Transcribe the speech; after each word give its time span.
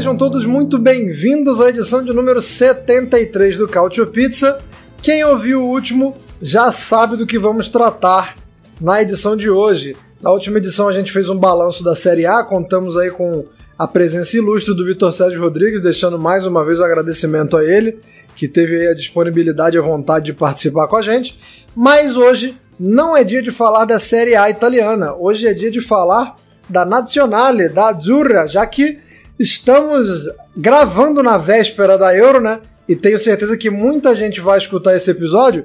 Sejam 0.00 0.16
todos 0.16 0.46
muito 0.46 0.78
bem-vindos 0.78 1.60
à 1.60 1.68
edição 1.68 2.02
de 2.02 2.10
número 2.10 2.40
73 2.40 3.58
do 3.58 3.68
Cautio 3.68 4.06
Pizza. 4.06 4.56
Quem 5.02 5.22
ouviu 5.22 5.62
o 5.62 5.68
último 5.68 6.16
já 6.40 6.72
sabe 6.72 7.18
do 7.18 7.26
que 7.26 7.38
vamos 7.38 7.68
tratar 7.68 8.34
na 8.80 9.02
edição 9.02 9.36
de 9.36 9.50
hoje. 9.50 9.94
Na 10.18 10.30
última 10.30 10.56
edição 10.56 10.88
a 10.88 10.92
gente 10.94 11.12
fez 11.12 11.28
um 11.28 11.36
balanço 11.36 11.84
da 11.84 11.94
Série 11.94 12.24
A, 12.24 12.42
contamos 12.42 12.96
aí 12.96 13.10
com 13.10 13.44
a 13.78 13.86
presença 13.86 14.38
ilustre 14.38 14.74
do 14.74 14.86
Vitor 14.86 15.12
Sérgio 15.12 15.42
Rodrigues, 15.42 15.82
deixando 15.82 16.18
mais 16.18 16.46
uma 16.46 16.64
vez 16.64 16.80
o 16.80 16.84
agradecimento 16.84 17.54
a 17.54 17.62
ele, 17.62 17.98
que 18.34 18.48
teve 18.48 18.88
a 18.88 18.94
disponibilidade 18.94 19.76
e 19.76 19.80
a 19.80 19.82
vontade 19.82 20.24
de 20.24 20.32
participar 20.32 20.88
com 20.88 20.96
a 20.96 21.02
gente. 21.02 21.38
Mas 21.76 22.16
hoje 22.16 22.56
não 22.78 23.14
é 23.14 23.22
dia 23.22 23.42
de 23.42 23.50
falar 23.50 23.84
da 23.84 23.98
Série 23.98 24.34
A 24.34 24.48
italiana, 24.48 25.12
hoje 25.12 25.46
é 25.46 25.52
dia 25.52 25.70
de 25.70 25.82
falar 25.82 26.36
da 26.70 26.86
Nazionale, 26.86 27.68
da 27.68 27.88
Azzurra, 27.88 28.46
já 28.46 28.66
que 28.66 28.98
Estamos 29.40 30.28
gravando 30.54 31.22
na 31.22 31.38
véspera 31.38 31.96
da 31.96 32.14
Euro, 32.14 32.42
né? 32.42 32.60
E 32.86 32.94
tenho 32.94 33.18
certeza 33.18 33.56
que 33.56 33.70
muita 33.70 34.14
gente 34.14 34.38
vai 34.38 34.58
escutar 34.58 34.94
esse 34.94 35.10
episódio 35.10 35.64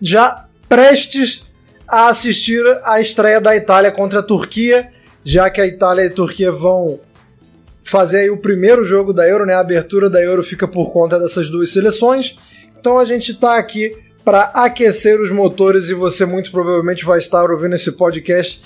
já 0.00 0.46
prestes 0.68 1.44
a 1.86 2.08
assistir 2.08 2.64
a 2.82 3.00
estreia 3.00 3.40
da 3.40 3.54
Itália 3.54 3.92
contra 3.92 4.18
a 4.18 4.22
Turquia, 4.24 4.90
já 5.22 5.48
que 5.48 5.60
a 5.60 5.66
Itália 5.68 6.02
e 6.02 6.06
a 6.08 6.12
Turquia 6.12 6.50
vão 6.50 6.98
fazer 7.84 8.28
o 8.32 8.38
primeiro 8.38 8.82
jogo 8.82 9.12
da 9.12 9.28
Euro, 9.28 9.46
né? 9.46 9.54
A 9.54 9.60
abertura 9.60 10.10
da 10.10 10.20
Euro 10.20 10.42
fica 10.42 10.66
por 10.66 10.92
conta 10.92 11.16
dessas 11.16 11.48
duas 11.48 11.70
seleções. 11.70 12.36
Então 12.76 12.98
a 12.98 13.04
gente 13.04 13.30
está 13.30 13.56
aqui 13.56 13.96
para 14.24 14.50
aquecer 14.52 15.20
os 15.20 15.30
motores 15.30 15.88
e 15.88 15.94
você 15.94 16.26
muito 16.26 16.50
provavelmente 16.50 17.04
vai 17.04 17.20
estar 17.20 17.48
ouvindo 17.48 17.76
esse 17.76 17.92
podcast 17.92 18.60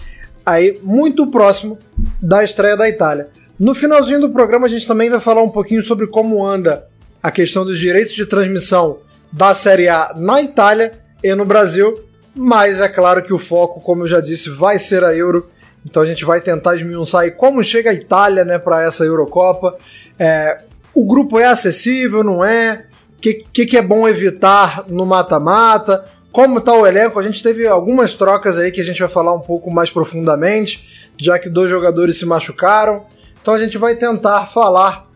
aí 0.47 0.81
muito 0.83 1.27
próximo 1.27 1.79
da 2.23 2.43
estreia 2.43 2.75
da 2.75 2.89
Itália. 2.89 3.36
No 3.59 3.75
finalzinho 3.75 4.21
do 4.21 4.31
programa, 4.31 4.67
a 4.67 4.69
gente 4.69 4.87
também 4.87 5.09
vai 5.09 5.19
falar 5.19 5.43
um 5.43 5.49
pouquinho 5.49 5.83
sobre 5.83 6.07
como 6.07 6.45
anda 6.45 6.87
a 7.23 7.31
questão 7.31 7.65
dos 7.65 7.79
direitos 7.79 8.15
de 8.15 8.27
transmissão 8.27 8.99
da 9.33 9.55
Série 9.55 9.89
A 9.89 10.13
na 10.15 10.43
Itália 10.43 10.93
e 11.25 11.35
no 11.35 11.45
Brasil, 11.45 12.05
mas 12.35 12.81
é 12.81 12.89
claro 12.89 13.23
que 13.23 13.33
o 13.33 13.39
foco, 13.39 13.81
como 13.81 14.03
eu 14.03 14.09
já 14.09 14.21
disse, 14.21 14.51
vai 14.51 14.79
ser 14.79 15.03
a 15.03 15.15
Euro. 15.15 15.49
Então 15.85 16.03
a 16.03 16.07
gente 16.07 16.25
vai 16.25 16.41
tentar 16.41 16.77
esmiuçar 16.77 17.23
aí 17.23 17.31
como 17.31 17.65
chega 17.65 17.91
a 17.91 17.95
Itália 17.95 18.45
né, 18.45 18.59
para 18.59 18.83
essa 18.83 19.05
Eurocopa. 19.05 19.77
É, 20.19 20.59
o 20.95 21.07
grupo 21.07 21.39
é 21.39 21.47
acessível, 21.47 22.23
não 22.23 22.45
é? 22.45 22.85
O 23.17 23.21
que, 23.21 23.45
que, 23.53 23.65
que 23.65 23.79
é 23.79 23.83
bom 23.83 24.07
evitar 24.07 24.85
no 24.89 25.07
mata-mata? 25.07 26.05
Como 26.31 26.59
está 26.59 26.75
o 26.75 26.87
elenco? 26.87 27.19
A 27.19 27.23
gente 27.23 27.43
teve 27.43 27.67
algumas 27.67 28.13
trocas 28.13 28.59
aí 28.59 28.71
que 28.71 28.83
a 28.83 28.85
gente 28.85 29.01
vai 29.01 29.09
falar 29.09 29.33
um 29.33 29.41
pouco 29.41 29.71
mais 29.71 29.91
profundamente, 29.91 31.11
já 31.19 31.39
que 31.39 31.49
dois 31.49 31.71
jogadores 31.71 32.19
se 32.19 32.27
machucaram. 32.27 33.07
Então 33.47 33.55
a 33.55 33.61
gente 33.61 33.79
vai 33.79 33.95
tentar 33.95 34.47
falar 34.47 35.07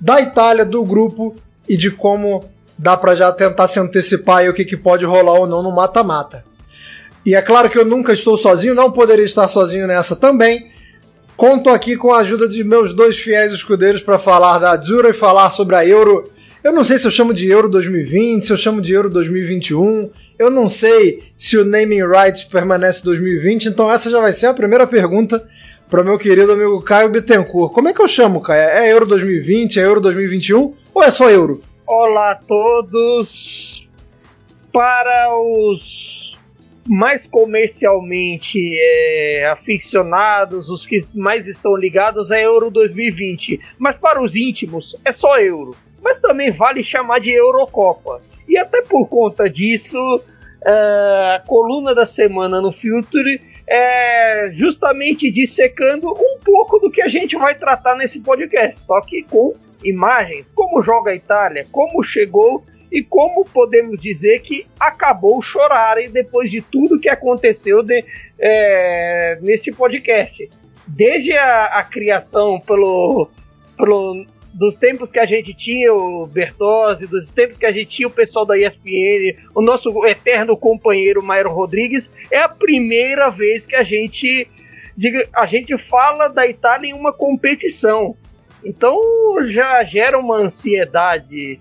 da 0.00 0.20
Itália, 0.20 0.64
do 0.64 0.84
grupo 0.84 1.34
e 1.68 1.76
de 1.76 1.90
como 1.90 2.48
dá 2.78 2.96
para 2.96 3.16
já 3.16 3.32
tentar 3.32 3.66
se 3.66 3.80
antecipar 3.80 4.36
aí 4.36 4.48
o 4.48 4.54
que, 4.54 4.64
que 4.64 4.76
pode 4.76 5.04
rolar 5.04 5.40
ou 5.40 5.48
não 5.48 5.64
no 5.64 5.72
mata-mata. 5.72 6.44
E 7.26 7.34
é 7.34 7.42
claro 7.42 7.68
que 7.68 7.76
eu 7.76 7.84
nunca 7.84 8.12
estou 8.12 8.38
sozinho, 8.38 8.72
não 8.72 8.92
poderia 8.92 9.24
estar 9.24 9.48
sozinho 9.48 9.88
nessa 9.88 10.14
também. 10.14 10.70
Conto 11.36 11.70
aqui 11.70 11.96
com 11.96 12.12
a 12.12 12.18
ajuda 12.18 12.46
de 12.46 12.62
meus 12.62 12.94
dois 12.94 13.16
fiéis 13.16 13.50
escudeiros 13.50 14.00
para 14.00 14.16
falar 14.16 14.60
da 14.60 14.70
Azzurra 14.70 15.08
e 15.08 15.12
falar 15.12 15.50
sobre 15.50 15.74
a 15.74 15.84
Euro. 15.84 16.30
Eu 16.62 16.72
não 16.72 16.84
sei 16.84 16.98
se 16.98 17.08
eu 17.08 17.10
chamo 17.10 17.34
de 17.34 17.50
Euro 17.50 17.68
2020, 17.68 18.46
se 18.46 18.52
eu 18.52 18.56
chamo 18.56 18.80
de 18.80 18.92
Euro 18.92 19.10
2021. 19.10 20.08
Eu 20.38 20.50
não 20.50 20.68
sei 20.68 21.24
se 21.36 21.58
o 21.58 21.64
naming 21.64 22.06
rights 22.06 22.44
permanece 22.44 23.02
2020, 23.02 23.66
então 23.66 23.90
essa 23.90 24.08
já 24.08 24.20
vai 24.20 24.32
ser 24.32 24.46
a 24.46 24.54
primeira 24.54 24.86
pergunta 24.86 25.44
para 25.92 26.02
meu 26.02 26.18
querido 26.18 26.52
amigo 26.52 26.80
Caio 26.80 27.10
Bittencourt. 27.10 27.70
Como 27.70 27.86
é 27.86 27.92
que 27.92 28.00
eu 28.00 28.08
chamo, 28.08 28.40
Caio? 28.40 28.62
É 28.62 28.90
Euro 28.90 29.04
2020, 29.04 29.78
é 29.78 29.84
Euro 29.84 30.00
2021 30.00 30.74
ou 30.94 31.02
é 31.02 31.10
só 31.10 31.28
Euro? 31.28 31.60
Olá 31.86 32.30
a 32.30 32.34
todos! 32.36 33.90
Para 34.72 35.36
os 35.36 36.34
mais 36.88 37.26
comercialmente 37.26 38.58
é, 38.74 39.46
aficionados, 39.52 40.70
os 40.70 40.86
que 40.86 40.96
mais 41.14 41.46
estão 41.46 41.76
ligados, 41.76 42.30
é 42.30 42.42
Euro 42.42 42.70
2020. 42.70 43.60
Mas 43.78 43.94
para 43.94 44.22
os 44.22 44.34
íntimos, 44.34 44.98
é 45.04 45.12
só 45.12 45.38
Euro. 45.38 45.76
Mas 46.02 46.18
também 46.18 46.50
vale 46.50 46.82
chamar 46.82 47.20
de 47.20 47.32
Eurocopa. 47.32 48.22
E 48.48 48.56
até 48.56 48.80
por 48.80 49.06
conta 49.08 49.46
disso, 49.50 49.98
é, 50.64 51.36
a 51.36 51.42
coluna 51.46 51.94
da 51.94 52.06
semana 52.06 52.62
no 52.62 52.72
Filtre 52.72 53.51
é, 53.66 54.50
justamente 54.54 55.30
dissecando 55.30 56.10
um 56.10 56.38
pouco 56.44 56.78
do 56.78 56.90
que 56.90 57.02
a 57.02 57.08
gente 57.08 57.36
vai 57.36 57.54
tratar 57.54 57.96
nesse 57.96 58.20
podcast, 58.20 58.80
só 58.80 59.00
que 59.00 59.22
com 59.22 59.54
imagens, 59.84 60.52
como 60.52 60.82
joga 60.82 61.10
a 61.10 61.14
Itália, 61.14 61.66
como 61.70 62.02
chegou 62.02 62.64
e 62.90 63.02
como 63.02 63.44
podemos 63.44 64.00
dizer 64.00 64.40
que 64.40 64.66
acabou 64.78 65.40
chorar 65.40 65.96
depois 66.10 66.50
de 66.50 66.60
tudo 66.60 67.00
que 67.00 67.08
aconteceu 67.08 67.82
de, 67.82 68.04
é, 68.38 69.38
nesse 69.40 69.72
podcast. 69.72 70.50
Desde 70.86 71.32
a, 71.32 71.78
a 71.78 71.84
criação 71.84 72.60
pelo, 72.60 73.30
pelo 73.78 74.26
dos 74.52 74.74
tempos 74.74 75.10
que 75.10 75.18
a 75.18 75.24
gente 75.24 75.54
tinha 75.54 75.92
o 75.92 76.26
Bertozzi, 76.26 77.06
dos 77.06 77.30
tempos 77.30 77.56
que 77.56 77.64
a 77.64 77.72
gente 77.72 77.86
tinha 77.86 78.08
o 78.08 78.10
pessoal 78.10 78.44
da 78.44 78.58
ESPN, 78.58 79.36
o 79.54 79.62
nosso 79.62 80.04
eterno 80.06 80.56
companheiro 80.56 81.22
Mauro 81.22 81.50
Rodrigues, 81.50 82.12
é 82.30 82.38
a 82.38 82.48
primeira 82.48 83.30
vez 83.30 83.66
que 83.66 83.74
a 83.74 83.82
gente 83.82 84.48
a 85.32 85.46
gente 85.46 85.78
fala 85.78 86.28
da 86.28 86.46
Itália 86.46 86.90
em 86.90 86.92
uma 86.92 87.14
competição. 87.14 88.14
Então 88.62 89.00
já 89.46 89.82
gera 89.84 90.18
uma 90.18 90.36
ansiedade 90.36 91.58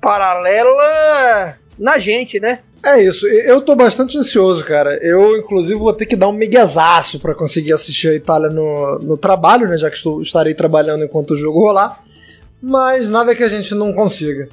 paralela 0.00 1.56
na 1.78 1.96
gente, 1.96 2.40
né? 2.40 2.58
É 2.84 3.02
isso, 3.02 3.26
eu 3.26 3.60
tô 3.62 3.74
bastante 3.74 4.18
ansioso, 4.18 4.64
cara. 4.64 4.94
Eu, 5.02 5.36
inclusive, 5.36 5.78
vou 5.78 5.92
ter 5.92 6.06
que 6.06 6.14
dar 6.14 6.28
um 6.28 6.32
miguezaço 6.32 7.18
para 7.18 7.34
conseguir 7.34 7.72
assistir 7.72 8.10
a 8.10 8.14
Itália 8.14 8.48
no, 8.48 8.98
no 9.00 9.16
trabalho, 9.16 9.68
né? 9.68 9.76
Já 9.76 9.90
que 9.90 9.96
estou, 9.96 10.22
estarei 10.22 10.54
trabalhando 10.54 11.04
enquanto 11.04 11.32
o 11.32 11.36
jogo 11.36 11.60
rolar 11.60 12.05
mas 12.60 13.08
nada 13.08 13.34
que 13.34 13.42
a 13.42 13.48
gente 13.48 13.74
não 13.74 13.92
consiga. 13.92 14.48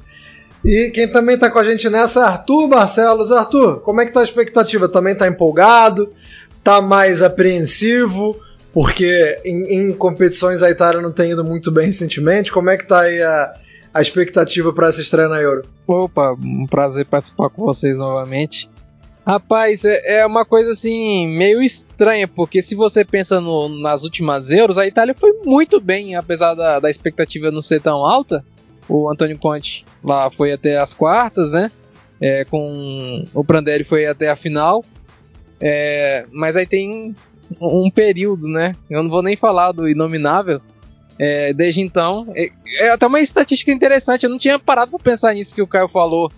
E 0.64 0.90
quem 0.90 1.06
também 1.06 1.34
está 1.34 1.50
com 1.50 1.58
a 1.58 1.64
gente 1.64 1.90
nessa 1.90 2.20
é 2.20 2.24
Arthur 2.24 2.68
Barcelos. 2.68 3.30
Arthur, 3.30 3.80
como 3.80 4.00
é 4.00 4.06
que 4.06 4.12
tá 4.12 4.20
a 4.20 4.24
expectativa? 4.24 4.88
Também 4.88 5.12
está 5.12 5.28
empolgado? 5.28 6.10
Está 6.58 6.80
mais 6.80 7.22
apreensivo? 7.22 8.40
Porque 8.72 9.40
em, 9.44 9.88
em, 9.88 9.92
competições 9.92 10.62
a 10.62 10.70
Itália 10.70 11.02
não 11.02 11.12
tem 11.12 11.32
ido 11.32 11.44
muito 11.44 11.70
bem 11.70 11.86
recentemente. 11.86 12.50
Como 12.50 12.70
é 12.70 12.78
que 12.78 12.84
está 12.84 13.02
aí 13.02 13.20
a, 13.20 13.54
a 13.92 14.00
expectativa 14.00 14.72
para 14.72 14.88
essa 14.88 15.02
estreia 15.02 15.28
na 15.28 15.40
Euro? 15.40 15.62
Opa, 15.86 16.32
um 16.32 16.66
prazer 16.66 17.04
participar 17.04 17.50
com 17.50 17.62
vocês 17.66 17.98
novamente. 17.98 18.68
Rapaz, 19.26 19.86
é, 19.86 20.18
é 20.18 20.26
uma 20.26 20.44
coisa 20.44 20.72
assim 20.72 21.26
meio 21.26 21.62
estranha, 21.62 22.28
porque 22.28 22.60
se 22.60 22.74
você 22.74 23.04
pensa 23.04 23.40
no, 23.40 23.68
nas 23.68 24.04
últimas 24.04 24.50
Euros, 24.50 24.76
a 24.76 24.86
Itália 24.86 25.14
foi 25.14 25.32
muito 25.44 25.80
bem, 25.80 26.14
apesar 26.14 26.54
da, 26.54 26.78
da 26.78 26.90
expectativa 26.90 27.50
não 27.50 27.62
ser 27.62 27.80
tão 27.80 28.04
alta. 28.04 28.44
O 28.86 29.10
Antônio 29.10 29.38
Conte 29.38 29.84
lá 30.02 30.30
foi 30.30 30.52
até 30.52 30.78
as 30.78 30.92
quartas, 30.92 31.52
né? 31.52 31.72
É, 32.20 32.44
com 32.44 33.26
o 33.32 33.42
Prandelli 33.42 33.82
foi 33.82 34.06
até 34.06 34.28
a 34.28 34.36
final. 34.36 34.84
É, 35.58 36.26
mas 36.30 36.54
aí 36.54 36.66
tem 36.66 37.16
um, 37.58 37.90
período, 37.90 38.46
né? 38.46 38.76
Eu 38.90 39.02
não 39.02 39.10
vou 39.10 39.22
nem 39.22 39.36
falar 39.36 39.72
do 39.72 39.88
inominável. 39.88 40.60
É, 41.18 41.52
desde 41.54 41.80
então, 41.80 42.26
é, 42.36 42.50
é, 42.80 42.90
até 42.90 43.06
uma 43.06 43.20
estatística 43.20 43.72
interessante. 43.72 44.24
Eu 44.24 44.30
não 44.30 44.38
tinha 44.38 44.58
parado 44.58 44.90
para 44.90 44.98
pensar 45.12 45.32
nisso 45.32 45.54
que 45.54 45.62
o 45.62 45.66
Caio 45.66 45.88
falou 45.88 46.30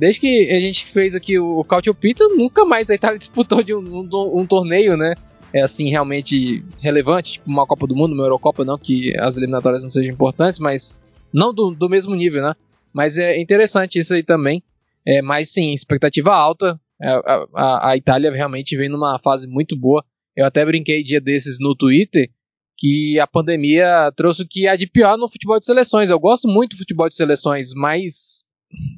Desde 0.00 0.18
que 0.18 0.50
a 0.50 0.58
gente 0.58 0.86
fez 0.86 1.14
aqui 1.14 1.38
o 1.38 1.62
Cautio 1.62 1.94
Pizza, 1.94 2.26
nunca 2.30 2.64
mais 2.64 2.88
a 2.88 2.94
Itália 2.94 3.18
disputou 3.20 3.62
de 3.62 3.74
um, 3.74 3.80
um, 3.80 4.40
um, 4.40 4.46
torneio, 4.46 4.96
né? 4.96 5.14
É 5.52 5.60
assim, 5.60 5.90
realmente 5.90 6.64
relevante, 6.80 7.32
tipo 7.32 7.50
uma 7.50 7.66
Copa 7.66 7.86
do 7.86 7.94
Mundo, 7.94 8.14
uma 8.14 8.24
Eurocopa, 8.24 8.64
não 8.64 8.78
que 8.78 9.14
as 9.18 9.36
eliminatórias 9.36 9.82
não 9.82 9.90
sejam 9.90 10.10
importantes, 10.10 10.58
mas 10.58 10.98
não 11.30 11.52
do, 11.52 11.74
do 11.74 11.86
mesmo 11.86 12.14
nível, 12.14 12.42
né? 12.42 12.54
Mas 12.94 13.18
é 13.18 13.38
interessante 13.38 13.98
isso 13.98 14.14
aí 14.14 14.22
também. 14.22 14.62
É, 15.06 15.20
mas 15.20 15.50
sim, 15.50 15.74
expectativa 15.74 16.32
alta. 16.32 16.80
É, 16.98 17.10
a, 17.10 17.46
a, 17.54 17.90
a 17.90 17.96
Itália 17.98 18.32
realmente 18.32 18.74
vem 18.78 18.88
numa 18.88 19.18
fase 19.18 19.46
muito 19.46 19.76
boa. 19.76 20.02
Eu 20.34 20.46
até 20.46 20.64
brinquei 20.64 21.02
dia 21.02 21.20
desses 21.20 21.58
no 21.60 21.76
Twitter 21.76 22.30
que 22.74 23.20
a 23.20 23.26
pandemia 23.26 24.10
trouxe 24.16 24.44
o 24.44 24.48
que 24.48 24.66
há 24.66 24.76
de 24.76 24.86
pior 24.86 25.18
no 25.18 25.28
futebol 25.28 25.58
de 25.58 25.66
seleções. 25.66 26.08
Eu 26.08 26.18
gosto 26.18 26.48
muito 26.48 26.70
do 26.70 26.78
futebol 26.78 27.06
de 27.06 27.14
seleções, 27.14 27.74
mas 27.74 28.48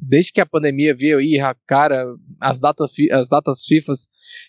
desde 0.01 0.33
que 0.33 0.41
a 0.41 0.47
pandemia 0.47 0.95
veio 0.95 1.19
aí, 1.19 1.39
cara, 1.67 2.05
as 2.41 2.61
datas, 2.61 2.91
as 3.11 3.29
datas 3.29 3.65
FIFA 3.65 3.93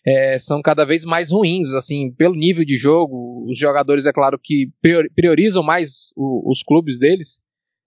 é, 0.06 0.38
são 0.38 0.62
cada 0.62 0.86
vez 0.86 1.06
mais 1.06 1.32
ruins, 1.32 1.74
assim, 1.74 2.12
pelo 2.12 2.36
nível 2.36 2.66
de 2.66 2.76
jogo. 2.76 3.46
Os 3.50 3.58
jogadores, 3.58 4.06
é 4.06 4.14
claro, 4.14 4.40
que 4.42 4.70
priorizam 5.16 5.64
mais 5.64 6.12
o, 6.16 6.52
os 6.52 6.62
clubes 6.64 7.00
deles, 7.00 7.40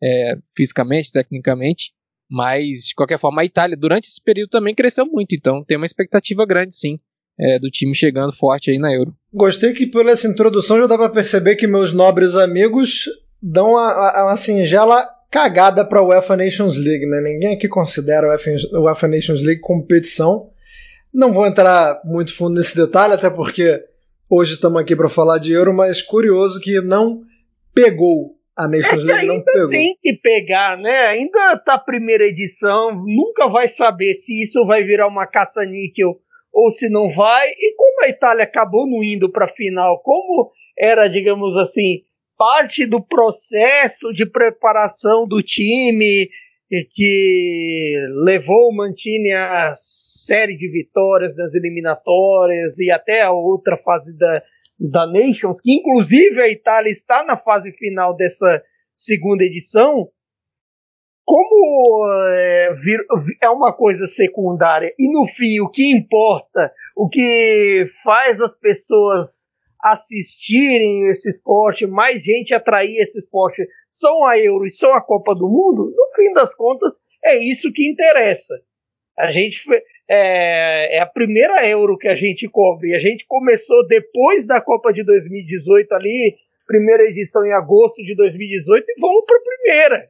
é, 0.03 0.35
fisicamente, 0.55 1.13
tecnicamente. 1.13 1.93
Mas, 2.29 2.89
de 2.89 2.95
qualquer 2.95 3.19
forma, 3.19 3.43
a 3.43 3.45
Itália, 3.45 3.77
durante 3.77 4.09
esse 4.09 4.21
período, 4.21 4.51
também 4.51 4.75
cresceu 4.75 5.07
muito. 5.07 5.35
Então, 5.35 5.63
tem 5.65 5.77
uma 5.77 5.87
expectativa 5.87 6.45
grande, 6.45 6.75
sim, 6.75 6.99
é, 7.39 7.59
do 7.59 7.71
time 7.71 7.95
chegando 7.95 8.33
forte 8.33 8.71
aí 8.71 8.79
na 8.79 8.93
Euro. 8.93 9.15
Gostei 9.33 9.73
que, 9.73 9.87
por 9.87 10.07
essa 10.09 10.27
introdução, 10.27 10.79
já 10.79 10.87
dá 10.87 10.97
para 10.97 11.11
perceber 11.11 11.55
que 11.55 11.67
meus 11.67 11.93
nobres 11.93 12.35
amigos 12.35 13.05
dão 13.41 13.73
uma, 13.73 14.25
uma 14.25 14.37
singela 14.37 15.09
cagada 15.31 15.85
para 15.85 16.01
a 16.01 16.05
UEFA 16.05 16.37
Nations 16.37 16.77
League, 16.77 17.07
né? 17.07 17.21
Ninguém 17.21 17.55
aqui 17.55 17.69
considera 17.69 18.27
a 18.27 18.81
UEFA, 18.81 19.09
Nations 19.09 19.43
League 19.43 19.61
competição. 19.61 20.51
Não 21.13 21.33
vou 21.33 21.47
entrar 21.47 22.01
muito 22.05 22.35
fundo 22.35 22.55
nesse 22.55 22.77
detalhe, 22.77 23.15
até 23.15 23.31
porque 23.31 23.83
hoje 24.29 24.55
estamos 24.55 24.81
aqui 24.81 24.95
para 24.95 25.09
falar 25.09 25.39
de 25.39 25.53
Euro, 25.53 25.73
mas 25.73 26.03
curioso 26.03 26.61
que 26.61 26.81
não 26.81 27.23
pegou 27.75 28.37
a 28.57 28.67
Nations 28.67 29.07
é 29.09 29.13
League, 29.13 29.27
não 29.27 29.43
pegou. 29.43 29.69
tem 29.69 29.97
que 30.03 30.15
pegar, 30.15 30.79
né? 30.79 31.09
Ainda 31.09 31.59
tá 31.59 31.75
a 31.75 31.79
primeira 31.79 32.25
edição, 32.25 33.05
nunca 33.05 33.49
vai 33.49 33.69
saber 33.69 34.15
se 34.15 34.43
isso 34.43 34.65
vai 34.65 34.83
virar 34.83 35.07
uma 35.09 35.27
caça-níquel 35.27 36.19
ou 36.53 36.71
se 36.71 36.89
não 36.89 37.11
vai. 37.11 37.49
E 37.51 37.75
como 37.77 38.05
a 38.05 38.09
Itália 38.09 38.45
acabou 38.45 38.87
não 38.89 39.05
indo 39.05 39.31
para 39.31 39.45
a 39.45 39.55
final, 39.55 40.01
como 40.03 40.51
era, 40.79 41.07
digamos 41.07 41.57
assim, 41.57 42.03
parte 42.37 42.87
do 42.87 43.03
processo 43.03 44.13
de 44.13 44.27
preparação 44.27 45.27
do 45.27 45.43
time 45.43 46.29
que 46.91 47.95
levou 48.25 48.71
o 48.71 48.77
Mantini 48.77 49.33
a 49.33 49.73
série 49.75 50.57
de 50.57 50.69
vitórias 50.69 51.37
nas 51.37 51.55
eliminatórias 51.55 52.79
e 52.79 52.91
até 52.91 53.23
a 53.23 53.33
outra 53.33 53.77
fase 53.77 54.17
da, 54.19 54.43
da 54.79 55.07
Nations, 55.07 55.61
que 55.61 55.73
inclusive 55.73 56.41
a 56.41 56.49
Itália 56.49 56.91
está 56.91 57.25
na 57.25 57.37
fase 57.37 57.73
final 57.73 58.17
dessa 58.17 58.63
segunda 58.95 59.45
edição, 59.45 60.09
como 61.25 62.07
é, 62.31 62.75
vir, 62.83 63.01
é 63.43 63.49
uma 63.49 63.73
coisa 63.73 64.07
secundária 64.07 64.93
e 64.99 65.13
no 65.13 65.27
fim 65.27 65.61
o 65.61 65.69
que 65.69 65.91
importa, 65.91 66.73
o 66.97 67.09
que 67.09 67.87
faz 68.03 68.41
as 68.41 68.57
pessoas 68.59 69.49
assistirem 69.83 71.09
esse 71.09 71.29
esporte, 71.29 71.87
mais 71.87 72.23
gente 72.23 72.55
atrair 72.55 72.97
esse 72.99 73.19
esporte, 73.19 73.67
são 73.89 74.25
a 74.25 74.39
Euro 74.39 74.65
e 74.65 74.71
são 74.71 74.93
a 74.95 75.01
Copa 75.01 75.35
do 75.35 75.49
Mundo, 75.49 75.93
no 75.95 76.15
fim 76.15 76.33
das 76.33 76.55
contas, 76.55 77.01
é 77.25 77.37
isso 77.37 77.73
que 77.73 77.89
interessa. 77.89 78.55
A 79.19 79.31
gente 79.31 79.61
é, 80.09 80.99
é, 80.99 81.01
a 81.01 81.07
primeira 81.07 81.67
Euro 81.69 81.99
que 81.99 82.09
a 82.09 82.15
gente 82.15 82.49
cobre. 82.49 82.95
A 82.95 82.99
gente 82.99 83.25
começou 83.27 83.87
depois 83.87 84.47
da 84.47 84.61
Copa 84.61 84.93
de 84.93 85.05
2018 85.05 85.93
ali, 85.95 86.37
primeira 86.67 87.05
edição 87.05 87.45
em 87.45 87.53
agosto 87.53 88.03
de 88.03 88.15
2018 88.15 88.85
e 88.89 89.01
vamos 89.01 89.25
para 89.27 89.37
a 89.37 89.41
primeira. 89.41 90.09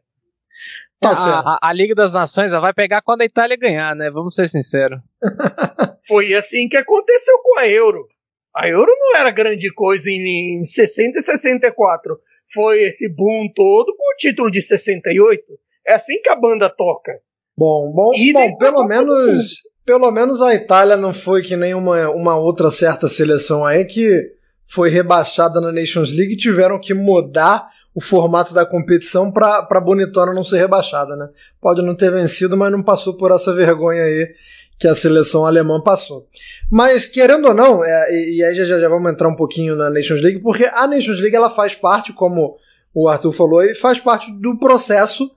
Tá 0.99 1.11
a, 1.11 1.41
a, 1.41 1.59
a, 1.63 1.73
Liga 1.73 1.95
das 1.95 2.13
Nações 2.13 2.51
vai 2.51 2.73
pegar 2.73 3.03
quando 3.03 3.21
a 3.21 3.27
Itália 3.27 3.57
ganhar, 3.57 3.95
né? 3.95 4.11
Vamos 4.11 4.35
ser 4.35 4.49
sinceros. 4.49 4.99
Foi 6.09 6.35
assim 6.35 6.69
que 6.69 6.77
aconteceu 6.77 7.39
com 7.43 7.59
a 7.59 7.69
Euro. 7.69 8.09
A 8.57 8.69
Euro 8.69 8.91
não 8.99 9.19
era 9.19 9.31
grande 9.31 9.71
coisa 9.75 10.11
em, 10.11 10.61
em 10.61 10.65
60 10.65 11.19
e 11.19 11.23
64. 11.23 12.19
Foi 12.53 12.85
esse 12.85 13.07
boom 13.07 13.49
todo 13.55 13.95
com 13.95 14.15
o 14.15 14.17
título 14.17 14.51
de 14.51 14.63
68. 14.63 15.45
É 15.87 15.93
assim 15.93 16.23
que 16.23 16.31
a 16.31 16.37
banda 16.37 16.71
toca. 16.71 17.13
Bom, 17.57 17.93
bom, 17.93 18.11
bom 18.33 18.57
pelo 18.57 18.85
menos, 18.85 19.63
pelo 19.85 20.11
menos 20.11 20.41
a 20.41 20.55
Itália 20.55 20.97
não 20.97 21.13
foi 21.13 21.43
que 21.43 21.55
nem 21.55 21.75
uma, 21.75 22.11
uma 22.11 22.37
outra 22.39 22.71
certa 22.71 23.09
seleção 23.09 23.65
aí 23.65 23.85
que 23.85 24.33
foi 24.65 24.89
rebaixada 24.89 25.61
na 25.61 25.71
Nations 25.71 26.11
League 26.13 26.33
e 26.33 26.39
tiveram 26.39 26.81
que 26.81 26.95
mudar 26.95 27.69
o 27.95 28.01
formato 28.01 28.53
da 28.53 28.67
competição 28.67 29.31
para 29.31 29.67
a 29.71 29.81
Bonitona 29.81 30.35
não 30.35 30.45
ser 30.45 30.59
rebaixada, 30.59 31.17
né? 31.17 31.29
Pode 31.61 31.81
não 31.83 31.95
ter 31.95 32.11
vencido, 32.11 32.57
mas 32.57 32.71
não 32.71 32.83
passou 32.83 33.17
por 33.17 33.33
essa 33.33 33.55
vergonha 33.55 34.03
aí 34.03 34.35
que 34.79 34.87
a 34.87 34.95
seleção 34.95 35.47
alemã 35.47 35.81
passou. 35.81 36.27
Mas, 36.71 37.07
querendo 37.07 37.49
ou 37.49 37.55
não, 37.55 37.85
é, 37.85 38.11
e, 38.13 38.43
aí 38.43 38.55
já, 38.55 38.65
já 38.65 38.89
vamos 38.89 39.11
entrar 39.11 39.29
um 39.29 39.37
pouquinho 39.37 39.75
na 39.75 39.89
Nations 39.89 40.21
League, 40.21 40.41
porque 40.41 40.65
a 40.65 40.87
Nations 40.87 41.21
League 41.21 41.37
ela 41.37 41.51
faz 41.51 41.75
parte, 41.75 42.13
como 42.13 42.57
o 42.95 43.09
Arthur 43.09 43.33
falou, 43.33 43.63
e 43.63 43.75
faz 43.75 43.99
parte 43.99 44.31
do 44.33 44.59
processo 44.59 45.31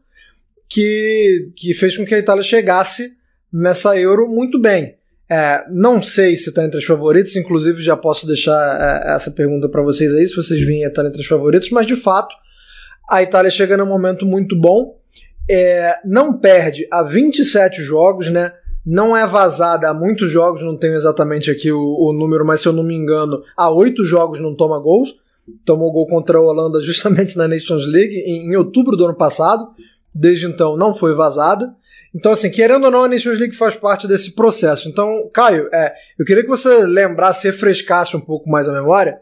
que, 0.67 1.51
que 1.55 1.73
fez 1.73 1.97
com 1.97 2.05
que 2.05 2.15
a 2.15 2.19
Itália 2.19 2.43
chegasse 2.43 3.13
nessa 3.51 3.97
Euro 3.97 4.27
muito 4.27 4.59
bem. 4.59 4.95
É, 5.31 5.63
não 5.69 6.01
sei 6.01 6.35
se 6.35 6.49
está 6.49 6.63
entre 6.63 6.79
os 6.79 6.85
favoritos, 6.85 7.35
inclusive 7.35 7.81
já 7.83 7.95
posso 7.95 8.25
deixar 8.25 9.03
é, 9.05 9.15
essa 9.15 9.29
pergunta 9.29 9.69
para 9.69 9.81
vocês 9.81 10.13
aí, 10.13 10.27
se 10.27 10.35
vocês 10.35 10.59
virem 10.59 10.83
estar 10.83 11.05
entre 11.05 11.21
os 11.21 11.27
favoritos, 11.27 11.69
mas 11.69 11.85
de 11.85 11.95
fato 11.95 12.35
a 13.09 13.21
Itália 13.21 13.51
chega 13.51 13.77
num 13.77 13.85
momento 13.85 14.25
muito 14.25 14.55
bom, 14.55 14.99
é, 15.49 15.97
não 16.05 16.37
perde 16.37 16.87
a 16.91 17.03
27 17.03 17.81
jogos, 17.81 18.29
né? 18.29 18.53
Não 18.85 19.15
é 19.15 19.25
vazada 19.25 19.89
há 19.89 19.93
muitos 19.93 20.29
jogos, 20.29 20.61
não 20.61 20.77
tenho 20.77 20.95
exatamente 20.95 21.51
aqui 21.51 21.71
o, 21.71 21.79
o, 21.79 22.13
número, 22.13 22.45
mas 22.45 22.61
se 22.61 22.67
eu 22.67 22.73
não 22.73 22.83
me 22.83 22.95
engano, 22.95 23.43
há 23.55 23.69
oito 23.69 24.03
jogos 24.03 24.39
não 24.39 24.55
toma 24.55 24.79
gols. 24.79 25.15
Tomou 25.65 25.91
gol 25.91 26.07
contra 26.07 26.37
a 26.37 26.41
Holanda 26.41 26.79
justamente 26.83 27.37
na 27.37 27.47
Nations 27.47 27.85
League 27.87 28.15
em, 28.15 28.51
em, 28.51 28.55
outubro 28.55 28.95
do 28.95 29.05
ano 29.05 29.15
passado. 29.15 29.69
Desde 30.13 30.47
então 30.47 30.77
não 30.77 30.93
foi 30.93 31.13
vazada. 31.13 31.73
Então, 32.13 32.31
assim, 32.31 32.49
querendo 32.49 32.85
ou 32.85 32.91
não, 32.91 33.03
a 33.03 33.07
Nations 33.07 33.37
League 33.37 33.55
faz 33.55 33.75
parte 33.75 34.07
desse 34.07 34.33
processo. 34.33 34.89
Então, 34.89 35.29
Caio, 35.31 35.69
é, 35.71 35.93
eu 36.17 36.25
queria 36.25 36.41
que 36.41 36.49
você 36.49 36.83
lembrasse, 36.85 37.47
refrescasse 37.47 38.17
um 38.17 38.19
pouco 38.19 38.49
mais 38.49 38.67
a 38.67 38.73
memória, 38.73 39.19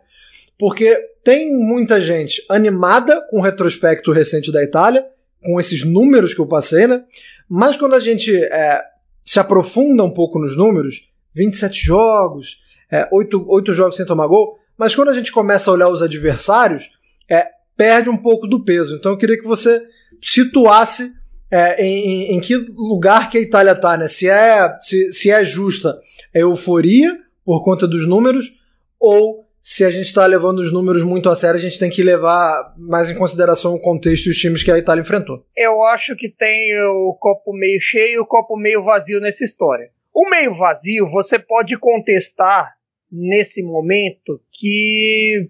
porque 0.57 0.97
tem 1.23 1.53
muita 1.53 1.99
gente 1.99 2.41
animada 2.47 3.21
com 3.29 3.39
o 3.39 3.41
retrospecto 3.41 4.13
recente 4.13 4.49
da 4.49 4.63
Itália, 4.63 5.05
com 5.43 5.59
esses 5.59 5.83
números 5.83 6.33
que 6.33 6.39
eu 6.39 6.47
passei, 6.47 6.87
né? 6.87 7.03
Mas 7.49 7.75
quando 7.75 7.95
a 7.95 7.99
gente 7.99 8.33
é, 8.33 8.81
se 9.27 9.41
aprofunda 9.41 10.05
um 10.05 10.09
pouco 10.09 10.39
nos 10.39 10.55
números, 10.55 11.05
27 11.35 11.85
jogos, 11.85 12.59
é, 12.89 13.09
8, 13.11 13.45
8 13.45 13.73
jogos 13.73 13.97
sem 13.97 14.05
tomar 14.05 14.25
gol, 14.25 14.57
mas 14.77 14.95
quando 14.95 15.09
a 15.09 15.13
gente 15.13 15.33
começa 15.33 15.69
a 15.69 15.73
olhar 15.73 15.89
os 15.89 16.01
adversários, 16.01 16.89
é, 17.29 17.49
perde 17.75 18.09
um 18.09 18.15
pouco 18.15 18.47
do 18.47 18.63
peso. 18.63 18.95
Então 18.95 19.11
eu 19.11 19.17
queria 19.17 19.37
que 19.37 19.45
você 19.45 19.85
situasse 20.21 21.11
é, 21.51 21.83
em, 21.83 22.35
em, 22.35 22.39
que 22.39 22.55
lugar 22.55 23.29
que 23.29 23.37
a 23.37 23.41
Itália 23.41 23.73
está, 23.73 23.97
né? 23.97 24.07
Se 24.07 24.29
é, 24.29 24.77
se, 24.79 25.11
se 25.11 25.29
é 25.29 25.43
justa 25.43 25.99
é 26.33 26.43
euforia 26.43 27.19
por 27.43 27.63
conta 27.65 27.85
dos 27.85 28.07
números 28.07 28.53
ou 28.97 29.45
se 29.69 29.83
a 29.83 29.89
gente 29.89 30.05
está 30.05 30.25
levando 30.25 30.59
os 30.59 30.71
números 30.71 31.03
muito 31.03 31.29
a 31.29 31.35
sério, 31.35 31.57
a 31.57 31.61
gente 31.61 31.77
tem 31.77 31.89
que 31.89 32.01
levar 32.01 32.73
mais 32.77 33.09
em 33.09 33.15
consideração 33.15 33.75
o 33.75 33.81
contexto 33.81 34.27
e 34.27 34.29
os 34.29 34.37
times 34.37 34.63
que 34.63 34.71
a 34.71 34.77
Itália 34.77 35.01
enfrentou. 35.01 35.45
Eu 35.57 35.83
acho 35.83 36.15
que 36.15 36.29
tem 36.29 36.73
o 36.85 37.13
copo 37.19 37.51
meio 37.51 37.77
cheio 37.81 38.13
e 38.13 38.19
o 38.19 38.25
copo 38.25 38.55
meio 38.55 38.81
vazio 38.81 39.19
nessa 39.19 39.43
história. 39.43 39.89
O 40.13 40.29
meio 40.29 40.53
vazio, 40.53 41.05
você 41.05 41.37
pode 41.37 41.77
contestar 41.77 42.75
nesse 43.11 43.61
momento 43.61 44.39
que 44.53 45.49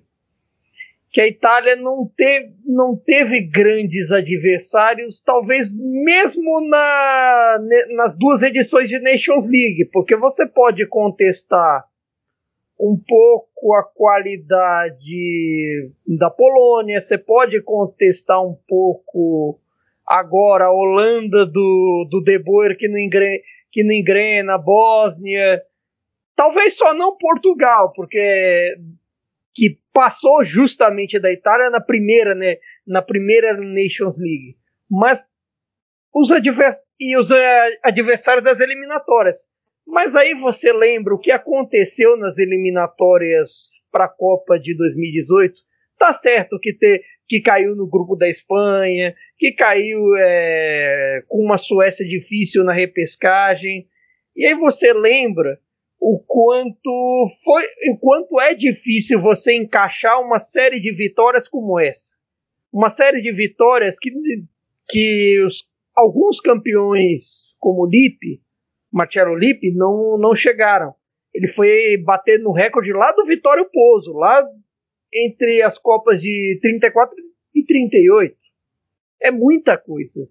que 1.12 1.22
a 1.22 1.28
Itália 1.28 1.76
não 1.76 2.12
teve, 2.18 2.56
não 2.66 2.96
teve 2.96 3.42
grandes 3.42 4.12
adversários, 4.12 5.22
talvez 5.22 5.72
mesmo 5.72 6.68
na, 6.68 7.60
nas 7.96 8.16
duas 8.18 8.42
edições 8.42 8.90
de 8.90 9.00
Nations 9.00 9.48
League, 9.48 9.86
porque 9.94 10.16
você 10.16 10.48
pode 10.48 10.88
contestar 10.88 11.86
um 12.80 13.02
pouco 13.08 13.76
a 13.76 13.84
qualidade 13.84 15.92
da 16.06 16.30
Polônia, 16.30 17.02
você 17.02 17.18
pode 17.18 17.62
contestar 17.62 18.44
um 18.44 18.56
pouco 18.68 19.60
agora 20.06 20.66
a 20.66 20.72
Holanda 20.72 21.46
do, 21.46 22.08
do 22.10 22.22
De 22.24 22.40
Boer 22.40 22.78
que 22.78 22.88
não, 22.88 23.00
engrena, 23.00 23.38
que 23.72 23.84
não 23.84 23.94
engrena, 23.94 24.58
Bósnia, 24.58 25.62
talvez 26.36 26.78
só 26.78 26.94
não 26.94 27.18
Portugal, 27.18 27.92
porque 27.94 28.78
que 29.54 29.80
passou 29.92 30.44
justamente 30.44 31.20
da 31.20 31.32
Itália 31.32 31.72
na 31.72 31.82
primeira, 31.82 32.36
né, 32.36 32.58
na 32.86 33.02
primeira 33.02 33.54
Nations 33.54 34.20
League. 34.20 34.56
Mas 34.90 35.26
os, 36.14 36.32
advers 36.32 36.86
e 37.00 37.18
os 37.18 37.32
uh, 37.32 37.36
adversários 37.84 38.44
das 38.44 38.60
eliminatórias. 38.60 39.50
Mas 39.88 40.16
aí 40.16 40.34
você 40.34 40.74
lembra 40.74 41.16
o 41.16 41.20
que 41.20 41.32
aconteceu 41.32 42.18
nas 42.18 42.38
eliminatórias 42.38 43.82
para 43.90 44.04
a 44.04 44.10
Copa 44.10 44.60
de 44.60 44.76
2018? 44.76 45.56
Tá 45.98 46.12
certo 46.12 46.60
que, 46.60 46.74
ter, 46.74 47.02
que 47.26 47.40
caiu 47.40 47.74
no 47.74 47.88
grupo 47.88 48.14
da 48.14 48.28
Espanha, 48.28 49.16
que 49.38 49.54
caiu 49.54 50.14
é, 50.18 51.24
com 51.30 51.42
uma 51.42 51.58
Suécia 51.58 52.06
difícil 52.06 52.66
na 52.66 52.74
repescagem. 52.74 53.88
E 54.36 54.46
aí 54.46 54.56
você 54.56 54.92
lembra 54.92 55.58
o 56.00 56.20
quanto 56.20 57.28
foi, 57.44 57.64
o 57.90 57.98
quanto 57.98 58.42
é 58.42 58.54
difícil 58.54 59.22
você 59.22 59.54
encaixar 59.56 60.22
uma 60.22 60.38
série 60.38 60.82
de 60.82 60.92
vitórias 60.92 61.48
como 61.48 61.80
essa. 61.80 62.18
Uma 62.74 62.90
série 62.90 63.22
de 63.22 63.32
vitórias 63.32 63.98
que, 63.98 64.12
que 64.90 65.42
os, 65.46 65.68
alguns 65.96 66.42
campeões, 66.42 67.56
como 67.58 67.84
o 67.84 67.90
Lipe, 67.90 68.42
Marcelo 68.92 69.36
Lipe, 69.36 69.72
não, 69.74 70.18
não 70.18 70.34
chegaram. 70.36 70.94
Ele 71.34 71.48
foi 71.48 71.98
bater 72.04 72.40
no 72.40 72.52
recorde 72.52 72.92
lá 72.94 73.12
do 73.12 73.26
Vitório 73.26 73.70
Pozo, 73.72 74.14
lá 74.14 74.44
entre 75.14 75.62
as 75.62 75.78
Copas 75.78 76.20
de 76.20 76.60
34 76.62 77.16
e 77.56 77.64
38. 77.66 78.36
É 79.22 79.32
muita 79.32 79.78
coisa. 79.78 80.28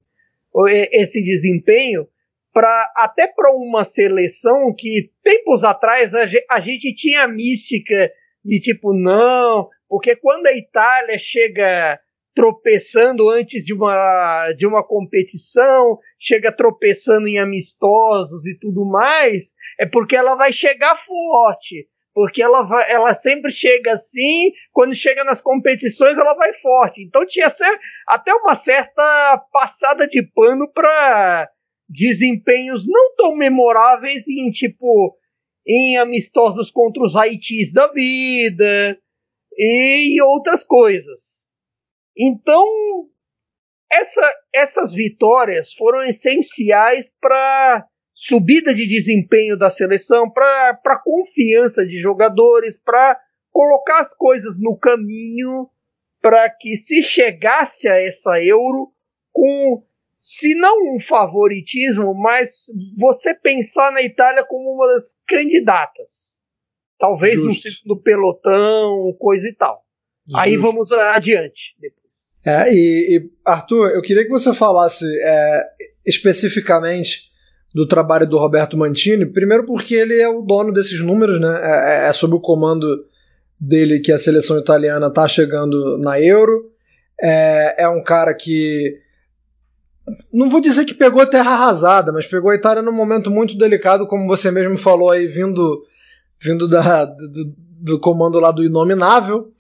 Esse 0.93 1.23
desempenho 1.23 2.09
para 2.53 2.93
até 2.97 3.29
para 3.29 3.53
uma 3.53 3.85
seleção 3.85 4.75
que 4.75 5.11
tempos 5.23 5.63
atrás 5.63 6.15
a, 6.15 6.25
a 6.51 6.61
gente 6.61 6.95
tinha 6.95 7.25
a 7.25 7.29
mística 7.29 8.11
de 8.43 8.59
tipo 8.61 8.95
não, 8.95 9.69
porque 9.89 10.17
quando 10.17 10.47
a 10.47 10.57
Itália 10.57 11.19
chega 11.19 12.01
tropeçando 12.37 13.31
antes 13.31 13.65
de 13.65 13.73
uma, 13.73 14.53
de 14.53 14.67
uma 14.67 14.87
competição, 14.87 15.99
chega 16.21 16.55
tropeçando 16.55 17.27
em 17.27 17.39
amistosos 17.39 18.47
e 18.47 18.59
tudo 18.59 18.85
mais, 18.85 19.55
é 19.81 19.87
porque 19.87 20.15
ela 20.15 20.35
vai 20.35 20.53
chegar 20.53 20.95
forte. 20.97 21.89
Porque 22.13 22.43
ela, 22.43 22.63
vai, 22.63 22.91
ela 22.93 23.15
sempre 23.15 23.51
chega 23.51 23.93
assim, 23.93 24.53
quando 24.71 24.95
chega 24.95 25.25
nas 25.25 25.41
competições 25.41 26.19
ela 26.19 26.35
vai 26.35 26.53
forte. 26.53 27.03
Então 27.03 27.27
tinha 27.27 27.47
até 28.07 28.35
uma 28.35 28.55
certa 28.55 29.43
passada 29.51 30.07
de 30.07 30.23
pano 30.35 30.71
para 30.71 31.49
desempenhos 31.89 32.87
não 32.87 33.15
tão 33.17 33.35
memoráveis 33.35 34.29
em 34.29 34.51
tipo 34.51 35.17
em 35.67 35.97
amistosos 35.97 36.71
contra 36.71 37.03
os 37.03 37.17
Haitis 37.17 37.73
da 37.73 37.91
vida 37.93 38.99
e 39.57 40.21
outras 40.23 40.63
coisas. 40.63 41.49
Então, 42.17 42.67
essa, 43.91 44.35
essas 44.55 44.93
vitórias 44.93 45.73
foram 45.73 46.05
essenciais 46.05 47.13
para 47.21 47.87
subida 48.15 48.75
de 48.75 48.87
desempenho 48.87 49.59
da 49.59 49.69
seleção, 49.69 50.31
para 50.31 50.71
a 50.71 51.03
confiança 51.05 51.87
de 51.87 51.99
jogadores, 51.99 52.77
para 52.77 53.21
colocar 53.53 54.01
as 54.01 54.15
coisas 54.15 54.59
no 54.61 54.77
caminho 54.77 55.69
para 56.21 56.51
que 56.51 56.77
se 56.77 57.03
chegasse 57.03 57.89
a 57.89 58.01
essa 58.01 58.43
Euro 58.43 58.93
com 59.33 59.85
se 60.19 60.57
não 60.57 60.93
um 60.93 60.99
favoritismo, 60.99 62.13
mas 62.15 62.67
você 62.99 63.33
pensar 63.33 63.93
na 63.93 64.03
Itália 64.03 64.45
como 64.45 64.75
uma 64.75 64.89
das 64.89 65.17
candidatas. 65.27 66.43
Talvez 66.99 67.35
Justo. 67.35 67.47
no 67.47 67.55
segundo 67.55 68.03
pelotão, 68.03 69.15
coisa 69.21 69.49
e 69.49 69.55
tal. 69.55 69.85
Justo. 70.27 70.41
Aí 70.41 70.57
vamos 70.57 70.91
adiante 70.91 71.77
depois. 71.79 72.06
É, 72.47 72.73
e, 72.73 73.17
e, 73.17 73.31
Arthur, 73.45 73.91
eu 73.91 74.01
queria 74.01 74.23
que 74.23 74.31
você 74.31 74.55
falasse 74.55 75.05
é, 75.05 75.65
especificamente 76.07 77.25
do 77.75 77.89
trabalho 77.89 78.25
do 78.25 78.39
Roberto 78.39 78.77
Mantini, 78.77 79.27
primeiro 79.27 79.67
porque 79.67 79.97
ele 79.97 80.17
é 80.17 80.29
o 80.29 80.43
dono 80.43 80.73
desses 80.73 81.03
números, 81.03 81.41
né? 81.41 81.61
É, 81.61 82.07
é, 82.07 82.09
é 82.09 82.13
sob 82.13 82.37
o 82.37 82.41
comando 82.41 82.87
dele 83.61 83.99
que 83.99 84.13
a 84.13 84.19
seleção 84.19 84.59
italiana 84.59 85.09
está 85.09 85.27
chegando 85.27 85.99
na 85.99 86.21
Euro. 86.21 86.71
É, 87.21 87.83
é 87.83 87.89
um 87.89 88.03
cara 88.05 88.33
que 88.33 88.97
não 90.33 90.49
vou 90.49 90.61
dizer 90.61 90.85
que 90.85 90.95
pegou 90.95 91.27
terra 91.27 91.51
arrasada, 91.51 92.13
mas 92.13 92.27
pegou 92.27 92.53
a 92.53 92.55
Itália 92.55 92.81
num 92.81 92.93
momento 92.93 93.29
muito 93.29 93.59
delicado, 93.59 94.07
como 94.07 94.29
você 94.29 94.53
mesmo 94.53 94.79
falou 94.79 95.11
aí, 95.11 95.27
vindo, 95.27 95.83
vindo 96.41 96.69
da, 96.69 97.07
do, 97.07 97.53
do 97.81 97.99
comando 97.99 98.39
lá 98.39 98.53
do 98.53 98.63
Inominável. 98.63 99.51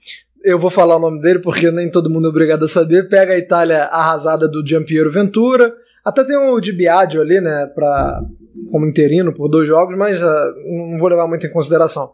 Eu 0.46 0.60
vou 0.60 0.70
falar 0.70 0.94
o 0.94 1.00
nome 1.00 1.20
dele 1.20 1.40
porque 1.40 1.70
nem 1.72 1.90
todo 1.90 2.08
mundo 2.08 2.28
é 2.28 2.30
obrigado 2.30 2.64
a 2.64 2.68
saber. 2.68 3.08
Pega 3.08 3.32
a 3.32 3.38
Itália 3.38 3.84
arrasada 3.84 4.46
do 4.46 4.64
Giampiero 4.64 5.10
Ventura. 5.10 5.74
Até 6.04 6.22
tem 6.22 6.36
o 6.36 6.60
Di 6.60 6.70
Biagio 6.70 7.20
ali, 7.20 7.40
né, 7.40 7.66
pra, 7.74 8.22
como 8.70 8.86
interino 8.86 9.34
por 9.34 9.48
dois 9.48 9.66
jogos, 9.66 9.96
mas 9.96 10.22
uh, 10.22 10.26
não 10.64 10.98
vou 10.98 11.08
levar 11.08 11.26
muito 11.26 11.44
em 11.44 11.50
consideração. 11.50 12.12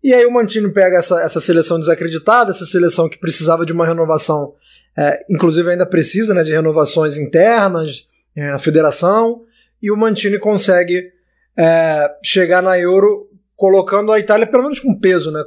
E 0.00 0.14
aí 0.14 0.24
o 0.24 0.30
Mantino 0.30 0.72
pega 0.72 0.98
essa, 0.98 1.20
essa 1.22 1.40
seleção 1.40 1.78
desacreditada, 1.80 2.52
essa 2.52 2.64
seleção 2.64 3.08
que 3.08 3.18
precisava 3.18 3.66
de 3.66 3.72
uma 3.72 3.84
renovação 3.84 4.54
é, 4.96 5.24
inclusive 5.28 5.70
ainda 5.70 5.86
precisa 5.86 6.34
né, 6.34 6.42
de 6.42 6.52
renovações 6.52 7.16
internas 7.16 8.06
é, 8.36 8.52
na 8.52 8.58
federação, 8.58 9.42
e 9.82 9.90
o 9.90 9.96
Mantini 9.96 10.38
consegue 10.38 11.10
é, 11.56 12.10
chegar 12.22 12.62
na 12.62 12.78
Euro 12.78 13.28
colocando 13.56 14.12
a 14.12 14.18
Itália 14.18 14.46
pelo 14.46 14.64
menos 14.64 14.80
com 14.80 14.98
peso, 14.98 15.30
né? 15.30 15.44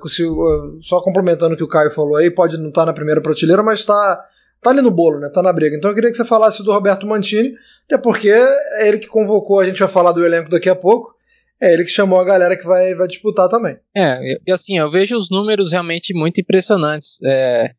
Só 0.82 1.02
complementando 1.02 1.54
o 1.54 1.58
que 1.58 1.64
o 1.64 1.68
Caio 1.68 1.92
falou 1.92 2.16
aí, 2.16 2.32
pode 2.32 2.58
não 2.58 2.70
estar 2.70 2.82
tá 2.82 2.86
na 2.88 2.94
primeira 2.94 3.22
prateleira, 3.22 3.64
mas 3.64 3.80
está 3.80 4.26
tá 4.62 4.70
ali 4.70 4.82
no 4.82 4.92
bolo, 4.92 5.20
né? 5.20 5.30
Tá 5.30 5.42
na 5.42 5.54
briga. 5.54 5.76
Então 5.76 5.92
eu 5.92 5.96
queria 5.96 6.10
que 6.10 6.18
você 6.18 6.26
falasse 6.26 6.64
do 6.64 6.72
Roberto 6.72 7.06
Mantini, 7.06 7.54
até 7.86 7.98
porque 7.98 8.30
é 8.30 8.88
ele 8.88 9.00
que 9.00 9.08
convocou, 9.08 9.60
a 9.60 9.66
gente 9.66 9.80
vai 9.80 9.88
falar 9.88 10.12
do 10.12 10.26
elenco 10.26 10.50
daqui 10.50 10.70
a 10.70 10.76
pouco. 10.76 11.14
É 11.62 11.74
ele 11.74 11.86
que 11.86 11.92
chamou 11.92 12.20
a 12.20 12.26
galera 12.26 12.58
que 12.58 12.66
vai, 12.66 12.94
vai 12.96 13.08
disputar 13.08 13.48
também. 13.48 13.78
É, 13.96 14.38
e 14.46 14.52
assim, 14.52 14.78
eu 14.78 14.92
vejo 14.92 15.16
os 15.16 15.30
números 15.30 15.72
realmente 15.72 16.14
muito 16.14 16.42
impressionantes. 16.42 17.20
É, 17.24 17.72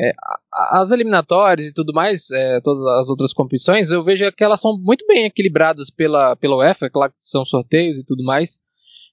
é, 0.00 0.12
as 0.52 0.92
eliminatórias 0.92 1.66
e 1.66 1.74
tudo 1.74 1.92
mais, 1.92 2.30
é, 2.30 2.60
todas 2.60 2.84
as 2.98 3.08
outras 3.08 3.32
competições, 3.32 3.90
eu 3.90 4.04
vejo 4.04 4.30
que 4.32 4.44
elas 4.44 4.60
são 4.60 4.78
muito 4.78 5.04
bem 5.06 5.24
equilibradas 5.24 5.90
pela, 5.90 6.36
pela 6.36 6.56
UEFA, 6.56 6.88
claro 6.88 7.10
que 7.10 7.18
são 7.18 7.44
sorteios 7.44 7.98
e 7.98 8.04
tudo 8.04 8.22
mais, 8.22 8.60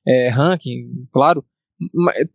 é, 0.07 0.29
ranking, 0.29 1.07
claro. 1.11 1.43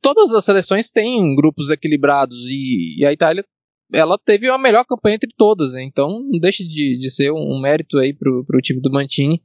Todas 0.02 0.34
as 0.34 0.44
seleções 0.44 0.90
têm 0.90 1.34
grupos 1.34 1.70
equilibrados 1.70 2.36
e, 2.46 2.96
e, 2.98 3.06
a 3.06 3.12
Itália 3.12 3.44
ela 3.92 4.18
teve 4.18 4.48
a 4.48 4.58
melhor 4.58 4.84
campanha 4.84 5.16
entre 5.16 5.30
todas, 5.36 5.72
né? 5.72 5.82
então 5.82 6.22
não 6.30 6.38
deixa 6.38 6.62
de, 6.62 6.98
de 6.98 7.10
ser 7.10 7.32
um, 7.32 7.60
mérito 7.60 7.98
aí 7.98 8.14
pro, 8.14 8.44
pro 8.44 8.60
time 8.60 8.80
do 8.80 8.92
Mantini, 8.92 9.42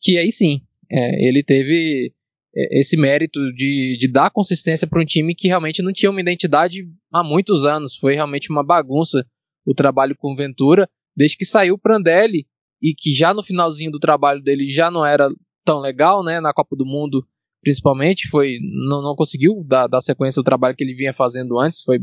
que 0.00 0.16
aí 0.16 0.30
sim, 0.30 0.60
é, 0.88 1.26
ele 1.26 1.42
teve 1.42 2.12
é, 2.54 2.80
esse 2.80 2.96
mérito 2.96 3.40
de, 3.52 3.96
de 3.98 4.08
dar 4.08 4.30
consistência 4.30 4.86
para 4.86 5.00
um 5.00 5.04
time 5.04 5.34
que 5.34 5.48
realmente 5.48 5.82
não 5.82 5.92
tinha 5.92 6.10
uma 6.10 6.20
identidade 6.20 6.86
há 7.12 7.24
muitos 7.24 7.64
anos. 7.64 7.96
Foi 7.96 8.14
realmente 8.14 8.50
uma 8.50 8.64
bagunça 8.64 9.26
o 9.64 9.74
trabalho 9.74 10.16
com 10.16 10.34
Ventura, 10.34 10.88
desde 11.16 11.36
que 11.36 11.44
saiu 11.44 11.74
o 11.74 11.78
Prandelli 11.78 12.46
e 12.82 12.94
que 12.94 13.12
já 13.12 13.34
no 13.34 13.42
finalzinho 13.42 13.90
do 13.90 13.98
trabalho 13.98 14.42
dele 14.42 14.70
já 14.70 14.90
não 14.90 15.04
era 15.04 15.28
tão 15.64 15.80
legal, 15.80 16.24
né, 16.24 16.40
na 16.40 16.52
Copa 16.52 16.74
do 16.74 16.86
Mundo 16.86 17.26
principalmente, 17.62 18.28
foi 18.28 18.58
não, 18.88 19.02
não 19.02 19.14
conseguiu 19.14 19.64
dar, 19.66 19.86
dar 19.86 20.00
sequência 20.00 20.40
ao 20.40 20.44
trabalho 20.44 20.76
que 20.76 20.84
ele 20.84 20.94
vinha 20.94 21.12
fazendo 21.12 21.58
antes, 21.58 21.82
foi 21.82 21.98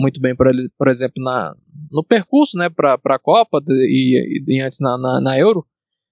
muito 0.00 0.20
bem, 0.20 0.34
por, 0.36 0.46
por 0.78 0.88
exemplo, 0.88 1.22
na, 1.22 1.54
no 1.90 2.04
percurso 2.04 2.56
né, 2.56 2.68
para 2.70 2.94
a 2.94 3.18
Copa 3.18 3.60
e, 3.68 4.42
e, 4.46 4.60
antes 4.60 4.78
na, 4.80 4.96
na, 4.96 5.20
na 5.20 5.38
Euro, 5.38 5.66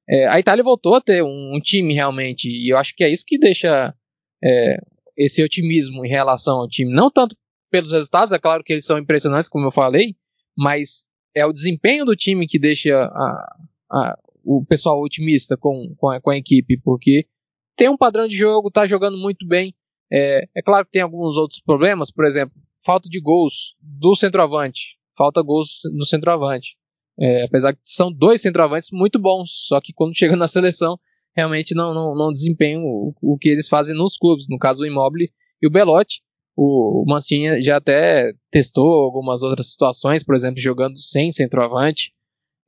é, 0.08 0.26
a 0.28 0.38
Itália 0.38 0.64
voltou 0.64 0.94
a 0.94 1.00
ter 1.00 1.22
um, 1.22 1.56
um, 1.56 1.60
time 1.60 1.94
realmente, 1.94 2.48
e 2.48 2.72
eu 2.72 2.78
acho 2.78 2.94
que 2.96 3.04
é 3.04 3.08
isso 3.08 3.24
que 3.26 3.38
deixa 3.38 3.94
é, 4.42 4.78
esse 5.16 5.42
otimismo 5.42 6.04
em 6.04 6.08
relação 6.08 6.56
ao 6.56 6.68
time. 6.68 6.92
Não 6.92 7.10
tanto 7.10 7.36
pelos 7.70 7.92
resultados, 7.92 8.32
é 8.32 8.38
claro 8.38 8.62
que 8.62 8.72
eles 8.72 8.84
são 8.84 8.98
impressionantes, 8.98 9.48
como 9.48 9.66
eu 9.66 9.72
falei, 9.72 10.14
mas 10.56 11.04
é 11.34 11.44
o 11.44 11.52
desempenho 11.52 12.04
do 12.04 12.16
time 12.16 12.46
que 12.46 12.58
deixa 12.58 12.96
a, 12.96 13.56
a, 13.90 14.18
o 14.44 14.64
pessoal 14.64 15.00
otimista 15.02 15.56
com, 15.56 15.94
com 15.98 16.08
a, 16.08 16.20
com, 16.20 16.30
a, 16.30 16.36
equipe, 16.36 16.80
porque 16.82 17.26
tem 17.76 17.88
um 17.88 17.96
padrão 17.96 18.26
de 18.26 18.36
jogo, 18.36 18.68
está 18.68 18.86
jogando 18.86 19.16
muito 19.16 19.46
bem. 19.46 19.74
É, 20.10 20.44
é 20.54 20.62
claro 20.62 20.84
que 20.84 20.92
tem 20.92 21.02
alguns 21.02 21.36
outros 21.36 21.60
problemas, 21.60 22.10
por 22.10 22.24
exemplo, 22.24 22.54
falta 22.84 23.08
de 23.08 23.20
gols 23.20 23.74
do 23.80 24.14
centroavante, 24.14 24.96
falta 25.16 25.42
gols 25.42 25.80
no 25.92 26.06
centroavante. 26.06 26.76
É, 27.18 27.44
apesar 27.44 27.72
que 27.72 27.80
são 27.82 28.12
dois 28.12 28.42
centroavantes 28.42 28.90
muito 28.92 29.18
bons, 29.18 29.50
só 29.66 29.80
que 29.80 29.92
quando 29.92 30.16
chega 30.16 30.36
na 30.36 30.46
seleção, 30.46 30.98
realmente 31.34 31.74
não, 31.74 31.92
não, 31.92 32.14
não 32.14 32.32
desempenham 32.32 32.82
o, 32.82 33.14
o, 33.20 33.38
que 33.38 33.48
eles 33.48 33.68
fazem 33.68 33.96
nos 33.96 34.16
clubes. 34.16 34.46
No 34.48 34.58
caso, 34.58 34.82
o 34.82 34.86
Immobile 34.86 35.30
e 35.60 35.66
o 35.66 35.70
Belotti. 35.70 36.22
O, 36.58 37.02
o 37.02 37.04
Mancini 37.06 37.62
já 37.62 37.76
até 37.76 38.32
testou 38.50 39.04
algumas 39.04 39.42
outras 39.42 39.70
situações, 39.70 40.22
por 40.22 40.34
exemplo, 40.34 40.58
jogando 40.58 40.98
sem 40.98 41.30
centroavante. 41.30 42.12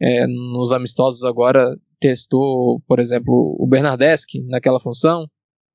É, 0.00 0.26
nos 0.26 0.72
amistosos 0.72 1.24
agora 1.24 1.76
testou, 2.00 2.80
por 2.86 2.98
exemplo, 2.98 3.56
o 3.58 3.66
Bernardeschi 3.66 4.44
naquela 4.48 4.80
função. 4.80 5.26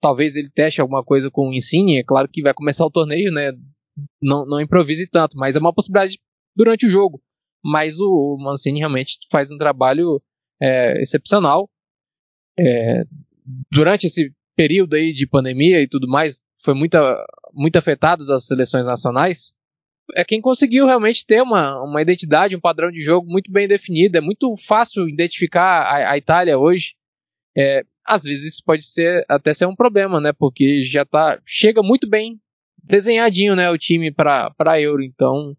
Talvez 0.01 0.35
ele 0.35 0.49
teste 0.49 0.81
alguma 0.81 1.03
coisa 1.03 1.29
com 1.31 1.49
o 1.49 1.53
Insigne. 1.53 1.99
É 1.99 2.03
claro 2.03 2.27
que 2.27 2.41
vai 2.41 2.53
começar 2.53 2.85
o 2.85 2.91
torneio, 2.91 3.31
né? 3.31 3.51
Não, 4.21 4.45
não 4.45 4.59
improvise 4.59 5.07
tanto, 5.09 5.37
mas 5.37 5.55
é 5.55 5.59
uma 5.59 5.73
possibilidade 5.73 6.17
durante 6.55 6.85
o 6.85 6.89
jogo 6.89 7.21
mas 7.63 7.99
o 7.99 8.37
Mancini 8.37 8.79
realmente 8.79 9.19
faz 9.31 9.49
um 9.49 9.57
trabalho 9.57 10.21
é, 10.61 11.01
excepcional. 11.01 11.69
É, 12.59 13.05
durante 13.71 14.07
esse 14.07 14.33
período 14.55 14.95
aí 14.95 15.13
de 15.13 15.25
pandemia 15.25 15.81
e 15.81 15.87
tudo 15.87 16.07
mais, 16.07 16.39
foi 16.61 16.73
muito, 16.73 16.97
muito 17.53 17.77
afetadas 17.77 18.29
as 18.29 18.45
seleções 18.45 18.85
nacionais. 18.85 19.53
É 20.15 20.23
quem 20.23 20.41
conseguiu 20.41 20.85
realmente 20.85 21.25
ter 21.25 21.41
uma, 21.41 21.81
uma 21.81 22.01
identidade, 22.01 22.55
um 22.55 22.59
padrão 22.59 22.91
de 22.91 23.01
jogo 23.01 23.29
muito 23.29 23.51
bem 23.51 23.67
definido. 23.67 24.17
É 24.17 24.21
muito 24.21 24.55
fácil 24.57 25.07
identificar 25.07 25.83
a, 25.83 26.11
a 26.11 26.17
Itália 26.17 26.57
hoje. 26.57 26.95
É, 27.57 27.83
às 28.05 28.23
vezes 28.23 28.53
isso 28.53 28.63
pode 28.65 28.85
ser 28.85 29.25
até 29.29 29.53
ser 29.53 29.65
um 29.65 29.75
problema, 29.75 30.19
né? 30.19 30.33
Porque 30.33 30.83
já 30.83 31.05
tá 31.05 31.39
chega 31.45 31.81
muito 31.81 32.07
bem 32.07 32.39
desenhadinho, 32.83 33.55
né, 33.55 33.69
o 33.69 33.77
time 33.77 34.11
para 34.11 34.81
Euro, 34.81 35.01
então 35.01 35.55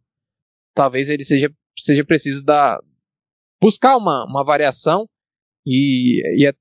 talvez 0.75 1.09
ele 1.09 1.25
seja 1.25 1.51
seja 1.77 2.05
preciso 2.05 2.45
dar 2.45 2.79
buscar 3.61 3.97
uma, 3.97 4.27
uma 4.27 4.45
variação 4.45 5.09
e, 5.67 6.21
e 6.39 6.47
é, 6.47 6.53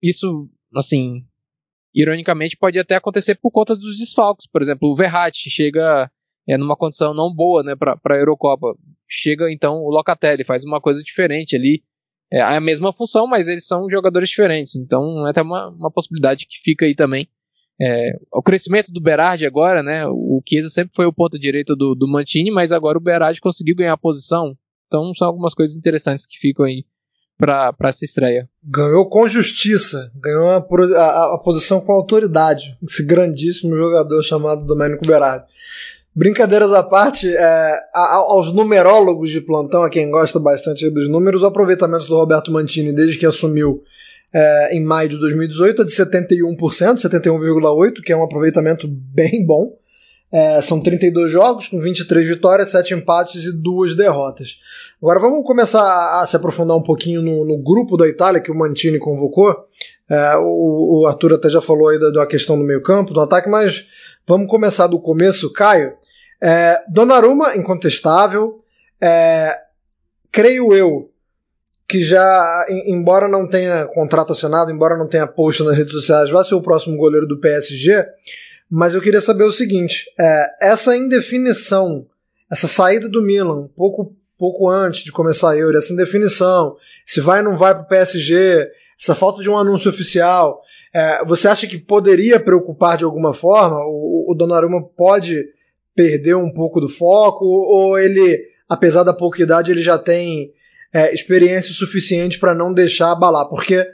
isso 0.00 0.48
assim 0.74 1.26
ironicamente 1.92 2.56
pode 2.56 2.78
até 2.78 2.94
acontecer 2.94 3.34
por 3.36 3.50
conta 3.50 3.74
dos 3.74 3.98
desfalques, 3.98 4.46
por 4.46 4.62
exemplo, 4.62 4.90
o 4.90 4.94
Verratti 4.94 5.50
chega 5.50 6.10
é 6.48 6.56
numa 6.56 6.76
condição 6.76 7.12
não 7.12 7.32
boa, 7.32 7.62
né, 7.62 7.74
para 7.74 7.98
a 8.14 8.18
Eurocopa. 8.18 8.76
Chega 9.08 9.50
então 9.50 9.76
o 9.76 9.90
Locatelli 9.90 10.44
faz 10.44 10.64
uma 10.64 10.80
coisa 10.80 11.02
diferente 11.02 11.54
ali, 11.54 11.82
é 12.32 12.42
a 12.42 12.60
mesma 12.60 12.92
função, 12.92 13.26
mas 13.26 13.48
eles 13.48 13.66
são 13.66 13.88
jogadores 13.88 14.28
diferentes. 14.28 14.74
Então 14.76 15.26
é 15.26 15.30
até 15.30 15.42
uma, 15.42 15.68
uma 15.68 15.90
possibilidade 15.90 16.46
que 16.46 16.58
fica 16.62 16.84
aí 16.84 16.94
também. 16.94 17.28
É, 17.80 18.12
o 18.32 18.42
crescimento 18.42 18.90
do 18.90 19.00
Berardi 19.00 19.46
agora, 19.46 19.82
né? 19.82 20.06
O 20.06 20.42
Chiesa 20.48 20.68
sempre 20.68 20.94
foi 20.94 21.06
o 21.06 21.12
ponto 21.12 21.38
direito 21.38 21.76
do, 21.76 21.94
do 21.94 22.08
Mantini, 22.08 22.50
mas 22.50 22.72
agora 22.72 22.96
o 22.96 23.00
Berardi 23.00 23.40
conseguiu 23.40 23.76
ganhar 23.76 23.92
a 23.92 23.98
posição. 23.98 24.56
Então 24.86 25.12
são 25.14 25.28
algumas 25.28 25.54
coisas 25.54 25.76
interessantes 25.76 26.26
que 26.26 26.38
ficam 26.38 26.64
aí 26.64 26.84
para 27.38 27.74
essa 27.84 28.04
estreia. 28.04 28.48
Ganhou 28.64 29.08
com 29.08 29.28
justiça, 29.28 30.10
ganhou 30.14 30.48
a, 30.48 30.56
a, 30.56 31.34
a, 31.34 31.38
posição 31.38 31.80
com 31.80 31.92
autoridade. 31.92 32.76
Esse 32.82 33.04
grandíssimo 33.04 33.76
jogador 33.76 34.22
chamado 34.22 34.64
Domenico 34.64 35.06
Berardi. 35.06 35.44
Brincadeiras 36.16 36.72
à 36.72 36.82
parte, 36.82 37.28
é, 37.28 37.80
aos 37.92 38.50
numerólogos 38.50 39.28
de 39.28 39.42
plantão, 39.42 39.82
a 39.82 39.90
quem 39.90 40.10
gosta 40.10 40.40
bastante 40.40 40.88
dos 40.88 41.10
números, 41.10 41.42
o 41.42 41.46
aproveitamento 41.46 42.06
do 42.06 42.16
Roberto 42.16 42.50
Mantini 42.50 42.90
desde 42.90 43.18
que 43.18 43.26
assumiu 43.26 43.82
é, 44.32 44.74
em 44.74 44.82
maio 44.82 45.10
de 45.10 45.18
2018 45.18 45.82
é 45.82 45.84
de 45.84 45.90
71%, 45.90 46.56
71,8%, 46.56 48.00
que 48.02 48.14
é 48.14 48.16
um 48.16 48.22
aproveitamento 48.22 48.88
bem 49.14 49.44
bom. 49.44 49.76
É, 50.32 50.62
são 50.62 50.82
32 50.82 51.30
jogos, 51.30 51.68
com 51.68 51.78
23 51.78 52.26
vitórias, 52.26 52.70
7 52.70 52.94
empates 52.94 53.44
e 53.44 53.52
2 53.52 53.94
derrotas. 53.94 54.58
Agora 55.00 55.20
vamos 55.20 55.44
começar 55.44 55.82
a 56.20 56.26
se 56.26 56.34
aprofundar 56.34 56.78
um 56.78 56.82
pouquinho 56.82 57.20
no, 57.20 57.44
no 57.44 57.58
grupo 57.58 57.94
da 57.94 58.08
Itália 58.08 58.40
que 58.40 58.50
o 58.50 58.54
Mantini 58.54 58.98
convocou. 58.98 59.54
É, 60.08 60.36
o, 60.38 61.02
o, 61.02 61.06
Arthur 61.06 61.34
até 61.34 61.50
já 61.50 61.60
falou 61.60 61.88
aí 61.88 62.00
da, 62.00 62.10
da 62.10 62.26
questão 62.26 62.56
do 62.56 62.64
meio 62.64 62.82
campo, 62.82 63.12
do 63.12 63.20
ataque, 63.20 63.50
mas 63.50 63.86
vamos 64.26 64.48
começar 64.48 64.86
do 64.86 64.98
começo, 64.98 65.52
Caio. 65.52 65.92
É, 66.40 66.82
Donnarumma, 66.88 67.56
incontestável. 67.56 68.62
É, 69.00 69.58
creio 70.30 70.74
eu 70.74 71.10
que 71.88 72.02
já, 72.02 72.66
embora 72.68 73.28
não 73.28 73.48
tenha 73.48 73.86
contrato 73.86 74.32
assinado, 74.32 74.70
embora 74.70 74.96
não 74.96 75.08
tenha 75.08 75.26
post 75.26 75.62
nas 75.62 75.76
redes 75.76 75.92
sociais, 75.92 76.30
vai 76.30 76.42
ser 76.42 76.54
o 76.54 76.62
próximo 76.62 76.96
goleiro 76.96 77.26
do 77.26 77.38
PSG. 77.38 78.04
Mas 78.68 78.94
eu 78.94 79.00
queria 79.00 79.20
saber 79.20 79.44
o 79.44 79.52
seguinte: 79.52 80.04
é, 80.18 80.68
essa 80.68 80.96
indefinição, 80.96 82.06
essa 82.50 82.66
saída 82.66 83.08
do 83.08 83.22
Milan, 83.22 83.68
pouco, 83.76 84.16
pouco 84.36 84.68
antes 84.68 85.04
de 85.04 85.12
começar 85.12 85.52
a 85.52 85.56
Euro, 85.56 85.78
essa 85.78 85.92
indefinição, 85.92 86.76
se 87.06 87.20
vai 87.20 87.38
ou 87.38 87.50
não 87.50 87.56
vai 87.56 87.74
para 87.74 87.84
o 87.84 87.88
PSG, 87.88 88.68
essa 89.00 89.14
falta 89.14 89.40
de 89.40 89.48
um 89.48 89.56
anúncio 89.56 89.88
oficial, 89.88 90.60
é, 90.92 91.24
você 91.24 91.46
acha 91.46 91.66
que 91.66 91.78
poderia 91.78 92.40
preocupar 92.40 92.96
de 92.96 93.04
alguma 93.04 93.32
forma? 93.32 93.76
O, 93.86 94.32
o 94.32 94.34
Donnarumma 94.34 94.82
pode 94.82 95.44
perdeu 95.96 96.38
um 96.38 96.52
pouco 96.52 96.78
do 96.80 96.88
foco, 96.88 97.44
ou 97.44 97.98
ele, 97.98 98.44
apesar 98.68 99.02
da 99.02 99.14
pouca 99.14 99.42
idade, 99.42 99.72
ele 99.72 99.80
já 99.80 99.98
tem 99.98 100.52
é, 100.92 101.12
experiência 101.12 101.72
suficiente 101.72 102.38
para 102.38 102.54
não 102.54 102.72
deixar 102.72 103.10
abalar? 103.10 103.48
Porque 103.48 103.84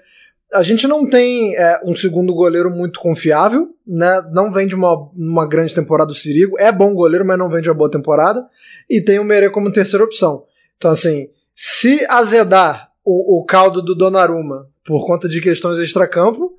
a 0.52 0.62
gente 0.62 0.86
não 0.86 1.08
tem 1.08 1.56
é, 1.56 1.80
um 1.84 1.94
segundo 1.94 2.34
goleiro 2.34 2.70
muito 2.70 3.00
confiável, 3.00 3.68
né? 3.86 4.20
Não 4.32 4.50
vem 4.50 4.66
de 4.66 4.74
uma, 4.74 5.10
uma 5.16 5.48
grande 5.48 5.74
temporada 5.74 6.08
do 6.08 6.14
Sirigo, 6.14 6.58
é 6.58 6.70
bom 6.70 6.92
goleiro, 6.92 7.24
mas 7.24 7.38
não 7.38 7.48
vem 7.48 7.62
de 7.62 7.70
uma 7.70 7.76
boa 7.76 7.90
temporada, 7.90 8.44
e 8.90 9.00
tem 9.00 9.18
o 9.18 9.24
Merê 9.24 9.48
como 9.48 9.72
terceira 9.72 10.04
opção. 10.04 10.44
Então, 10.76 10.90
assim, 10.90 11.28
se 11.54 12.04
azedar 12.10 12.90
o, 13.04 13.40
o 13.40 13.44
caldo 13.44 13.80
do 13.80 13.94
Donnarumma 13.94 14.68
por 14.84 15.06
conta 15.06 15.28
de 15.28 15.40
questões 15.40 15.78
extracampo, 15.78 16.58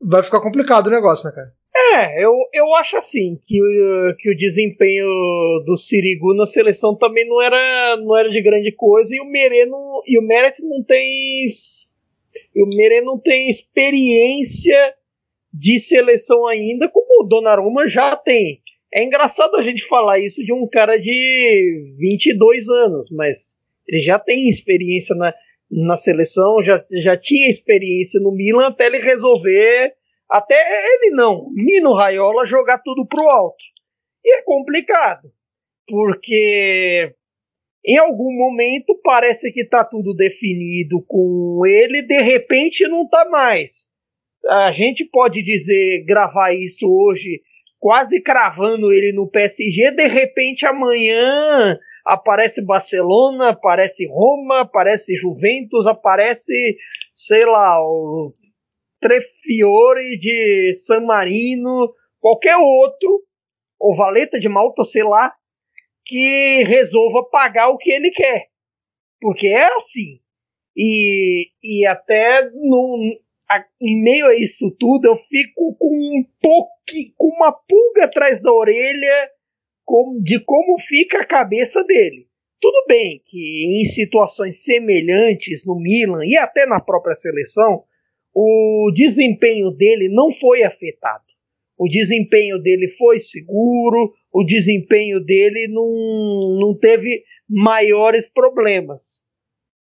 vai 0.00 0.22
ficar 0.22 0.40
complicado 0.40 0.88
o 0.88 0.90
negócio, 0.90 1.26
né, 1.26 1.32
cara? 1.32 1.52
É, 1.74 2.24
eu, 2.24 2.32
eu 2.52 2.74
acho 2.74 2.96
assim 2.96 3.38
que 3.46 3.62
o, 3.62 4.16
que 4.16 4.30
o 4.30 4.36
desempenho 4.36 5.06
do 5.64 5.76
Sirigu 5.76 6.34
na 6.34 6.44
seleção 6.44 6.96
também 6.96 7.26
não 7.28 7.40
era, 7.40 7.96
não 7.96 8.16
era 8.18 8.28
de 8.28 8.42
grande 8.42 8.72
coisa 8.72 9.14
e 9.14 9.20
o 9.20 9.24
não, 9.68 10.02
e 10.06 10.18
o 10.18 10.22
Meret 10.22 10.60
não 10.62 10.82
tem 10.82 11.46
o 12.56 12.76
Merê 12.76 13.00
não 13.00 13.18
tem 13.18 13.48
experiência 13.48 14.94
de 15.52 15.78
seleção 15.78 16.46
ainda 16.46 16.88
como 16.88 17.24
o 17.24 17.28
Donnarumma 17.28 17.88
já 17.88 18.16
tem. 18.16 18.60
É 18.92 19.04
engraçado 19.04 19.56
a 19.56 19.62
gente 19.62 19.84
falar 19.84 20.18
isso 20.18 20.44
de 20.44 20.52
um 20.52 20.68
cara 20.68 20.96
de 20.96 21.94
22 21.98 22.68
anos, 22.68 23.10
mas 23.10 23.58
ele 23.86 24.00
já 24.00 24.18
tem 24.18 24.48
experiência 24.48 25.14
na, 25.14 25.32
na 25.70 25.94
seleção, 25.94 26.62
já, 26.62 26.84
já 26.90 27.16
tinha 27.16 27.48
experiência 27.48 28.20
no 28.20 28.32
Milan 28.32 28.66
até 28.66 28.86
ele 28.86 28.98
resolver 28.98 29.94
até 30.30 30.54
ele 30.54 31.10
não, 31.10 31.50
Nino 31.52 31.92
Raiola 31.92 32.46
jogar 32.46 32.78
tudo 32.78 33.04
pro 33.06 33.28
alto. 33.28 33.64
E 34.24 34.36
é 34.36 34.42
complicado, 34.42 35.28
porque 35.88 37.12
em 37.84 37.98
algum 37.98 38.32
momento 38.36 38.98
parece 39.02 39.50
que 39.50 39.64
tá 39.64 39.84
tudo 39.84 40.14
definido 40.14 41.02
com 41.08 41.62
ele, 41.66 42.02
de 42.02 42.20
repente 42.20 42.86
não 42.86 43.08
tá 43.08 43.28
mais. 43.28 43.88
A 44.48 44.70
gente 44.70 45.04
pode 45.04 45.42
dizer, 45.42 46.04
gravar 46.04 46.54
isso 46.54 46.86
hoje, 46.88 47.40
quase 47.78 48.22
cravando 48.22 48.92
ele 48.92 49.12
no 49.12 49.28
PSG, 49.28 49.90
de 49.92 50.06
repente 50.06 50.64
amanhã 50.64 51.76
aparece 52.06 52.64
Barcelona, 52.64 53.50
aparece 53.50 54.06
Roma, 54.06 54.60
aparece 54.60 55.16
Juventus, 55.16 55.86
aparece, 55.86 56.76
sei 57.14 57.44
lá, 57.44 57.82
o 57.82 58.32
Trefiore 59.00 60.18
de 60.18 60.72
San 60.74 61.00
Marino, 61.00 61.94
qualquer 62.20 62.56
outro, 62.56 63.24
ou 63.78 63.96
Valeta 63.96 64.38
de 64.38 64.48
Malta, 64.48 64.84
sei 64.84 65.02
lá, 65.02 65.34
que 66.04 66.64
resolva 66.64 67.28
pagar 67.30 67.68
o 67.70 67.78
que 67.78 67.90
ele 67.90 68.10
quer. 68.10 68.48
Porque 69.20 69.48
é 69.48 69.66
assim. 69.76 70.20
E, 70.76 71.50
e 71.62 71.86
até 71.86 72.50
no, 72.52 73.18
a, 73.48 73.64
em 73.80 74.02
meio 74.02 74.26
a 74.26 74.34
isso 74.36 74.70
tudo, 74.78 75.06
eu 75.06 75.16
fico 75.16 75.74
com 75.78 75.94
um 75.94 76.24
pouquinho, 76.40 77.12
com 77.16 77.28
uma 77.28 77.52
pulga 77.52 78.04
atrás 78.04 78.40
da 78.40 78.52
orelha 78.52 79.30
com, 79.84 80.20
de 80.22 80.38
como 80.44 80.78
fica 80.78 81.18
a 81.22 81.26
cabeça 81.26 81.82
dele. 81.84 82.28
Tudo 82.60 82.84
bem 82.86 83.22
que 83.24 83.80
em 83.80 83.84
situações 83.84 84.62
semelhantes 84.62 85.66
no 85.66 85.80
Milan 85.80 86.24
e 86.24 86.36
até 86.36 86.66
na 86.66 86.80
própria 86.80 87.14
seleção, 87.14 87.84
o 88.34 88.90
desempenho 88.94 89.70
dele 89.70 90.08
não 90.08 90.30
foi 90.30 90.62
afetado. 90.62 91.24
O 91.76 91.88
desempenho 91.88 92.58
dele 92.58 92.88
foi 92.88 93.18
seguro, 93.18 94.12
o 94.32 94.44
desempenho 94.44 95.18
dele 95.24 95.66
não, 95.68 96.58
não 96.60 96.78
teve 96.78 97.24
maiores 97.48 98.30
problemas. 98.30 99.24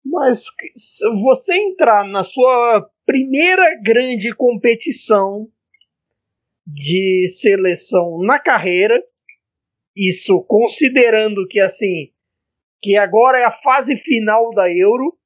Mas 0.04 0.44
se 0.76 1.08
você 1.22 1.54
entrar 1.54 2.08
na 2.08 2.22
sua 2.22 2.88
primeira 3.04 3.78
grande 3.82 4.34
competição 4.34 5.48
de 6.66 7.26
seleção 7.28 8.18
na 8.22 8.38
carreira, 8.38 9.02
isso 9.96 10.40
considerando 10.46 11.46
que 11.48 11.58
assim, 11.58 12.12
que 12.80 12.96
agora 12.96 13.40
é 13.40 13.44
a 13.44 13.50
fase 13.50 13.96
final 13.96 14.50
da 14.50 14.72
Euro, 14.72 15.18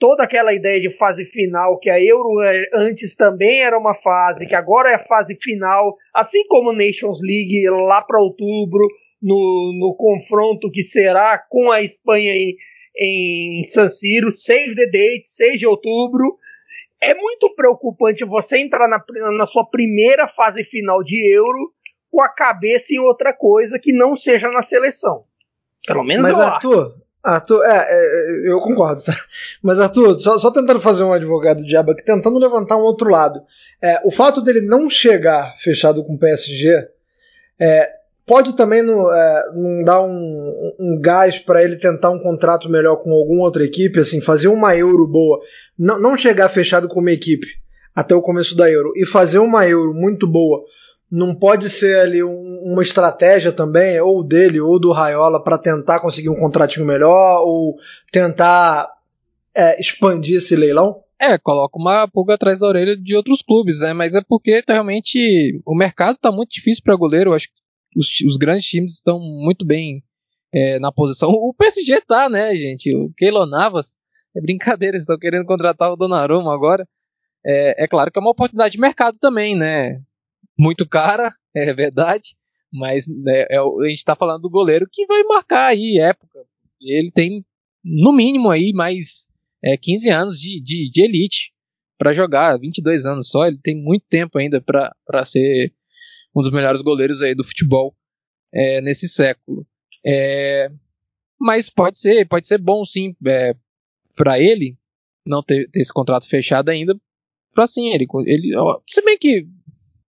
toda 0.00 0.24
aquela 0.24 0.54
ideia 0.54 0.80
de 0.80 0.90
fase 0.90 1.26
final, 1.26 1.78
que 1.78 1.90
a 1.90 2.02
Euro 2.02 2.30
antes 2.74 3.14
também 3.14 3.60
era 3.60 3.78
uma 3.78 3.94
fase, 3.94 4.46
que 4.46 4.54
agora 4.54 4.90
é 4.90 4.94
a 4.94 4.98
fase 4.98 5.36
final, 5.40 5.94
assim 6.12 6.44
como 6.48 6.72
Nations 6.72 7.20
League 7.22 7.68
lá 7.68 8.02
para 8.02 8.18
outubro, 8.18 8.88
no, 9.22 9.72
no 9.78 9.94
confronto 9.94 10.70
que 10.70 10.82
será 10.82 11.38
com 11.38 11.70
a 11.70 11.82
Espanha 11.82 12.32
em, 12.34 12.56
em 12.98 13.62
San 13.64 13.90
Siro, 13.90 14.32
save 14.32 14.74
the 14.74 14.86
date, 14.86 15.28
6 15.28 15.60
de 15.60 15.66
outubro. 15.66 16.38
É 16.98 17.14
muito 17.14 17.54
preocupante 17.54 18.24
você 18.24 18.58
entrar 18.58 18.88
na, 18.88 19.04
na 19.36 19.44
sua 19.44 19.66
primeira 19.66 20.26
fase 20.26 20.64
final 20.64 21.02
de 21.02 21.30
Euro 21.30 21.74
com 22.10 22.22
a 22.22 22.28
cabeça 22.28 22.94
em 22.94 22.98
outra 22.98 23.34
coisa 23.34 23.78
que 23.78 23.92
não 23.92 24.16
seja 24.16 24.50
na 24.50 24.62
seleção. 24.62 25.24
Pelo 25.86 26.04
menos 26.04 26.26
Mas, 26.26 26.38
Arthur. 26.38 26.99
Arthur, 27.22 27.62
é, 27.64 27.86
é, 27.88 28.50
eu 28.50 28.58
concordo, 28.60 29.02
tá? 29.02 29.14
Mas 29.62 29.80
Arthur, 29.80 30.18
só, 30.18 30.38
só, 30.38 30.50
tentando 30.50 30.80
fazer 30.80 31.04
um 31.04 31.12
advogado 31.12 31.62
diabo 31.62 31.90
aqui, 31.90 32.04
tentando 32.04 32.38
levantar 32.38 32.76
um 32.76 32.82
outro 32.82 33.10
lado. 33.10 33.42
É, 33.80 34.00
o 34.04 34.10
fato 34.10 34.40
dele 34.40 34.60
não 34.60 34.88
chegar 34.88 35.54
fechado 35.58 36.02
com 36.04 36.14
o 36.14 36.18
PSG 36.18 36.88
é, 37.58 37.90
pode 38.26 38.54
também 38.54 38.82
não, 38.82 39.12
é, 39.12 39.44
não 39.54 39.84
dar 39.84 40.02
um, 40.02 40.72
um 40.78 41.00
gás 41.00 41.38
para 41.38 41.62
ele 41.62 41.76
tentar 41.76 42.10
um 42.10 42.20
contrato 42.20 42.70
melhor 42.70 42.96
com 42.96 43.12
alguma 43.12 43.44
outra 43.44 43.64
equipe, 43.64 44.00
assim, 44.00 44.20
fazer 44.20 44.48
uma 44.48 44.74
euro 44.76 45.06
boa, 45.06 45.40
não, 45.78 46.00
não 46.00 46.16
chegar 46.16 46.48
fechado 46.48 46.88
com 46.88 47.00
uma 47.00 47.12
equipe, 47.12 47.46
até 47.94 48.14
o 48.14 48.22
começo 48.22 48.56
da 48.56 48.70
Euro 48.70 48.92
e 48.96 49.04
fazer 49.04 49.38
uma 49.38 49.66
Euro 49.66 49.92
muito 49.92 50.26
boa 50.26 50.64
não 51.10 51.34
pode 51.34 51.68
ser 51.68 51.98
ali 51.98 52.22
um, 52.22 52.60
uma 52.62 52.82
estratégia 52.82 53.50
também, 53.50 54.00
ou 54.00 54.22
dele 54.22 54.60
ou 54.60 54.78
do 54.78 54.92
Raiola, 54.92 55.42
para 55.42 55.58
tentar 55.58 56.00
conseguir 56.00 56.28
um 56.28 56.38
contratinho 56.38 56.86
melhor 56.86 57.42
ou 57.42 57.76
tentar 58.12 58.88
é, 59.54 59.80
expandir 59.80 60.36
esse 60.36 60.54
leilão? 60.54 61.02
É, 61.20 61.36
coloca 61.36 61.78
uma 61.78 62.08
pulga 62.08 62.34
atrás 62.34 62.60
da 62.60 62.68
orelha 62.68 62.96
de 62.96 63.14
outros 63.14 63.42
clubes, 63.42 63.80
né? 63.80 63.92
Mas 63.92 64.14
é 64.14 64.22
porque 64.26 64.62
realmente 64.66 65.60
o 65.66 65.76
mercado 65.76 66.16
tá 66.16 66.30
muito 66.32 66.50
difícil 66.52 66.82
para 66.82 66.96
goleiro. 66.96 67.30
Eu 67.30 67.34
acho 67.34 67.48
que 67.48 67.98
os, 67.98 68.08
os, 68.26 68.36
grandes 68.38 68.66
times 68.66 68.94
estão 68.94 69.18
muito 69.18 69.66
bem 69.66 70.02
é, 70.54 70.78
na 70.78 70.90
posição. 70.90 71.28
O 71.28 71.52
PSG 71.52 72.00
tá, 72.02 72.28
né, 72.28 72.54
gente? 72.54 72.94
O 72.94 73.12
Keylor 73.18 73.46
Navas, 73.46 73.96
é 74.34 74.40
brincadeira, 74.40 74.96
eles 74.96 75.02
estão 75.02 75.18
querendo 75.18 75.44
contratar 75.44 75.92
o 75.92 75.96
Donnarumma 75.96 76.54
agora. 76.54 76.88
É, 77.44 77.84
é 77.84 77.88
claro 77.88 78.10
que 78.10 78.18
é 78.18 78.22
uma 78.22 78.30
oportunidade 78.30 78.72
de 78.72 78.80
mercado 78.80 79.18
também, 79.20 79.56
né? 79.56 80.00
Muito 80.60 80.86
cara, 80.86 81.34
é 81.56 81.72
verdade, 81.72 82.36
mas 82.72 83.08
né, 83.08 83.46
é, 83.50 83.58
a 83.58 83.88
gente 83.88 83.98
está 83.98 84.14
falando 84.14 84.42
do 84.42 84.50
goleiro 84.50 84.86
que 84.90 85.06
vai 85.06 85.22
marcar 85.24 85.66
aí 85.66 85.98
época. 85.98 86.38
Ele 86.80 87.10
tem, 87.10 87.44
no 87.84 88.12
mínimo, 88.12 88.50
aí 88.50 88.72
mais 88.72 89.26
é, 89.62 89.76
15 89.76 90.10
anos 90.10 90.38
de, 90.38 90.60
de, 90.62 90.90
de 90.90 91.02
elite 91.02 91.52
para 91.98 92.12
jogar, 92.12 92.58
22 92.58 93.04
anos 93.04 93.28
só, 93.28 93.46
ele 93.46 93.58
tem 93.58 93.76
muito 93.76 94.06
tempo 94.08 94.38
ainda 94.38 94.60
para 94.60 95.24
ser 95.24 95.72
um 96.34 96.40
dos 96.40 96.50
melhores 96.50 96.80
goleiros 96.80 97.20
aí 97.20 97.34
do 97.34 97.44
futebol 97.44 97.94
é, 98.52 98.80
nesse 98.80 99.08
século. 99.08 99.66
É, 100.06 100.70
mas 101.38 101.68
pode 101.68 101.98
ser, 101.98 102.26
pode 102.26 102.46
ser 102.46 102.58
bom 102.58 102.84
sim 102.84 103.14
é, 103.26 103.54
para 104.16 104.40
ele 104.40 104.78
não 105.26 105.42
ter, 105.42 105.68
ter, 105.70 105.80
esse 105.80 105.92
contrato 105.92 106.28
fechado 106.28 106.70
ainda. 106.70 106.98
Para 107.52 107.66
sim, 107.66 107.90
ele, 107.92 108.06
ele, 108.26 108.52
se 108.86 109.02
bem 109.02 109.18
que 109.18 109.46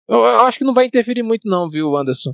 eu, 0.08 0.18
eu, 0.18 0.42
acho 0.42 0.58
que 0.58 0.66
não 0.66 0.74
vai 0.74 0.86
interferir 0.86 1.24
muito, 1.24 1.48
não, 1.48 1.70
viu, 1.70 1.96
Anderson? 1.96 2.34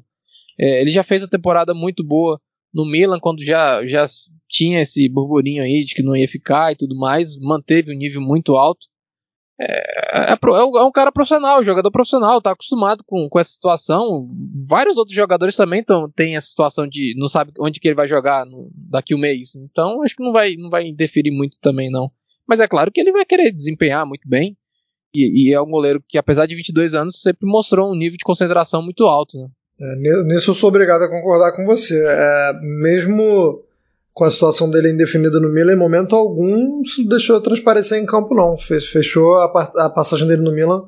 É, 0.59 0.81
ele 0.81 0.91
já 0.91 1.03
fez 1.03 1.23
a 1.23 1.27
temporada 1.27 1.73
muito 1.73 2.03
boa 2.03 2.39
no 2.73 2.85
Milan, 2.85 3.19
quando 3.19 3.43
já, 3.43 3.85
já 3.85 4.05
tinha 4.49 4.81
esse 4.81 5.07
burburinho 5.09 5.63
aí 5.63 5.83
de 5.83 5.93
que 5.93 6.03
não 6.03 6.15
ia 6.15 6.27
ficar 6.27 6.71
e 6.71 6.75
tudo 6.75 6.95
mais, 6.95 7.37
manteve 7.37 7.93
um 7.93 7.97
nível 7.97 8.21
muito 8.21 8.55
alto. 8.55 8.87
É, 9.59 10.31
é, 10.31 10.33
é, 10.33 10.37
é 10.41 10.83
um 10.83 10.91
cara 10.91 11.11
profissional, 11.11 11.63
jogador 11.63 11.91
profissional, 11.91 12.41
tá 12.41 12.51
acostumado 12.51 13.03
com, 13.05 13.29
com 13.29 13.39
essa 13.39 13.51
situação. 13.51 14.27
Vários 14.67 14.97
outros 14.97 15.15
jogadores 15.15 15.55
também 15.55 15.83
tão, 15.83 16.09
têm 16.09 16.35
essa 16.35 16.47
situação 16.47 16.87
de 16.87 17.13
não 17.17 17.27
sabe 17.27 17.51
onde 17.59 17.79
que 17.79 17.87
ele 17.87 17.95
vai 17.95 18.07
jogar 18.07 18.45
no, 18.45 18.71
daqui 18.73 19.13
um 19.13 19.19
mês. 19.19 19.55
Então 19.55 20.01
acho 20.01 20.15
que 20.15 20.23
não 20.23 20.31
vai, 20.31 20.55
não 20.55 20.69
vai 20.69 20.87
interferir 20.87 21.31
muito 21.31 21.57
também, 21.61 21.91
não. 21.91 22.11
Mas 22.47 22.59
é 22.59 22.67
claro 22.67 22.91
que 22.91 22.99
ele 22.99 23.11
vai 23.11 23.25
querer 23.25 23.51
desempenhar 23.51 24.05
muito 24.05 24.27
bem. 24.27 24.57
E, 25.13 25.49
e, 25.49 25.53
é 25.53 25.61
um 25.61 25.69
goleiro 25.69 26.01
que, 26.07 26.17
apesar 26.17 26.45
de 26.45 26.55
22 26.55 26.93
anos, 26.93 27.21
sempre 27.21 27.45
mostrou 27.45 27.91
um 27.91 27.95
nível 27.95 28.17
de 28.17 28.23
concentração 28.23 28.81
muito 28.81 29.03
alto. 29.03 29.37
Né? 29.37 29.47
É, 29.81 30.23
nisso 30.23 30.51
eu 30.51 30.55
sou 30.55 30.69
obrigado 30.69 31.01
a 31.01 31.09
concordar 31.09 31.53
com 31.53 31.65
você. 31.65 32.01
É, 32.01 32.53
mesmo 32.61 33.63
com 34.13 34.23
a 34.23 34.31
situação 34.31 34.69
dele 34.69 34.91
indefinida 34.91 35.39
no 35.39 35.49
Milan, 35.49 35.73
em 35.73 35.77
momento 35.77 36.15
algum 36.15 36.81
isso 36.81 37.07
deixou 37.07 37.39
transparecer 37.41 37.97
em 37.97 38.05
campo, 38.05 38.35
não. 38.35 38.57
Fechou 38.57 39.35
a, 39.35 39.45
a 39.45 39.89
passagem 39.89 40.27
dele 40.27 40.41
no 40.41 40.53
Milan 40.53 40.83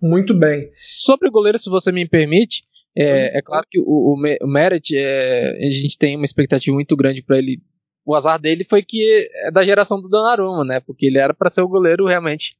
muito 0.00 0.34
bem. 0.34 0.70
Sobre 0.80 1.28
o 1.28 1.32
goleiro, 1.32 1.58
se 1.58 1.68
você 1.68 1.90
me 1.90 2.06
permite, 2.08 2.62
é, 2.96 3.38
é 3.38 3.42
claro 3.42 3.66
que 3.68 3.78
o, 3.78 4.14
o 4.14 4.48
Meret, 4.48 4.96
é, 4.96 5.66
a 5.66 5.70
gente 5.70 5.98
tem 5.98 6.16
uma 6.16 6.24
expectativa 6.24 6.74
muito 6.74 6.96
grande 6.96 7.22
para 7.22 7.38
ele. 7.38 7.60
O 8.04 8.14
azar 8.14 8.40
dele 8.40 8.64
foi 8.64 8.82
que 8.82 9.28
é 9.44 9.50
da 9.50 9.64
geração 9.64 10.00
do 10.00 10.08
Donnarumma, 10.08 10.64
né? 10.64 10.80
Porque 10.80 11.06
ele 11.06 11.18
era 11.18 11.34
para 11.34 11.50
ser 11.50 11.60
o 11.60 11.68
goleiro 11.68 12.06
realmente 12.06 12.56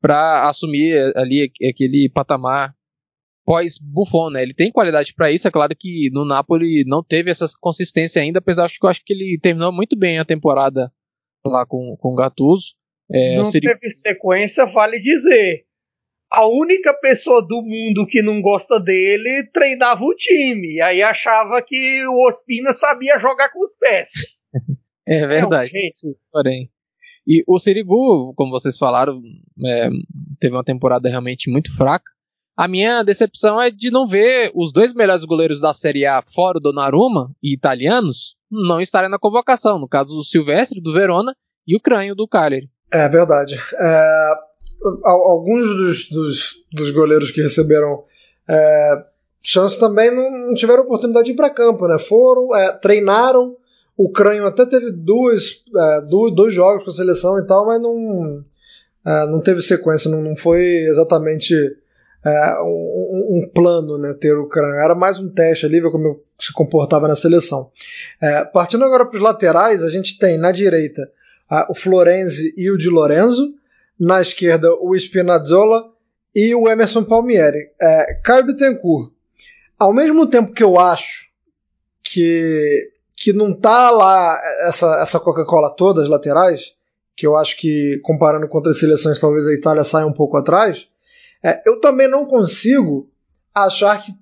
para 0.00 0.48
assumir 0.48 1.12
ali 1.16 1.50
aquele 1.68 2.10
patamar 2.12 2.74
pós 3.44 3.78
Buffon, 3.78 4.30
né? 4.30 4.42
Ele 4.42 4.52
tem 4.52 4.72
qualidade 4.72 5.14
para 5.14 5.30
isso, 5.30 5.46
é 5.46 5.50
claro 5.50 5.74
que 5.78 6.10
no 6.12 6.24
Napoli 6.24 6.84
não 6.84 7.02
teve 7.02 7.30
essa 7.30 7.46
consistência 7.60 8.20
ainda, 8.20 8.40
apesar 8.40 8.66
de 8.66 8.78
que 8.78 8.84
eu 8.84 8.90
acho 8.90 9.02
que 9.04 9.12
ele 9.12 9.38
terminou 9.40 9.72
muito 9.72 9.96
bem 9.96 10.18
a 10.18 10.24
temporada 10.24 10.92
lá 11.46 11.64
com, 11.64 11.96
com 12.00 12.12
o 12.12 12.16
Gattuso. 12.16 12.74
É, 13.10 13.36
não 13.36 13.48
teve 13.48 13.90
sequência, 13.90 14.66
vale 14.66 14.98
dizer. 14.98 15.64
A 16.28 16.44
única 16.44 16.92
pessoa 16.94 17.40
do 17.40 17.62
mundo 17.62 18.04
que 18.04 18.20
não 18.20 18.42
gosta 18.42 18.80
dele 18.80 19.48
treinava 19.52 20.02
o 20.02 20.14
time, 20.14 20.74
e 20.74 20.80
aí 20.80 21.00
achava 21.00 21.62
que 21.62 22.04
o 22.04 22.26
Ospina 22.26 22.72
sabia 22.72 23.16
jogar 23.20 23.50
com 23.50 23.62
os 23.62 23.72
pés. 23.76 24.10
é 25.06 25.24
verdade. 25.24 25.70
É 25.72 26.08
um 26.08 26.14
porém. 26.32 26.68
E 27.26 27.42
o 27.46 27.58
Sirigu, 27.58 28.32
como 28.36 28.52
vocês 28.52 28.78
falaram, 28.78 29.20
é, 29.64 29.88
teve 30.38 30.54
uma 30.54 30.64
temporada 30.64 31.08
realmente 31.08 31.50
muito 31.50 31.74
fraca. 31.76 32.10
A 32.56 32.66
minha 32.66 33.02
decepção 33.02 33.60
é 33.60 33.70
de 33.70 33.90
não 33.90 34.06
ver 34.06 34.50
os 34.54 34.72
dois 34.72 34.94
melhores 34.94 35.24
goleiros 35.24 35.60
da 35.60 35.72
Série 35.72 36.06
A, 36.06 36.22
fora 36.22 36.58
o 36.58 36.60
Donnarumma 36.60 37.30
e 37.42 37.52
italianos, 37.52 38.36
não 38.50 38.80
estarem 38.80 39.10
na 39.10 39.18
convocação. 39.18 39.78
No 39.78 39.88
caso, 39.88 40.18
o 40.18 40.24
Silvestre, 40.24 40.80
do 40.80 40.92
Verona, 40.92 41.34
e 41.66 41.76
o 41.76 41.80
Crânio, 41.80 42.14
do 42.14 42.28
Cagliari. 42.28 42.70
É 42.90 43.08
verdade. 43.08 43.56
É, 43.78 44.34
alguns 45.04 45.66
dos, 45.66 46.08
dos, 46.08 46.54
dos, 46.72 46.90
goleiros 46.92 47.30
que 47.30 47.42
receberam 47.42 48.04
é, 48.48 49.04
chance 49.42 49.78
também 49.78 50.14
não, 50.14 50.54
tiveram 50.54 50.84
oportunidade 50.84 51.26
de 51.26 51.32
ir 51.32 51.36
para 51.36 51.50
campo, 51.50 51.88
né? 51.88 51.98
Foram, 51.98 52.54
é, 52.54 52.72
treinaram, 52.72 53.56
o 53.96 54.10
Crânio 54.10 54.46
até 54.46 54.66
teve 54.66 54.90
duas, 54.90 55.62
é, 55.74 56.00
dois 56.34 56.52
jogos 56.52 56.84
com 56.84 56.90
a 56.90 56.92
seleção 56.92 57.38
e 57.38 57.46
tal, 57.46 57.66
mas 57.66 57.80
não, 57.80 58.44
é, 59.04 59.26
não 59.26 59.40
teve 59.40 59.62
sequência, 59.62 60.10
não, 60.10 60.20
não 60.20 60.36
foi 60.36 60.86
exatamente 60.88 61.54
é, 62.24 62.60
um, 62.60 63.38
um, 63.38 63.50
plano 63.54 63.96
né, 63.96 64.12
ter 64.14 64.36
o 64.36 64.48
Crânio. 64.48 64.80
Era 64.80 64.94
mais 64.94 65.18
um 65.18 65.28
teste 65.28 65.64
ali, 65.64 65.80
ver 65.80 65.90
como 65.90 66.20
se 66.38 66.52
comportava 66.52 67.08
na 67.08 67.14
seleção. 67.14 67.70
Partindo 68.52 68.84
agora 68.84 69.06
para 69.06 69.16
os 69.16 69.22
laterais, 69.22 69.82
a 69.82 69.88
gente 69.88 70.18
tem 70.18 70.36
na 70.36 70.52
direita 70.52 71.10
o 71.70 71.74
Florenzi 71.74 72.52
e 72.56 72.70
o 72.70 72.76
Di 72.76 72.90
Lorenzo, 72.90 73.54
na 73.98 74.20
esquerda 74.20 74.74
o 74.74 74.94
Spinazzola 74.94 75.90
e 76.34 76.54
o 76.54 76.68
Emerson 76.68 77.02
Palmieri. 77.02 77.70
É, 77.80 78.20
Caio 78.22 78.44
Bittencourt, 78.44 79.10
ao 79.78 79.94
mesmo 79.94 80.26
tempo 80.26 80.52
que 80.52 80.62
eu 80.62 80.78
acho 80.78 81.30
que 82.04 82.90
que 83.16 83.32
não 83.32 83.52
tá 83.52 83.90
lá 83.90 84.38
essa, 84.60 85.00
essa 85.00 85.18
Coca-Cola 85.18 85.74
toda, 85.74 86.02
as 86.02 86.08
laterais, 86.08 86.74
que 87.16 87.26
eu 87.26 87.34
acho 87.34 87.56
que 87.56 87.98
comparando 88.02 88.46
com 88.46 88.58
outras 88.58 88.78
seleções 88.78 89.18
talvez 89.18 89.46
a 89.46 89.54
Itália 89.54 89.84
saia 89.84 90.06
um 90.06 90.12
pouco 90.12 90.36
atrás, 90.36 90.86
é, 91.42 91.62
eu 91.66 91.80
também 91.80 92.08
não 92.08 92.26
consigo 92.26 93.08
achar 93.54 94.02
que 94.02 94.12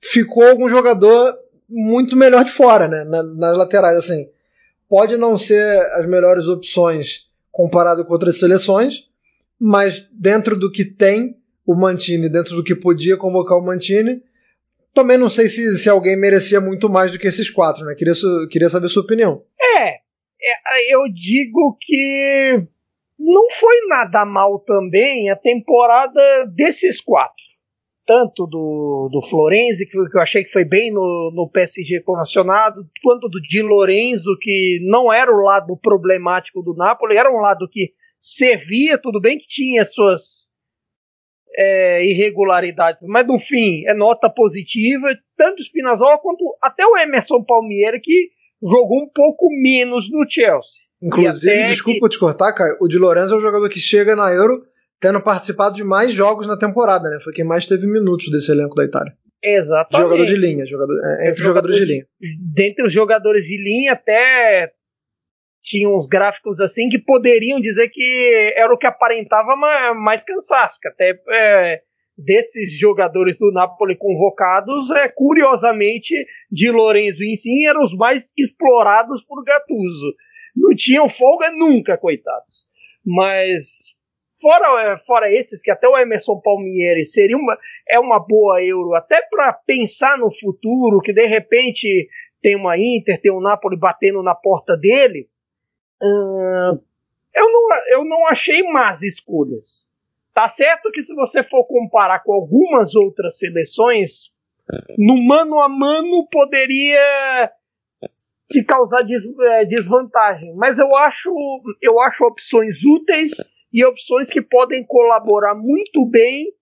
ficou 0.00 0.46
algum 0.46 0.68
jogador 0.68 1.34
muito 1.68 2.16
melhor 2.16 2.44
de 2.44 2.50
fora, 2.50 2.86
né, 2.86 3.04
nas 3.04 3.56
laterais, 3.56 3.96
assim. 3.96 4.28
Pode 4.88 5.16
não 5.16 5.36
ser 5.36 5.64
as 5.94 6.06
melhores 6.06 6.46
opções 6.46 7.26
comparado 7.50 8.04
com 8.04 8.12
outras 8.12 8.38
seleções, 8.38 9.08
mas 9.58 10.06
dentro 10.12 10.56
do 10.56 10.70
que 10.70 10.84
tem 10.84 11.36
o 11.66 11.74
Mantini, 11.74 12.28
dentro 12.28 12.56
do 12.56 12.64
que 12.64 12.74
podia 12.74 13.16
convocar 13.16 13.58
o 13.58 13.64
Mantini, 13.64 14.22
também 14.98 15.16
não 15.16 15.30
sei 15.30 15.48
se, 15.48 15.78
se 15.78 15.88
alguém 15.88 16.18
merecia 16.18 16.60
muito 16.60 16.88
mais 16.88 17.12
do 17.12 17.20
que 17.20 17.28
esses 17.28 17.48
quatro, 17.48 17.84
né? 17.84 17.94
Queria, 17.94 18.14
queria 18.50 18.68
saber 18.68 18.88
sua 18.88 19.04
opinião. 19.04 19.44
É, 19.60 19.90
é, 19.90 20.92
eu 20.92 21.02
digo 21.14 21.78
que 21.80 22.66
não 23.16 23.48
foi 23.48 23.86
nada 23.86 24.26
mal 24.26 24.58
também 24.58 25.30
a 25.30 25.36
temporada 25.36 26.46
desses 26.46 27.00
quatro. 27.00 27.36
Tanto 28.04 28.44
do, 28.48 29.08
do 29.12 29.22
Florenzi, 29.22 29.86
que, 29.88 29.96
eu 29.96 30.20
achei 30.20 30.42
que 30.42 30.50
foi 30.50 30.64
bem 30.64 30.90
no, 30.90 31.30
no 31.32 31.48
PSG 31.48 32.00
convencionado, 32.00 32.84
quanto 33.00 33.28
do 33.28 33.40
Di 33.40 33.62
Lorenzo, 33.62 34.36
que 34.40 34.80
não 34.82 35.12
era 35.12 35.30
o 35.30 35.44
lado 35.44 35.78
problemático 35.80 36.60
do 36.60 36.74
Napoli, 36.74 37.16
era 37.16 37.30
um 37.30 37.40
lado 37.40 37.68
que 37.70 37.92
servia, 38.18 38.98
tudo 38.98 39.20
bem 39.20 39.38
que 39.38 39.46
tinha 39.46 39.84
suas 39.84 40.50
é, 41.56 42.04
irregularidades, 42.04 43.02
mas 43.06 43.26
no 43.26 43.38
fim 43.38 43.84
é 43.86 43.94
nota 43.94 44.30
positiva, 44.30 45.08
tanto 45.36 45.60
o 45.60 45.62
Spinazzola 45.62 46.18
quanto 46.18 46.44
até 46.62 46.86
o 46.86 46.96
Emerson 46.96 47.42
Palmieri, 47.44 48.00
que 48.00 48.30
jogou 48.62 49.02
um 49.02 49.10
pouco 49.12 49.48
menos 49.62 50.10
no 50.10 50.24
Chelsea. 50.28 50.88
Inclusive, 51.00 51.68
desculpa 51.68 52.08
que... 52.08 52.14
te 52.14 52.18
cortar, 52.18 52.52
Caio, 52.52 52.76
o 52.80 52.88
Di 52.88 52.98
Lorenzo 52.98 53.34
é 53.34 53.36
um 53.36 53.40
jogador 53.40 53.68
que 53.68 53.80
chega 53.80 54.16
na 54.16 54.32
Euro 54.32 54.62
tendo 55.00 55.20
participado 55.20 55.76
de 55.76 55.84
mais 55.84 56.12
jogos 56.12 56.46
na 56.46 56.58
temporada, 56.58 57.08
né? 57.08 57.18
Foi 57.22 57.32
quem 57.32 57.44
mais 57.44 57.66
teve 57.66 57.86
minutos 57.86 58.30
desse 58.30 58.50
elenco 58.50 58.74
da 58.74 58.84
Itália. 58.84 59.12
Exatamente. 59.42 60.04
Jogador 60.04 60.26
de 60.26 60.36
linha, 60.36 60.66
jogador, 60.66 60.94
é, 61.04 61.30
entre 61.30 61.42
jogadores 61.42 61.76
de 61.76 61.84
linha. 61.84 62.06
Dentre 62.52 62.84
os 62.84 62.92
jogadores 62.92 63.44
de 63.44 63.56
linha, 63.56 63.92
até 63.92 64.72
tinha 65.68 65.88
uns 65.88 66.06
gráficos 66.06 66.60
assim 66.60 66.88
que 66.88 66.98
poderiam 66.98 67.60
dizer 67.60 67.90
que 67.90 68.52
era 68.56 68.72
o 68.72 68.78
que 68.78 68.86
aparentava 68.86 69.54
mais 69.94 70.24
cansaço, 70.24 70.78
que 70.80 70.88
até 70.88 71.20
é, 71.30 71.82
desses 72.16 72.78
jogadores 72.78 73.38
do 73.38 73.52
Napoli 73.52 73.96
convocados, 73.96 74.90
é, 74.90 75.08
curiosamente, 75.08 76.14
de 76.50 76.70
Lorenzo 76.70 77.22
Insigne 77.22 77.66
eram 77.66 77.82
os 77.82 77.94
mais 77.94 78.32
explorados 78.36 79.22
por 79.24 79.44
Gattuso. 79.44 80.14
Não 80.56 80.74
tinham 80.74 81.08
folga 81.08 81.52
nunca, 81.52 81.98
coitados. 81.98 82.66
Mas 83.04 83.94
fora, 84.40 84.92
é, 84.92 84.98
fora 84.98 85.32
esses, 85.32 85.60
que 85.60 85.70
até 85.70 85.86
o 85.86 85.98
Emerson 85.98 86.40
Palmieri 86.40 87.04
seria 87.04 87.36
uma, 87.36 87.58
é 87.88 88.00
uma 88.00 88.18
boa 88.18 88.62
euro, 88.64 88.94
até 88.94 89.20
para 89.30 89.52
pensar 89.52 90.18
no 90.18 90.32
futuro, 90.32 91.00
que 91.00 91.12
de 91.12 91.26
repente 91.26 92.08
tem 92.40 92.56
uma 92.56 92.78
Inter, 92.78 93.20
tem 93.20 93.32
um 93.32 93.40
Napoli 93.40 93.78
batendo 93.78 94.22
na 94.22 94.34
porta 94.34 94.76
dele, 94.76 95.28
hum, 96.02 96.80
eu, 97.34 97.52
não, 97.52 97.68
eu 97.90 98.04
não 98.04 98.26
achei 98.26 98.62
más 98.62 99.02
escolhas. 99.02 99.90
Tá 100.34 100.48
certo 100.48 100.90
que 100.90 101.02
se 101.02 101.14
você 101.14 101.42
for 101.42 101.64
comparar 101.64 102.22
com 102.22 102.32
algumas 102.32 102.94
outras 102.94 103.38
seleções, 103.38 104.32
no 104.96 105.20
mano 105.24 105.60
a 105.60 105.68
mano 105.68 106.28
poderia 106.30 107.50
te 108.48 108.62
causar 108.62 109.02
des, 109.02 109.24
é, 109.26 109.64
desvantagem. 109.64 110.54
Mas 110.56 110.78
eu 110.78 110.94
acho, 110.94 111.30
eu 111.82 112.00
acho 112.00 112.24
opções 112.24 112.84
úteis 112.84 113.32
e 113.72 113.84
opções 113.84 114.30
que 114.30 114.40
podem 114.40 114.84
colaborar 114.84 115.54
muito 115.54 116.06
bem 116.06 116.52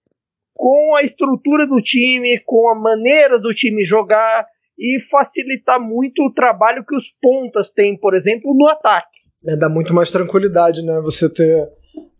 com 0.55 0.97
a 0.97 1.03
estrutura 1.03 1.67
do 1.67 1.81
time, 1.81 2.41
com 2.41 2.69
a 2.69 2.75
maneira 2.75 3.39
do 3.39 3.51
time 3.51 3.85
jogar 3.85 4.47
e 4.79 5.01
facilitar 5.01 5.81
muito 5.81 6.23
o 6.23 6.33
trabalho 6.33 6.85
que 6.87 6.97
os 6.97 7.11
pontas 7.21 7.71
têm, 7.71 7.99
por 7.99 8.15
exemplo, 8.15 8.55
no 8.55 8.69
ataque. 8.69 9.19
É, 9.47 9.57
dá 9.57 9.69
muito 9.69 9.95
mais 9.95 10.11
tranquilidade, 10.11 10.83
né? 10.83 11.01
Você 11.03 11.29
ter 11.29 11.69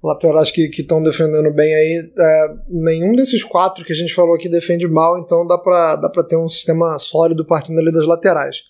laterais 0.03 0.51
que 0.51 0.69
estão 0.69 1.03
defendendo 1.03 1.53
bem 1.53 1.75
aí. 1.75 2.13
É, 2.17 2.55
nenhum 2.69 3.15
desses 3.15 3.43
quatro 3.43 3.85
que 3.85 3.93
a 3.93 3.97
gente 3.97 4.15
falou 4.15 4.35
aqui 4.35 4.49
defende 4.49 4.87
mal, 4.87 5.19
então 5.19 5.47
dá 5.47 5.59
para 5.59 5.97
dá 5.97 6.09
ter 6.23 6.37
um 6.37 6.49
sistema 6.49 6.99
sólido 6.99 7.45
partindo 7.45 7.79
ali 7.81 7.93
das 7.93 8.07
laterais. 8.07 8.65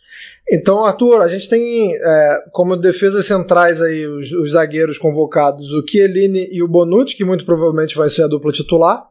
Então, 0.50 0.84
Arthur, 0.84 1.20
a 1.20 1.28
gente 1.28 1.48
tem 1.48 1.94
é, 1.94 2.44
como 2.52 2.76
defesas 2.76 3.26
centrais 3.26 3.82
aí 3.82 4.06
os, 4.06 4.32
os, 4.32 4.52
zagueiros 4.52 4.98
convocados 4.98 5.72
o 5.72 5.84
Chiellini 5.86 6.48
e 6.50 6.62
o 6.62 6.68
Bonucci, 6.68 7.16
que 7.16 7.24
muito 7.24 7.44
provavelmente 7.44 7.96
vai 7.96 8.08
ser 8.08 8.22
a 8.22 8.28
dupla 8.28 8.52
titular, 8.52 9.06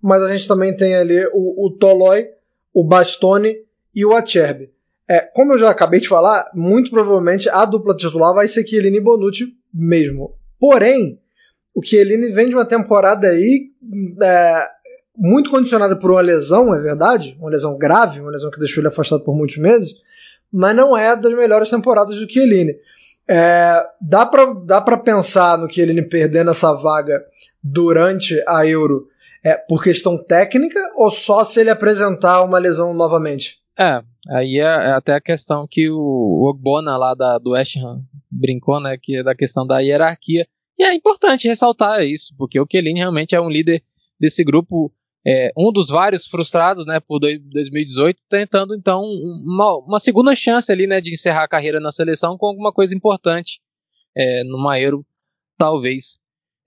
mas 0.00 0.22
a 0.22 0.28
gente 0.28 0.46
também 0.46 0.76
tem 0.76 0.94
ali 0.94 1.26
o, 1.32 1.66
o 1.66 1.70
Tolói, 1.70 2.28
o 2.72 2.84
Bastoni 2.84 3.56
e 3.94 4.04
o 4.04 4.14
Acerbi. 4.14 4.70
É, 5.08 5.20
como 5.20 5.52
eu 5.52 5.58
já 5.58 5.70
acabei 5.70 6.00
de 6.00 6.08
falar, 6.08 6.50
muito 6.54 6.90
provavelmente 6.90 7.48
a 7.48 7.64
dupla 7.64 7.94
titular 7.94 8.32
vai 8.34 8.48
ser 8.48 8.66
Chiellini 8.66 8.96
e 8.96 9.00
Bonucci 9.00 9.54
mesmo. 9.72 10.34
Porém, 10.58 11.18
o 11.74 11.84
Chiellini 11.84 12.32
vem 12.32 12.48
de 12.48 12.54
uma 12.54 12.64
temporada 12.64 13.28
aí 13.28 13.70
é, 14.22 14.68
muito 15.16 15.50
condicionada 15.50 15.96
por 15.96 16.10
uma 16.10 16.20
lesão, 16.22 16.74
é 16.74 16.80
verdade, 16.80 17.36
uma 17.38 17.50
lesão 17.50 17.76
grave, 17.76 18.20
uma 18.20 18.30
lesão 18.30 18.50
que 18.50 18.58
deixou 18.58 18.80
ele 18.80 18.88
afastado 18.88 19.22
por 19.22 19.36
muitos 19.36 19.58
meses, 19.58 19.94
mas 20.50 20.74
não 20.74 20.96
é 20.96 21.14
das 21.14 21.34
melhores 21.34 21.68
temporadas 21.68 22.16
do 22.16 22.30
Chiellini. 22.30 22.74
É, 23.28 23.84
dá 24.00 24.26
para 24.26 24.52
dá 24.52 24.80
pra 24.80 24.98
pensar 24.98 25.56
no 25.56 25.70
Chiellini 25.70 26.02
perdendo 26.02 26.50
essa 26.50 26.74
vaga 26.74 27.24
durante 27.62 28.42
a 28.46 28.66
Euro 28.66 29.08
é, 29.42 29.54
por 29.54 29.82
questão 29.82 30.16
técnica 30.16 30.78
ou 30.94 31.10
só 31.10 31.44
se 31.44 31.60
ele 31.60 31.70
apresentar 31.70 32.42
uma 32.42 32.58
lesão 32.58 32.92
novamente? 32.92 33.63
É, 33.78 34.02
aí 34.28 34.58
é, 34.58 34.62
é 34.62 34.92
até 34.92 35.14
a 35.14 35.20
questão 35.20 35.66
que 35.68 35.90
o 35.90 36.48
Ogbona 36.48 36.96
lá 36.96 37.14
da, 37.14 37.38
do 37.38 37.50
West 37.50 37.76
Ham 37.76 38.04
brincou, 38.30 38.80
né, 38.80 38.96
que 39.00 39.16
é 39.16 39.22
da 39.22 39.34
questão 39.34 39.66
da 39.66 39.80
hierarquia. 39.80 40.46
E 40.78 40.84
é 40.84 40.94
importante 40.94 41.48
ressaltar 41.48 42.04
isso, 42.04 42.34
porque 42.36 42.58
o 42.58 42.66
Chiellini 42.70 43.00
realmente 43.00 43.34
é 43.34 43.40
um 43.40 43.50
líder 43.50 43.82
desse 44.18 44.44
grupo, 44.44 44.92
é, 45.26 45.52
um 45.56 45.72
dos 45.72 45.88
vários 45.88 46.26
frustrados, 46.26 46.86
né, 46.86 47.00
por 47.00 47.18
2018, 47.18 48.22
tentando 48.28 48.74
então 48.74 49.02
uma, 49.02 49.76
uma, 49.78 50.00
segunda 50.00 50.34
chance 50.34 50.70
ali, 50.70 50.86
né, 50.86 51.00
de 51.00 51.12
encerrar 51.12 51.44
a 51.44 51.48
carreira 51.48 51.80
na 51.80 51.90
seleção 51.90 52.36
com 52.36 52.46
alguma 52.46 52.72
coisa 52.72 52.94
importante 52.94 53.60
é, 54.16 54.42
no 54.44 54.72
Euro, 54.74 55.04
talvez. 55.58 56.18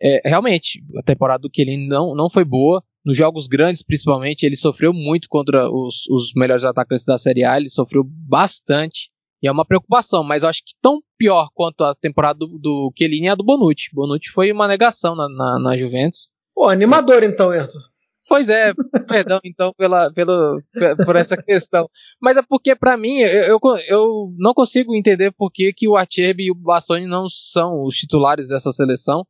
É, 0.01 0.21
realmente, 0.25 0.83
a 0.97 1.03
temporada 1.03 1.41
do 1.41 1.49
Chiellini 1.53 1.87
não, 1.87 2.13
não 2.15 2.29
foi 2.29 2.43
boa, 2.43 2.83
nos 3.07 3.15
jogos 3.15 3.47
grandes 3.47 3.81
principalmente, 3.81 4.43
ele 4.43 4.57
sofreu 4.57 4.91
muito 4.91 5.29
contra 5.29 5.71
os, 5.71 6.05
os 6.09 6.33
melhores 6.35 6.65
atacantes 6.65 7.05
da 7.05 7.17
Série 7.17 7.45
A, 7.45 7.55
ele 7.55 7.69
sofreu 7.69 8.03
bastante, 8.05 9.09
e 9.41 9.47
é 9.47 9.51
uma 9.51 9.65
preocupação, 9.65 10.25
mas 10.25 10.43
eu 10.43 10.49
acho 10.49 10.61
que 10.65 10.73
tão 10.81 10.99
pior 11.17 11.49
quanto 11.53 11.85
a 11.85 11.95
temporada 11.95 12.39
do, 12.39 12.59
do 12.59 12.91
Chiellini 12.97 13.27
é 13.27 13.29
a 13.29 13.35
do 13.35 13.45
Bonucci. 13.45 13.91
Bonucci 13.93 14.29
foi 14.29 14.51
uma 14.51 14.67
negação 14.67 15.15
na, 15.15 15.29
na, 15.29 15.59
na 15.59 15.77
Juventus. 15.77 16.27
Pô, 16.53 16.67
animador 16.67 17.23
então, 17.23 17.51
Ayrton. 17.51 17.79
Pois 18.27 18.49
é, 18.49 18.73
perdão 19.07 19.39
então 19.45 19.71
pela, 19.77 20.11
pela, 20.11 20.57
por 21.05 21.15
essa 21.15 21.37
questão. 21.41 21.89
Mas 22.21 22.35
é 22.35 22.41
porque, 22.41 22.75
para 22.75 22.97
mim, 22.97 23.19
eu, 23.19 23.43
eu, 23.43 23.59
eu, 23.87 24.33
não 24.37 24.53
consigo 24.53 24.93
entender 24.93 25.31
por 25.31 25.49
que, 25.49 25.71
que 25.71 25.87
o 25.87 25.95
Acerbi 25.95 26.47
e 26.47 26.51
o 26.51 26.55
Bastoni 26.55 27.05
não 27.05 27.29
são 27.29 27.85
os 27.85 27.95
titulares 27.95 28.49
dessa 28.49 28.71
seleção. 28.71 29.25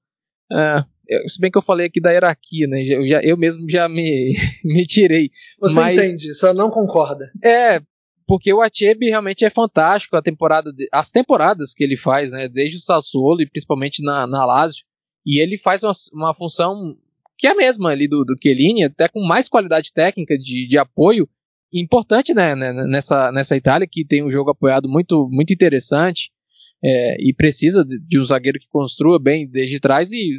É, 0.52 0.84
se 1.28 1.40
bem 1.40 1.52
que 1.52 1.58
eu 1.58 1.64
falei 1.64 1.88
aqui 1.88 2.02
da 2.02 2.12
hierarquia, 2.12 2.68
né? 2.68 2.84
Eu, 2.84 3.08
já, 3.08 3.22
eu 3.22 3.38
mesmo 3.38 3.70
já 3.70 3.88
me, 3.88 4.34
me 4.64 4.86
tirei. 4.86 5.30
Você 5.60 5.76
mas, 5.76 5.98
entende, 5.98 6.34
só 6.34 6.54
não 6.54 6.70
concorda. 6.70 7.32
É, 7.44 7.82
porque 8.28 8.54
o 8.54 8.62
Achebe 8.62 9.08
realmente 9.08 9.46
é 9.46 9.50
fantástico 9.50 10.16
a 10.18 10.22
temporada, 10.22 10.72
as 10.92 11.10
temporadas 11.10 11.74
que 11.74 11.84
ele 11.84 11.96
faz, 11.96 12.32
né, 12.32 12.50
desde 12.50 12.78
o 12.78 12.82
Sassuolo 12.82 13.42
e 13.42 13.50
principalmente 13.50 14.04
na, 14.04 14.28
na 14.28 14.46
Lazio, 14.46 14.84
e 15.26 15.40
ele 15.40 15.58
faz 15.58 15.84
uma, 15.84 15.94
uma 16.14 16.34
função 16.34 16.96
que 17.38 17.48
é 17.48 17.52
a 17.52 17.56
mesma 17.56 17.90
ali 17.90 18.08
do, 18.08 18.24
do 18.26 18.36
Chiellini, 18.42 18.84
até 18.84 19.08
com 19.08 19.26
mais 19.26 19.48
qualidade 19.48 19.94
técnica 19.94 20.38
de, 20.38 20.68
de 20.68 20.78
apoio, 20.78 21.30
importante 21.72 22.34
né, 22.34 22.56
né, 22.56 22.74
nessa, 22.88 23.32
nessa 23.32 23.56
Itália, 23.56 23.88
que 23.90 24.06
tem 24.06 24.24
um 24.24 24.32
jogo 24.32 24.50
apoiado 24.50 24.90
muito, 24.90 25.30
muito 25.32 25.54
interessante, 25.54 26.32
é, 26.84 27.16
e 27.20 27.34
precisa 27.34 27.86
de, 27.86 28.00
de, 28.00 28.20
um 28.20 28.24
zagueiro 28.24 28.60
que 28.60 28.68
construa 28.70 29.20
bem 29.20 29.48
desde 29.48 29.80
trás, 29.80 30.12
e 30.12 30.38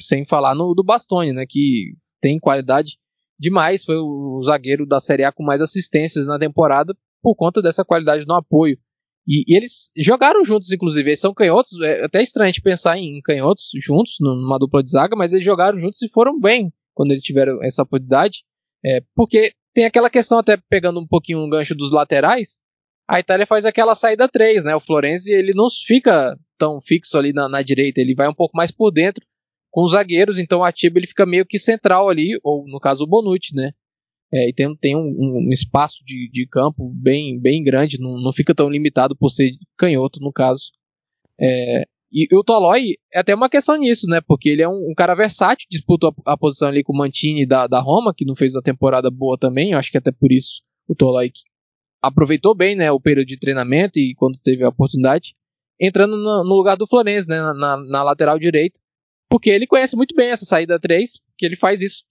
sem 0.00 0.24
falar 0.24 0.54
no 0.54 0.74
do 0.74 0.84
Bastoni, 0.84 1.32
né, 1.32 1.44
que 1.48 1.94
tem 2.20 2.38
qualidade 2.38 2.98
demais. 3.38 3.84
Foi 3.84 3.96
o 3.96 4.40
zagueiro 4.44 4.86
da 4.86 5.00
Série 5.00 5.24
A 5.24 5.32
com 5.32 5.42
mais 5.42 5.60
assistências 5.60 6.26
na 6.26 6.38
temporada 6.38 6.94
por 7.22 7.34
conta 7.34 7.62
dessa 7.62 7.84
qualidade 7.84 8.24
no 8.26 8.34
apoio. 8.34 8.78
E, 9.26 9.44
e 9.46 9.56
eles 9.56 9.90
jogaram 9.96 10.42
juntos, 10.44 10.72
inclusive. 10.72 11.10
Eles 11.10 11.20
são 11.20 11.34
canhotos. 11.34 11.78
É 11.82 12.04
até 12.04 12.22
estranho 12.22 12.52
de 12.52 12.62
pensar 12.62 12.96
em 12.96 13.20
canhotos 13.20 13.70
juntos, 13.74 14.16
numa 14.20 14.58
dupla 14.58 14.82
de 14.82 14.90
zaga, 14.90 15.14
mas 15.14 15.32
eles 15.32 15.44
jogaram 15.44 15.78
juntos 15.78 16.00
e 16.02 16.08
foram 16.08 16.40
bem 16.40 16.72
quando 16.94 17.10
eles 17.10 17.22
tiveram 17.22 17.62
essa 17.62 17.82
oportunidade. 17.82 18.44
É, 18.84 19.02
porque 19.14 19.52
tem 19.74 19.84
aquela 19.84 20.08
questão, 20.08 20.38
até 20.38 20.56
pegando 20.68 20.98
um 20.98 21.06
pouquinho 21.06 21.40
um 21.40 21.50
gancho 21.50 21.74
dos 21.74 21.92
laterais, 21.92 22.58
a 23.08 23.18
Itália 23.18 23.46
faz 23.46 23.64
aquela 23.64 23.94
saída 23.94 24.28
3, 24.28 24.64
né? 24.64 24.76
O 24.76 24.80
Florenzi 24.80 25.32
ele 25.32 25.52
não 25.54 25.68
fica 25.70 26.38
tão 26.58 26.78
fixo 26.80 27.16
ali 27.16 27.32
na, 27.32 27.48
na, 27.48 27.62
direita, 27.62 28.00
ele 28.00 28.14
vai 28.14 28.28
um 28.28 28.34
pouco 28.34 28.54
mais 28.56 28.70
por 28.70 28.90
dentro 28.90 29.24
com 29.70 29.82
os 29.82 29.92
zagueiros, 29.92 30.38
então 30.38 30.60
o 30.60 30.64
Atiba 30.64 30.98
ele 30.98 31.06
fica 31.06 31.24
meio 31.24 31.46
que 31.46 31.58
central 31.58 32.08
ali, 32.08 32.38
ou 32.42 32.66
no 32.66 32.78
caso 32.78 33.04
o 33.04 33.06
Bonucci, 33.06 33.54
né? 33.54 33.72
É, 34.32 34.50
e 34.50 34.52
tem, 34.52 34.76
tem 34.76 34.94
um, 34.94 35.00
um 35.00 35.52
espaço 35.52 36.04
de, 36.04 36.28
de, 36.30 36.46
campo 36.46 36.92
bem, 36.94 37.40
bem 37.40 37.64
grande, 37.64 37.98
não, 37.98 38.20
não 38.20 38.32
fica 38.32 38.54
tão 38.54 38.68
limitado 38.68 39.16
por 39.16 39.30
ser 39.30 39.52
canhoto, 39.76 40.20
no 40.20 40.30
caso. 40.30 40.70
É, 41.40 41.84
e, 42.12 42.26
e, 42.30 42.36
o 42.36 42.44
Tolói 42.44 42.96
é 43.12 43.20
até 43.20 43.34
uma 43.34 43.48
questão 43.48 43.76
nisso, 43.76 44.06
né? 44.06 44.20
Porque 44.26 44.50
ele 44.50 44.60
é 44.60 44.68
um, 44.68 44.90
um 44.90 44.94
cara 44.94 45.14
versátil, 45.14 45.66
disputa 45.70 46.08
a, 46.26 46.32
a, 46.32 46.36
posição 46.36 46.68
ali 46.68 46.82
com 46.82 46.92
o 46.92 46.96
Mantini 46.96 47.46
da, 47.46 47.66
da 47.66 47.80
Roma, 47.80 48.12
que 48.14 48.26
não 48.26 48.34
fez 48.34 48.54
uma 48.54 48.62
temporada 48.62 49.10
boa 49.10 49.38
também, 49.38 49.72
eu 49.72 49.78
acho 49.78 49.90
que 49.90 49.98
até 49.98 50.12
por 50.12 50.30
isso 50.30 50.62
o 50.86 50.94
Tolói 50.94 51.30
aproveitou 52.02 52.54
bem 52.54 52.74
né, 52.76 52.90
o 52.90 53.00
período 53.00 53.26
de 53.26 53.38
treinamento 53.38 53.98
e 53.98 54.14
quando 54.16 54.38
teve 54.42 54.64
a 54.64 54.68
oportunidade, 54.68 55.34
entrando 55.80 56.16
no, 56.16 56.44
no 56.44 56.54
lugar 56.54 56.76
do 56.76 56.86
Florenzi, 56.86 57.28
né, 57.28 57.40
na, 57.40 57.76
na 57.76 58.02
lateral 58.02 58.38
direita, 58.38 58.80
porque 59.28 59.50
ele 59.50 59.66
conhece 59.66 59.94
muito 59.94 60.14
bem 60.14 60.30
essa 60.30 60.44
saída 60.44 60.80
3, 60.80 61.20
que 61.36 61.44
ele 61.44 61.54
faz 61.56 61.82
isso 61.82 62.02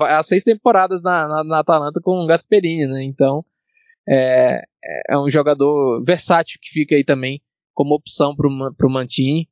há, 0.00 0.22
seis 0.22 0.42
temporadas 0.42 1.02
na, 1.02 1.26
na, 1.26 1.44
na, 1.44 1.58
Atalanta 1.60 2.00
com 2.00 2.20
o 2.20 2.26
Gasperini, 2.26 2.86
né? 2.86 3.02
Então 3.04 3.42
é, 4.06 4.60
é 5.08 5.18
um 5.18 5.30
jogador 5.30 6.04
versátil 6.04 6.58
que 6.60 6.68
fica 6.68 6.94
aí 6.94 7.04
também 7.04 7.40
como 7.72 7.94
opção 7.94 8.36
para 8.36 8.46
o 8.46 8.90
Mantini. 8.92 9.48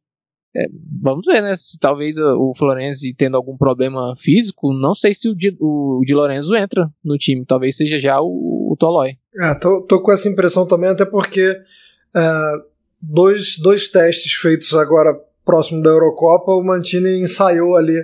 É, 0.56 0.66
vamos 1.00 1.24
ver, 1.26 1.42
né? 1.42 1.54
Se 1.54 1.78
talvez 1.78 2.16
o 2.18 2.52
Florenzi 2.56 3.14
tendo 3.14 3.36
algum 3.36 3.56
problema 3.56 4.14
físico, 4.16 4.72
não 4.72 4.94
sei 4.94 5.14
se 5.14 5.28
o 5.28 5.34
Di, 5.34 5.56
o 5.60 6.02
Di 6.04 6.14
Lorenzo 6.14 6.56
entra 6.56 6.90
no 7.04 7.16
time. 7.16 7.44
Talvez 7.46 7.76
seja 7.76 7.98
já 7.98 8.20
o, 8.20 8.72
o 8.72 8.76
Tolói. 8.78 9.16
É, 9.40 9.54
tô, 9.54 9.82
tô, 9.82 10.02
com 10.02 10.12
essa 10.12 10.28
impressão 10.28 10.66
também, 10.66 10.90
até 10.90 11.04
porque 11.04 11.56
é, 12.14 12.52
dois, 13.00 13.58
dois 13.58 13.88
testes 13.88 14.32
feitos 14.32 14.74
agora 14.74 15.14
próximo 15.44 15.82
da 15.82 15.90
Eurocopa, 15.90 16.52
o 16.52 16.62
Mantini 16.62 17.20
ensaiou 17.20 17.76
ali 17.76 18.00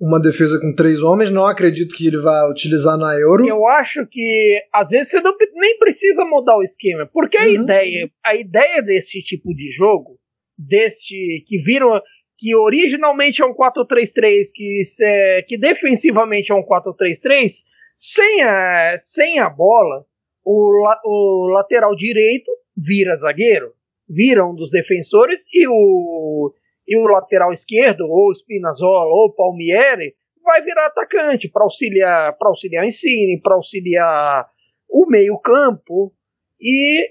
uma 0.00 0.20
defesa 0.20 0.60
com 0.60 0.74
três 0.74 1.02
homens. 1.02 1.30
Não 1.30 1.44
acredito 1.44 1.94
que 1.94 2.06
ele 2.06 2.18
vá 2.18 2.48
utilizar 2.48 2.96
na 2.96 3.14
Euro. 3.18 3.46
Eu 3.46 3.66
acho 3.66 4.06
que 4.06 4.58
às 4.72 4.90
vezes 4.90 5.10
você 5.10 5.20
não, 5.20 5.34
nem 5.54 5.78
precisa 5.78 6.24
mudar 6.24 6.56
o 6.56 6.62
esquema, 6.62 7.08
porque 7.12 7.36
a 7.36 7.44
uhum. 7.44 7.62
ideia, 7.62 8.10
a 8.24 8.36
ideia 8.36 8.82
desse 8.82 9.22
tipo 9.22 9.54
de 9.54 9.70
jogo, 9.70 10.18
deste 10.58 11.44
que 11.46 11.58
viram 11.58 12.00
que 12.36 12.54
originalmente 12.54 13.42
é 13.42 13.46
um 13.46 13.54
4-3-3, 13.54 14.42
que, 14.54 14.80
é, 15.02 15.42
que 15.42 15.58
defensivamente 15.58 16.52
é 16.52 16.54
um 16.54 16.62
4-3-3, 16.62 17.50
sem 17.96 18.42
a, 18.42 18.94
sem 18.96 19.40
a 19.40 19.50
bola, 19.50 20.04
o, 20.44 20.84
o 21.04 21.48
lateral 21.48 21.94
direito 21.96 22.50
vira 22.76 23.14
zagueiro, 23.16 23.72
vira 24.08 24.46
um 24.46 24.54
dos 24.54 24.70
defensores 24.70 25.46
e 25.52 25.66
o 25.68 26.52
e 26.88 26.96
o 26.96 27.06
lateral 27.06 27.52
esquerdo, 27.52 28.06
ou 28.08 28.32
Spinazzola, 28.32 29.10
ou 29.12 29.34
Palmieri, 29.34 30.14
vai 30.42 30.62
virar 30.62 30.86
atacante 30.86 31.46
para 31.46 31.62
auxiliar, 31.62 32.34
para 32.38 32.48
auxiliar 32.48 32.86
Insigne, 32.86 33.38
para 33.42 33.54
auxiliar 33.54 34.48
o 34.88 35.06
meio-campo. 35.06 36.14
E, 36.60 37.08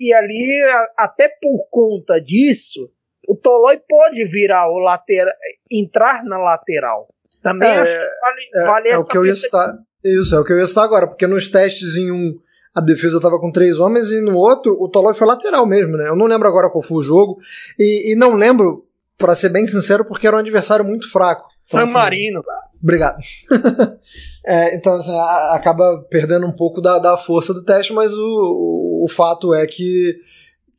e 0.00 0.12
ali, 0.14 0.62
até 0.96 1.28
por 1.28 1.66
conta 1.70 2.20
disso, 2.20 2.90
o 3.28 3.36
Tolói 3.36 3.78
pode 3.86 4.24
virar 4.24 4.70
o 4.70 4.78
lateral, 4.78 5.34
entrar 5.70 6.24
na 6.24 6.38
lateral. 6.38 7.08
Também 7.42 7.68
é, 7.68 7.78
acho 7.80 7.92
que 7.92 8.20
vale, 8.20 8.40
é, 8.54 8.66
vale 8.66 8.88
é 8.88 8.92
essa 8.92 9.04
o 9.04 9.08
que 9.08 9.18
eu 9.18 9.26
ia 9.26 9.32
estar, 9.32 9.78
Isso, 10.02 10.34
é 10.34 10.40
o 10.40 10.44
que 10.44 10.52
eu 10.52 10.58
ia 10.58 10.64
estar 10.64 10.82
agora, 10.82 11.06
porque 11.06 11.26
nos 11.26 11.48
testes 11.48 11.96
em 11.96 12.10
um 12.10 12.38
a 12.74 12.80
defesa 12.80 13.16
estava 13.16 13.40
com 13.40 13.50
três 13.50 13.80
homens 13.80 14.12
e 14.12 14.20
no 14.20 14.36
outro 14.36 14.76
o 14.80 14.88
Tolói 14.88 15.14
foi 15.14 15.26
lateral 15.26 15.66
mesmo, 15.66 15.96
né? 15.96 16.08
Eu 16.08 16.16
não 16.16 16.26
lembro 16.26 16.46
agora 16.46 16.70
qual 16.70 16.82
foi 16.82 16.98
o 16.98 17.02
jogo 17.02 17.38
e, 17.78 18.12
e 18.12 18.16
não 18.16 18.34
lembro, 18.34 18.86
para 19.16 19.34
ser 19.34 19.48
bem 19.48 19.66
sincero, 19.66 20.04
porque 20.04 20.26
era 20.26 20.36
um 20.36 20.40
adversário 20.40 20.84
muito 20.84 21.10
fraco. 21.10 21.48
Então, 21.68 21.80
San 21.80 21.84
assim, 21.84 21.92
Marino. 21.92 22.42
Obrigado. 22.82 23.18
é, 24.44 24.74
então, 24.74 24.94
assim, 24.94 25.14
a, 25.14 25.54
acaba 25.54 26.02
perdendo 26.10 26.46
um 26.46 26.52
pouco 26.52 26.80
da, 26.80 26.98
da 26.98 27.16
força 27.18 27.52
do 27.52 27.62
teste, 27.62 27.92
mas 27.92 28.14
o, 28.14 28.24
o, 28.24 29.04
o, 29.04 29.08
fato 29.08 29.54
é 29.54 29.66
que, 29.66 30.16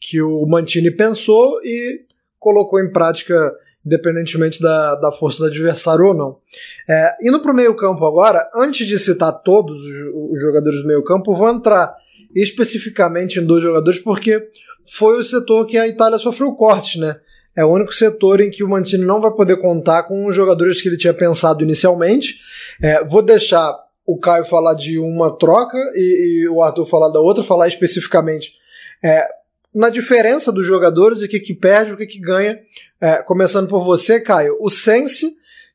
que 0.01 0.19
o 0.21 0.45
Mantini 0.47 0.89
pensou 0.89 1.61
e 1.63 2.01
colocou 2.39 2.79
em 2.79 2.91
prática, 2.91 3.53
independentemente 3.85 4.59
da, 4.61 4.95
da 4.95 5.11
força 5.11 5.37
do 5.37 5.45
adversário 5.45 6.05
ou 6.05 6.13
não. 6.15 6.39
É, 6.89 7.17
indo 7.21 7.39
para 7.39 7.51
o 7.51 7.55
meio-campo 7.55 8.03
agora, 8.05 8.49
antes 8.55 8.87
de 8.87 8.97
citar 8.97 9.43
todos 9.43 9.79
os, 9.79 10.31
os 10.33 10.41
jogadores 10.41 10.81
do 10.81 10.87
meio-campo, 10.87 11.33
vou 11.33 11.49
entrar 11.49 11.95
especificamente 12.35 13.39
em 13.39 13.45
dois 13.45 13.61
jogadores, 13.61 13.99
porque 13.99 14.41
foi 14.97 15.19
o 15.19 15.23
setor 15.23 15.67
que 15.67 15.77
a 15.77 15.87
Itália 15.87 16.17
sofreu 16.17 16.55
corte, 16.55 16.99
né? 16.99 17.19
É 17.59 17.65
o 17.65 17.73
único 17.73 17.93
setor 17.93 18.39
em 18.39 18.49
que 18.49 18.63
o 18.63 18.69
Mantini 18.69 19.03
não 19.03 19.19
vai 19.19 19.31
poder 19.31 19.57
contar 19.57 20.03
com 20.03 20.27
os 20.27 20.33
jogadores 20.33 20.81
que 20.81 20.87
ele 20.87 20.95
tinha 20.95 21.13
pensado 21.13 21.61
inicialmente. 21.61 22.39
É, 22.81 23.03
vou 23.03 23.21
deixar 23.21 23.77
o 24.05 24.17
Caio 24.17 24.45
falar 24.45 24.75
de 24.75 24.97
uma 24.97 25.37
troca 25.37 25.77
e, 25.93 26.43
e, 26.45 26.47
o 26.47 26.61
Arthur 26.61 26.85
falar 26.85 27.09
da 27.09 27.19
outra, 27.19 27.43
falar 27.43 27.67
especificamente 27.67 28.53
é, 29.03 29.27
na 29.75 29.89
diferença 29.89 30.53
dos 30.53 30.65
jogadores 30.65 31.21
e 31.21 31.25
o 31.25 31.27
que, 31.27 31.37
que 31.37 31.53
perde, 31.53 31.91
o 31.91 31.97
que, 31.97 32.07
que 32.07 32.21
ganha. 32.21 32.57
É, 33.01 33.17
começando 33.23 33.67
por 33.67 33.83
você, 33.83 34.21
Caio. 34.21 34.55
O 34.61 34.69
Sense, 34.69 35.29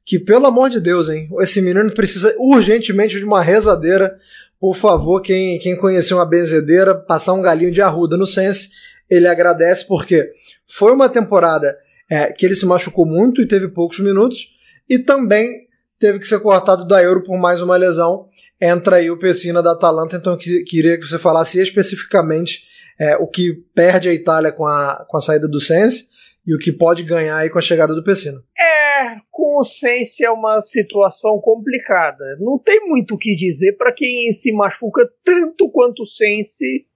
que 0.06 0.18
pelo 0.18 0.46
amor 0.46 0.70
de 0.70 0.80
Deus, 0.80 1.10
hein? 1.10 1.28
Esse 1.40 1.60
menino 1.60 1.92
precisa 1.92 2.34
urgentemente 2.38 3.18
de 3.18 3.24
uma 3.26 3.42
rezadeira. 3.42 4.18
Por 4.58 4.74
favor, 4.74 5.20
quem, 5.20 5.58
quem 5.58 5.76
conheceu 5.76 6.16
uma 6.16 6.24
benzedeira, 6.24 6.94
passar 6.94 7.34
um 7.34 7.42
galinho 7.42 7.70
de 7.70 7.82
arruda 7.82 8.16
no 8.16 8.26
Sense, 8.26 8.70
ele 9.10 9.28
agradece 9.28 9.86
porque 9.86 10.32
foi 10.66 10.92
uma 10.92 11.08
temporada 11.08 11.76
é, 12.10 12.32
que 12.32 12.44
ele 12.44 12.54
se 12.54 12.66
machucou 12.66 13.06
muito 13.06 13.40
e 13.40 13.48
teve 13.48 13.68
poucos 13.68 13.98
minutos, 14.00 14.48
e 14.88 14.98
também 14.98 15.66
teve 15.98 16.18
que 16.18 16.26
ser 16.26 16.40
cortado 16.40 16.86
da 16.86 17.02
Euro 17.02 17.22
por 17.22 17.38
mais 17.38 17.62
uma 17.62 17.76
lesão. 17.76 18.28
Entra 18.60 18.96
aí 18.96 19.10
o 19.10 19.18
Pessina 19.18 19.62
da 19.62 19.72
Atalanta, 19.72 20.16
então 20.16 20.34
eu 20.34 20.38
queria 20.38 20.98
que 20.98 21.06
você 21.06 21.18
falasse 21.18 21.60
especificamente 21.60 22.64
é, 22.98 23.16
o 23.16 23.26
que 23.26 23.54
perde 23.74 24.08
a 24.08 24.14
Itália 24.14 24.52
com 24.52 24.66
a, 24.66 25.04
com 25.08 25.16
a 25.16 25.20
saída 25.20 25.48
do 25.48 25.60
Sense 25.60 26.08
e 26.46 26.54
o 26.54 26.58
que 26.58 26.72
pode 26.72 27.02
ganhar 27.02 27.38
aí 27.38 27.50
com 27.50 27.58
a 27.58 27.62
chegada 27.62 27.94
do 27.94 28.04
Pessina. 28.04 28.38
É, 28.58 29.16
com 29.30 29.58
o 29.58 29.64
Sense 29.64 30.24
é 30.24 30.30
uma 30.30 30.60
situação 30.60 31.38
complicada. 31.40 32.36
Não 32.38 32.58
tem 32.58 32.86
muito 32.86 33.14
o 33.14 33.18
que 33.18 33.34
dizer 33.34 33.72
para 33.76 33.92
quem 33.92 34.30
se 34.32 34.52
machuca 34.52 35.08
tanto 35.24 35.70
quanto 35.70 36.02
o 36.02 36.06
Sense 36.06 36.86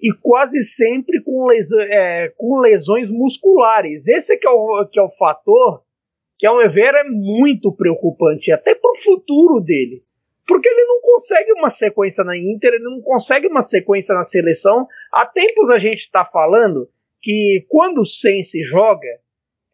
e 0.00 0.12
quase 0.12 0.62
sempre 0.62 1.22
com, 1.22 1.46
lesões, 1.46 1.90
é, 1.90 2.28
com 2.36 2.60
lesões 2.60 3.10
musculares. 3.10 4.06
Esse 4.06 4.34
é 4.34 4.36
que 4.36 4.46
é, 4.46 4.50
o, 4.50 4.86
que 4.86 4.98
é 4.98 5.02
o 5.02 5.10
fator 5.10 5.82
que, 6.38 6.46
ao 6.46 6.56
meu 6.56 6.70
ver, 6.70 6.94
é 6.94 7.04
muito 7.04 7.72
preocupante, 7.72 8.52
até 8.52 8.74
para 8.74 8.92
o 8.92 8.96
futuro 8.96 9.60
dele. 9.60 10.04
Porque 10.46 10.68
ele 10.68 10.84
não 10.84 11.00
consegue 11.02 11.52
uma 11.52 11.68
sequência 11.68 12.22
na 12.22 12.36
Inter, 12.36 12.74
ele 12.74 12.84
não 12.84 13.02
consegue 13.02 13.48
uma 13.48 13.60
sequência 13.60 14.14
na 14.14 14.22
seleção. 14.22 14.86
Há 15.12 15.26
tempos 15.26 15.68
a 15.68 15.78
gente 15.78 15.98
está 15.98 16.24
falando 16.24 16.88
que 17.20 17.66
quando 17.68 18.02
o 18.02 18.06
Sense 18.06 18.62
joga, 18.62 19.08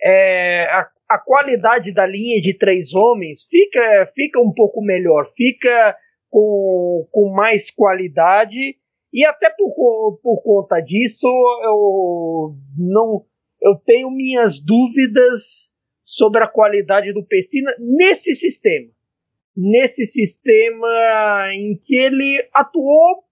é, 0.03 0.65
a, 0.71 0.89
a, 1.11 1.19
qualidade 1.19 1.93
da 1.93 2.07
linha 2.07 2.41
de 2.41 2.55
três 2.55 2.95
homens 2.95 3.47
fica, 3.49 4.11
fica 4.15 4.41
um 4.41 4.53
pouco 4.53 4.83
melhor, 4.83 5.27
fica 5.37 5.97
com, 6.31 7.07
com 7.13 7.31
mais 7.31 7.71
qualidade 7.71 8.77
e 9.15 9.25
até 9.25 9.49
por, 9.49 10.19
por 10.21 10.43
conta 10.43 10.81
disso, 10.81 11.29
eu 11.63 12.57
não 12.77 13.25
eu 13.63 13.77
tenho 13.77 14.11
minhas 14.11 14.61
dúvidas 14.61 15.73
sobre 16.03 16.43
a 16.43 16.49
qualidade 16.49 17.13
do 17.15 17.25
Pessina 17.25 17.71
nesse 17.79 18.35
sistema. 18.35 18.91
Nesse 19.57 20.05
sistema 20.05 20.89
em 21.55 21.79
que 21.81 21.95
ele 21.95 22.47
atuou 22.53 23.25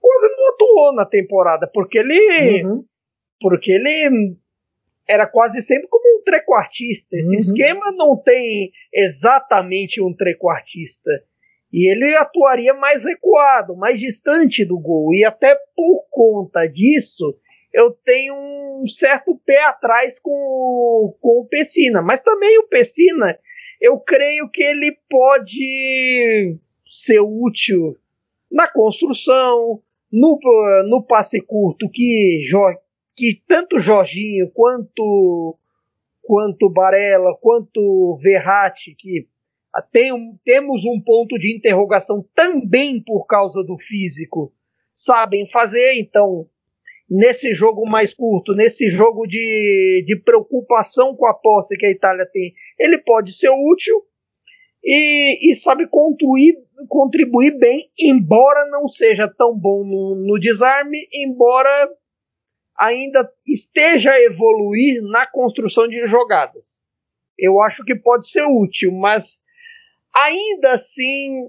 quase 0.00 0.36
não 0.36 0.48
atuou 0.50 0.94
na 0.94 1.04
temporada, 1.04 1.68
porque 1.74 1.98
ele 1.98 2.64
uhum. 2.64 2.84
porque 3.40 3.72
ele 3.72 4.36
era 5.08 5.26
quase 5.26 5.60
sempre 5.62 5.88
como 5.88 6.20
um 6.20 6.22
trequartista. 6.22 7.16
Esse 7.16 7.34
uhum. 7.34 7.40
esquema 7.40 7.92
não 7.92 8.16
tem 8.16 8.70
exatamente 8.92 10.00
um 10.00 10.14
trequartista. 10.14 11.10
E 11.76 11.90
ele 11.90 12.14
atuaria 12.14 12.72
mais 12.72 13.04
recuado, 13.04 13.74
mais 13.74 13.98
distante 13.98 14.64
do 14.64 14.78
gol. 14.78 15.12
E 15.12 15.24
até 15.24 15.56
por 15.74 16.04
conta 16.08 16.68
disso, 16.68 17.36
eu 17.72 17.90
tenho 17.90 18.32
um 18.32 18.86
certo 18.86 19.36
pé 19.44 19.60
atrás 19.64 20.20
com, 20.20 21.16
com 21.20 21.40
o 21.40 21.48
Pessina. 21.50 22.00
Mas 22.00 22.20
também 22.20 22.56
o 22.60 22.68
Pessina, 22.68 23.36
eu 23.80 23.98
creio 23.98 24.48
que 24.48 24.62
ele 24.62 24.96
pode 25.10 26.56
ser 26.86 27.18
útil 27.18 27.96
na 28.48 28.68
construção, 28.68 29.82
no, 30.12 30.38
no 30.88 31.02
passe 31.02 31.40
curto, 31.40 31.90
que, 31.90 32.40
que 33.16 33.42
tanto 33.48 33.80
Jorginho 33.80 34.48
quanto 34.54 35.58
quanto 36.22 36.70
Barella, 36.70 37.36
quanto 37.40 38.16
Verratti, 38.22 38.94
que 38.96 39.28
tem 39.82 40.12
temos 40.44 40.84
um 40.84 41.00
ponto 41.00 41.38
de 41.38 41.54
interrogação 41.54 42.24
também 42.34 43.02
por 43.02 43.26
causa 43.26 43.62
do 43.62 43.78
físico. 43.78 44.52
Sabem 44.92 45.48
fazer, 45.50 45.94
então, 45.94 46.48
nesse 47.10 47.52
jogo 47.52 47.84
mais 47.84 48.14
curto, 48.14 48.54
nesse 48.54 48.88
jogo 48.88 49.26
de, 49.26 50.04
de 50.06 50.16
preocupação 50.24 51.16
com 51.16 51.26
a 51.26 51.34
posse 51.34 51.76
que 51.76 51.86
a 51.86 51.90
Itália 51.90 52.26
tem, 52.32 52.54
ele 52.78 52.98
pode 52.98 53.32
ser 53.32 53.50
útil 53.50 54.00
e, 54.82 55.50
e 55.50 55.54
sabe 55.54 55.88
contribuir, 55.88 56.56
contribuir 56.88 57.58
bem, 57.58 57.90
embora 57.98 58.68
não 58.70 58.86
seja 58.86 59.26
tão 59.26 59.58
bom 59.58 59.84
no, 59.84 60.14
no 60.14 60.38
desarme, 60.38 61.08
embora 61.12 61.88
ainda 62.78 63.28
esteja 63.46 64.12
a 64.12 64.22
evoluir 64.22 65.02
na 65.02 65.26
construção 65.26 65.88
de 65.88 66.06
jogadas. 66.06 66.84
Eu 67.38 67.60
acho 67.60 67.84
que 67.84 67.94
pode 67.94 68.28
ser 68.28 68.44
útil, 68.44 68.92
mas 68.92 69.43
ainda 70.14 70.72
assim 70.72 71.48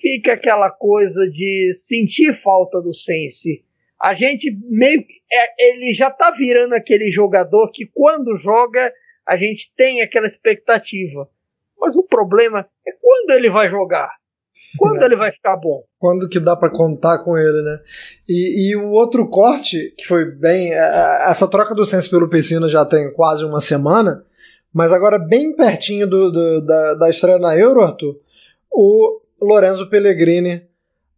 fica 0.00 0.32
aquela 0.32 0.70
coisa 0.70 1.28
de 1.28 1.72
sentir 1.72 2.32
falta 2.32 2.80
do 2.80 2.92
Sense. 2.92 3.64
A 4.00 4.14
gente 4.14 4.50
meio 4.68 5.04
é, 5.32 5.70
ele 5.70 5.92
já 5.92 6.10
tá 6.10 6.30
virando 6.30 6.74
aquele 6.74 7.10
jogador 7.10 7.70
que 7.70 7.86
quando 7.86 8.36
joga 8.36 8.92
a 9.26 9.36
gente 9.36 9.72
tem 9.76 10.02
aquela 10.02 10.26
expectativa. 10.26 11.28
Mas 11.78 11.96
o 11.96 12.02
problema 12.02 12.66
é 12.86 12.92
quando 13.00 13.30
ele 13.30 13.48
vai 13.48 13.70
jogar. 13.70 14.10
Quando 14.78 15.02
é. 15.02 15.04
ele 15.04 15.16
vai 15.16 15.32
ficar 15.32 15.56
bom? 15.56 15.84
Quando 15.98 16.28
que 16.28 16.38
dá 16.38 16.54
para 16.56 16.70
contar 16.70 17.24
com 17.24 17.36
ele, 17.36 17.62
né? 17.62 17.80
E, 18.28 18.70
e, 18.70 18.76
o 18.76 18.90
outro 18.90 19.28
corte, 19.28 19.94
que 19.96 20.04
foi 20.04 20.24
bem. 20.24 20.72
É, 20.72 20.76
é, 20.76 21.30
essa 21.30 21.48
troca 21.48 21.74
do 21.74 21.84
Sense 21.84 22.08
pelo 22.08 22.28
Pessina 22.28 22.68
já 22.68 22.84
tem 22.84 23.12
quase 23.12 23.44
uma 23.44 23.60
semana. 23.60 24.24
Mas 24.72 24.92
agora, 24.92 25.18
bem 25.18 25.54
pertinho 25.54 26.08
do, 26.08 26.30
do, 26.30 26.60
da, 26.64 26.94
da 26.94 27.10
estreia 27.10 27.38
na 27.38 27.56
Euro, 27.56 27.82
Arthur, 27.82 28.16
o 28.70 29.20
Lorenzo 29.42 29.88
Pellegrini 29.88 30.62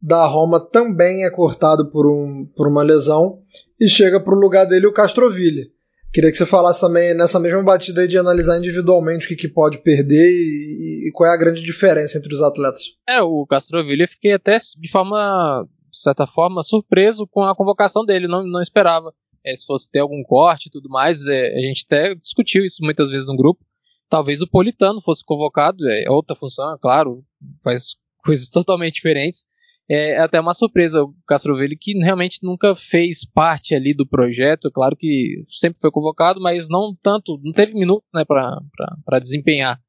da 0.01 0.27
Roma 0.27 0.59
também 0.59 1.25
é 1.25 1.31
cortado 1.31 1.91
por, 1.91 2.07
um, 2.07 2.47
por 2.57 2.67
uma 2.67 2.83
lesão 2.83 3.41
e 3.79 3.89
chega 3.89 4.19
para 4.19 4.35
o 4.35 4.41
lugar 4.41 4.65
dele 4.65 4.87
o 4.87 4.93
Castroville. 4.93 5.71
Queria 6.13 6.31
que 6.31 6.37
você 6.37 6.45
falasse 6.45 6.81
também 6.81 7.15
nessa 7.15 7.39
mesma 7.41 7.63
batida 7.63 8.07
de 8.07 8.19
analisar 8.19 8.59
individualmente 8.59 9.27
o 9.27 9.29
que, 9.29 9.37
que 9.37 9.49
pode 9.49 9.79
perder 9.79 10.29
e, 10.31 11.09
e, 11.09 11.11
qual 11.13 11.31
é 11.31 11.33
a 11.33 11.39
grande 11.39 11.63
diferença 11.63 12.19
entre 12.19 12.35
os 12.35 12.43
atletas. 12.43 12.83
É, 13.09 13.23
o 13.23 13.47
Castroville 13.47 14.03
eu 14.03 14.09
fiquei 14.09 14.33
até 14.33 14.59
de 14.59 14.91
forma, 14.91 15.67
de 15.91 15.99
certa 15.99 16.27
forma, 16.27 16.63
surpreso 16.63 17.27
com 17.27 17.43
a 17.43 17.55
convocação 17.55 18.05
dele, 18.05 18.27
não, 18.27 18.43
não 18.45 18.61
esperava 18.61 19.13
é, 19.45 19.57
se 19.57 19.67
fosse 19.67 19.91
ter 19.91 20.01
algum 20.01 20.23
corte 20.23 20.67
e 20.67 20.71
tudo 20.71 20.89
mais. 20.89 21.27
É, 21.27 21.55
a 21.55 21.61
gente 21.61 21.85
até 21.87 22.15
discutiu 22.15 22.65
isso 22.65 22.83
muitas 22.83 23.11
vezes 23.11 23.27
no 23.27 23.37
grupo. 23.37 23.65
Talvez 24.09 24.43
o 24.43 24.49
Politano 24.49 25.01
fosse 25.01 25.25
convocado, 25.25 25.89
é 25.89 26.11
outra 26.11 26.37
função, 26.37 26.75
é 26.75 26.79
claro, 26.79 27.25
faz 27.63 27.97
coisas 28.25 28.49
totalmente 28.49 28.95
diferentes. 28.95 29.47
é 29.91 30.19
até 30.19 30.39
uma 30.41 30.55
surpresa 30.55 31.03
o 31.03 31.15
Castrovilli, 31.27 31.77
que 31.77 31.93
realmente 31.99 32.39
nunca 32.43 32.75
fez 32.77 33.25
parte 33.25 33.75
ali 33.75 33.95
do 33.95 34.07
projeto. 34.07 34.71
Claro 34.71 34.97
que 34.97 35.43
sempre 35.49 35.81
foi 35.81 35.91
convocado, 35.91 36.41
mas 36.41 36.69
não 36.69 36.95
tanto, 37.03 37.41
não 37.43 37.53
teve 37.53 37.75
minuto 37.75 38.05
né, 38.15 38.25
para 38.25 39.19
desempenhar. 39.19 39.81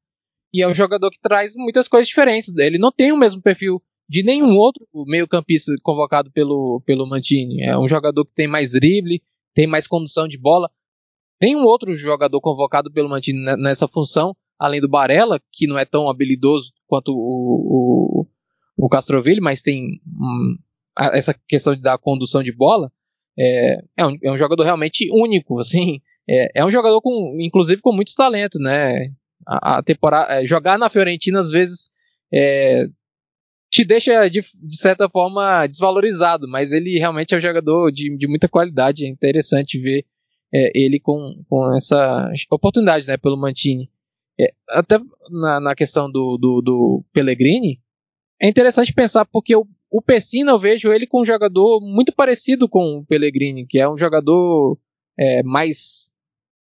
E 0.54 0.62
é 0.62 0.68
um 0.68 0.74
jogador 0.74 1.10
que 1.10 1.20
traz 1.20 1.54
muitas 1.56 1.88
coisas 1.88 2.08
diferentes. 2.08 2.56
Ele 2.56 2.78
não 2.78 2.92
tem 2.92 3.12
o 3.12 3.18
mesmo 3.18 3.42
perfil 3.42 3.82
de 4.08 4.22
nenhum 4.22 4.56
outro 4.56 4.86
meio-campista 5.06 5.72
convocado 5.82 6.30
pelo, 6.30 6.82
pelo 6.86 7.08
Mantini. 7.08 7.62
É 7.62 7.76
um 7.76 7.88
jogador 7.88 8.24
que 8.24 8.34
tem 8.34 8.46
mais 8.46 8.72
drible, 8.72 9.22
tem 9.54 9.66
mais 9.66 9.86
condução 9.86 10.26
de 10.26 10.38
bola. 10.38 10.70
Tem 11.38 11.56
um 11.56 11.64
outro 11.64 11.94
jogador 11.94 12.40
convocado 12.40 12.90
pelo 12.92 13.08
Mantini 13.08 13.44
nessa 13.56 13.88
função, 13.88 14.36
além 14.58 14.80
do 14.80 14.88
Barella, 14.88 15.40
que 15.52 15.66
não 15.66 15.78
é 15.78 15.84
tão 15.84 16.08
habilidoso 16.08 16.72
quanto 16.86 17.12
o, 17.12 18.26
o, 18.76 18.86
o 18.86 18.88
mas 19.40 19.62
tem 19.62 20.00
hum, 20.06 20.56
essa 21.12 21.34
questão 21.46 21.74
de 21.74 21.82
dar 21.82 21.98
condução 21.98 22.42
de 22.42 22.52
bola. 22.52 22.90
É, 23.38 23.82
é, 23.96 24.06
um, 24.06 24.16
é 24.22 24.30
um 24.30 24.38
jogador 24.38 24.62
realmente 24.62 25.08
único, 25.12 25.58
assim. 25.60 26.00
É, 26.28 26.60
é, 26.60 26.64
um 26.64 26.70
jogador 26.70 27.00
com, 27.00 27.36
inclusive, 27.40 27.82
com 27.82 27.92
muito 27.92 28.14
talento, 28.14 28.58
né? 28.58 29.12
A, 29.46 29.78
a 29.78 29.82
temporada, 29.82 30.40
é, 30.40 30.46
jogar 30.46 30.78
na 30.78 30.88
Fiorentina 30.88 31.38
às 31.38 31.50
vezes 31.50 31.90
é, 32.32 32.86
te 33.74 33.84
deixa 33.84 34.28
de, 34.28 34.40
de, 34.40 34.76
certa 34.76 35.08
forma 35.08 35.66
desvalorizado, 35.66 36.46
mas 36.46 36.70
ele 36.70 36.96
realmente 36.96 37.34
é 37.34 37.38
um 37.38 37.40
jogador 37.40 37.90
de, 37.90 38.16
de 38.16 38.28
muita 38.28 38.48
qualidade. 38.48 39.04
É 39.04 39.08
interessante 39.08 39.80
ver 39.80 40.06
é, 40.54 40.70
ele 40.72 41.00
com, 41.00 41.34
com 41.48 41.74
essa 41.74 42.30
oportunidade, 42.52 43.08
né, 43.08 43.16
pelo 43.16 43.36
Mantini. 43.36 43.90
É, 44.40 44.54
até 44.68 45.00
na, 45.28 45.58
na 45.58 45.74
questão 45.74 46.08
do, 46.08 46.38
do, 46.38 46.62
do, 46.62 47.04
Pellegrini, 47.12 47.82
é 48.40 48.48
interessante 48.48 48.94
pensar 48.94 49.24
porque 49.24 49.56
o, 49.56 49.66
o 49.90 50.00
Pessina 50.00 50.52
eu 50.52 50.58
vejo 50.58 50.92
ele 50.92 51.04
com 51.04 51.22
um 51.22 51.26
jogador 51.26 51.80
muito 51.80 52.12
parecido 52.12 52.68
com 52.68 52.98
o 52.98 53.04
Pellegrini, 53.04 53.66
que 53.66 53.80
é 53.80 53.88
um 53.88 53.98
jogador 53.98 54.78
é, 55.18 55.42
mais, 55.42 56.08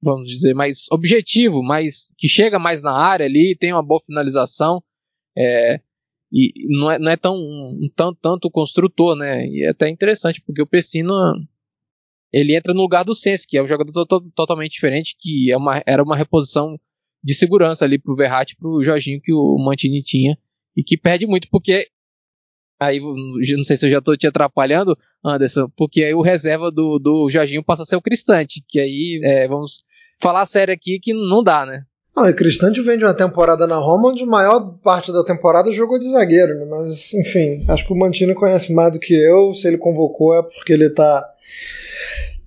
vamos 0.02 0.30
dizer, 0.30 0.54
mais 0.54 0.86
objetivo, 0.90 1.62
mais 1.62 2.14
que 2.18 2.30
chega 2.30 2.58
mais 2.58 2.82
na 2.82 2.94
área 2.94 3.26
ali, 3.26 3.54
tem 3.54 3.74
uma 3.74 3.84
boa 3.84 4.02
finalização. 4.06 4.82
É, 5.38 5.82
e 6.36 6.68
não 6.68 6.92
é, 6.92 7.00
não 7.00 7.10
é 7.10 7.16
tão 7.16 7.38
um, 7.38 7.90
tanto, 7.96 8.20
tanto 8.22 8.52
construtor, 8.52 9.16
né? 9.16 9.48
E 9.48 9.66
é 9.66 9.70
até 9.70 9.88
interessante, 9.88 10.42
porque 10.42 10.62
o 10.62 10.68
Pessina 10.68 11.14
ele 12.34 12.54
entra 12.54 12.74
no 12.74 12.82
lugar 12.82 13.06
do 13.06 13.16
Sense, 13.16 13.48
que 13.48 13.58
é 13.58 13.64
um 13.64 13.68
jogador 13.68 14.06
to 14.06 14.20
totalmente 14.36 14.74
diferente, 14.74 15.16
que 15.18 15.50
é 15.50 15.56
uma, 15.56 15.82
era 15.86 16.04
uma 16.04 16.18
reposição 16.18 16.78
de 17.24 17.34
segurança 17.34 17.86
ali 17.86 17.98
pro 17.98 18.14
Verratti 18.14 18.54
e 18.54 18.58
pro 18.58 18.84
Jorginho 18.84 19.22
que 19.22 19.34
o 19.34 19.58
Mantini 19.58 20.04
tinha, 20.04 20.38
e 20.76 20.84
que 20.84 20.98
perde 20.98 21.26
muito, 21.26 21.48
porque 21.50 21.88
aí 22.78 23.00
não 23.00 23.64
sei 23.64 23.78
se 23.78 23.86
eu 23.86 23.92
já 23.92 24.00
estou 24.00 24.18
te 24.18 24.28
atrapalhando, 24.28 24.98
Anderson, 25.24 25.70
porque 25.78 26.04
aí 26.04 26.14
o 26.14 26.22
reserva 26.22 26.70
do, 26.70 27.00
do 27.00 27.30
Jorginho 27.30 27.64
passa 27.64 27.84
a 27.84 27.86
ser 27.86 27.96
o 27.96 28.02
Cristante, 28.02 28.62
que 28.68 28.78
aí 28.78 29.22
é, 29.24 29.48
vamos 29.48 29.86
falar 30.22 30.46
sério 30.46 30.74
aqui 30.74 31.00
que 31.00 31.14
não 31.14 31.42
dá, 31.42 31.66
né? 31.66 31.86
Não, 32.16 32.30
e 32.30 32.34
Cristante 32.34 32.82
vem 32.82 32.98
de 32.98 33.04
uma 33.04 33.14
temporada 33.14 33.68
na 33.68 33.76
Roma 33.76 34.10
onde 34.10 34.24
a 34.24 34.28
maior 34.28 34.62
parte 34.82 35.12
da 35.12 35.22
temporada 35.22 35.70
jogou 35.72 36.00
de 36.00 36.10
zagueiro, 36.10 36.56
né? 36.56 36.66
Mas, 36.66 37.14
enfim, 37.14 37.66
acho 37.68 37.86
que 37.86 37.92
o 37.92 37.96
Mantini 37.96 38.34
conhece 38.34 38.72
mais 38.72 38.94
do 38.94 39.00
que 39.00 39.14
eu. 39.14 39.54
Se 39.54 39.68
ele 39.68 39.78
convocou 39.78 40.34
é 40.34 40.42
porque 40.42 40.72
ele 40.72 40.90
tá. 40.90 41.28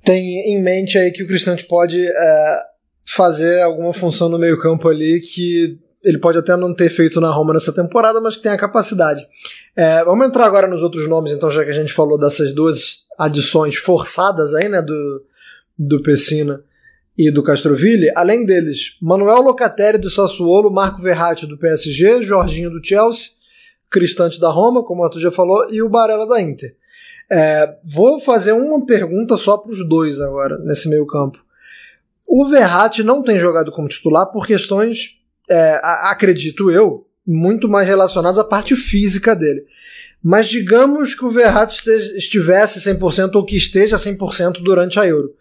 Tem 0.02 0.54
em 0.54 0.62
mente 0.62 0.96
aí 0.96 1.12
que 1.12 1.22
o 1.22 1.26
Cristante 1.26 1.66
pode 1.66 2.02
é, 2.02 2.62
fazer 3.04 3.60
alguma 3.60 3.92
função 3.92 4.30
no 4.30 4.38
meio-campo 4.38 4.88
ali 4.88 5.20
que 5.20 5.78
ele 6.02 6.16
pode 6.16 6.38
até 6.38 6.56
não 6.56 6.72
ter 6.72 6.88
feito 6.88 7.20
na 7.20 7.30
Roma 7.30 7.52
nessa 7.52 7.72
temporada, 7.72 8.22
mas 8.22 8.36
que 8.36 8.42
tem 8.42 8.52
a 8.52 8.56
capacidade. 8.56 9.26
É, 9.76 10.02
vamos 10.02 10.26
entrar 10.26 10.46
agora 10.46 10.66
nos 10.66 10.80
outros 10.80 11.06
nomes, 11.06 11.32
então, 11.32 11.50
já 11.50 11.62
que 11.62 11.70
a 11.70 11.74
gente 11.74 11.92
falou 11.92 12.18
dessas 12.18 12.54
duas 12.54 13.06
adições 13.18 13.76
forçadas 13.76 14.54
aí, 14.54 14.68
né, 14.68 14.80
do, 14.80 15.22
do 15.78 16.02
Pessina 16.02 16.62
e 17.18 17.32
do 17.32 17.42
Castroville, 17.42 18.12
além 18.14 18.46
deles, 18.46 18.96
Manuel 19.02 19.42
Locatelli 19.42 19.98
do 19.98 20.08
Sassuolo, 20.08 20.70
Marco 20.70 21.02
Verratti 21.02 21.48
do 21.48 21.58
PSG, 21.58 22.22
Jorginho 22.22 22.70
do 22.70 22.80
Chelsea, 22.80 23.30
Cristante 23.90 24.38
da 24.38 24.48
Roma, 24.48 24.84
como 24.84 25.04
o 25.04 25.18
já 25.18 25.32
falou, 25.32 25.68
e 25.68 25.82
o 25.82 25.88
Barella 25.88 26.28
da 26.28 26.40
Inter. 26.40 26.76
É, 27.28 27.74
vou 27.92 28.20
fazer 28.20 28.52
uma 28.52 28.86
pergunta 28.86 29.36
só 29.36 29.56
para 29.56 29.72
os 29.72 29.86
dois 29.88 30.20
agora, 30.20 30.58
nesse 30.58 30.88
meio 30.88 31.04
campo. 31.06 31.44
O 32.24 32.44
Verratti 32.44 33.02
não 33.02 33.20
tem 33.20 33.40
jogado 33.40 33.72
como 33.72 33.88
titular 33.88 34.26
por 34.26 34.46
questões, 34.46 35.16
é, 35.50 35.80
acredito 35.82 36.70
eu, 36.70 37.04
muito 37.26 37.68
mais 37.68 37.88
relacionadas 37.88 38.38
à 38.38 38.44
parte 38.44 38.76
física 38.76 39.34
dele. 39.34 39.64
Mas 40.22 40.46
digamos 40.46 41.16
que 41.16 41.24
o 41.24 41.30
Verratti 41.30 41.90
estivesse 42.16 42.78
100% 42.78 43.34
ou 43.34 43.44
que 43.44 43.56
esteja 43.56 43.96
100% 43.96 44.62
durante 44.62 45.00
a 45.00 45.06
Euro. 45.06 45.34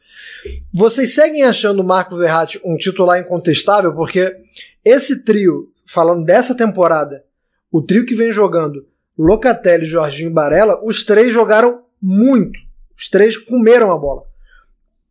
Vocês 0.73 1.13
seguem 1.13 1.43
achando 1.43 1.81
o 1.81 1.85
Marco 1.85 2.15
Verratti 2.15 2.59
um 2.63 2.77
titular 2.77 3.19
incontestável? 3.19 3.93
Porque 3.93 4.35
esse 4.83 5.23
trio, 5.23 5.71
falando 5.85 6.25
dessa 6.25 6.55
temporada, 6.55 7.23
o 7.71 7.81
trio 7.81 8.05
que 8.05 8.15
vem 8.15 8.31
jogando 8.31 8.85
Locatelli, 9.17 9.85
Jorginho 9.85 10.29
e 10.29 10.33
Barella, 10.33 10.79
os 10.83 11.03
três 11.03 11.33
jogaram 11.33 11.81
muito. 12.01 12.59
Os 12.97 13.09
três 13.09 13.37
comeram 13.37 13.91
a 13.91 13.97
bola. 13.97 14.23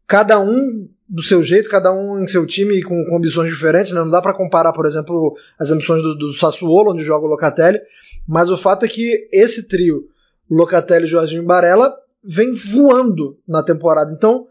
Cada 0.06 0.38
um 0.38 0.88
do 1.08 1.22
seu 1.22 1.42
jeito, 1.42 1.68
cada 1.68 1.92
um 1.92 2.20
em 2.20 2.26
seu 2.26 2.46
time 2.46 2.82
com, 2.82 3.04
com 3.04 3.16
ambições 3.16 3.50
diferentes. 3.50 3.92
Né? 3.92 4.00
Não 4.00 4.10
dá 4.10 4.20
para 4.20 4.34
comparar, 4.34 4.72
por 4.72 4.86
exemplo, 4.86 5.36
as 5.58 5.70
ambições 5.70 6.02
do, 6.02 6.16
do 6.16 6.34
Sassuolo, 6.34 6.92
onde 6.92 7.04
joga 7.04 7.26
o 7.26 7.28
Locatelli. 7.28 7.80
Mas 8.26 8.50
o 8.50 8.56
fato 8.56 8.84
é 8.84 8.88
que 8.88 9.28
esse 9.32 9.68
trio, 9.68 10.08
Locatelli, 10.50 11.06
Jorginho 11.06 11.42
e 11.42 11.46
Barella, 11.46 11.94
vem 12.22 12.52
voando 12.52 13.38
na 13.46 13.62
temporada. 13.62 14.12
Então, 14.12 14.46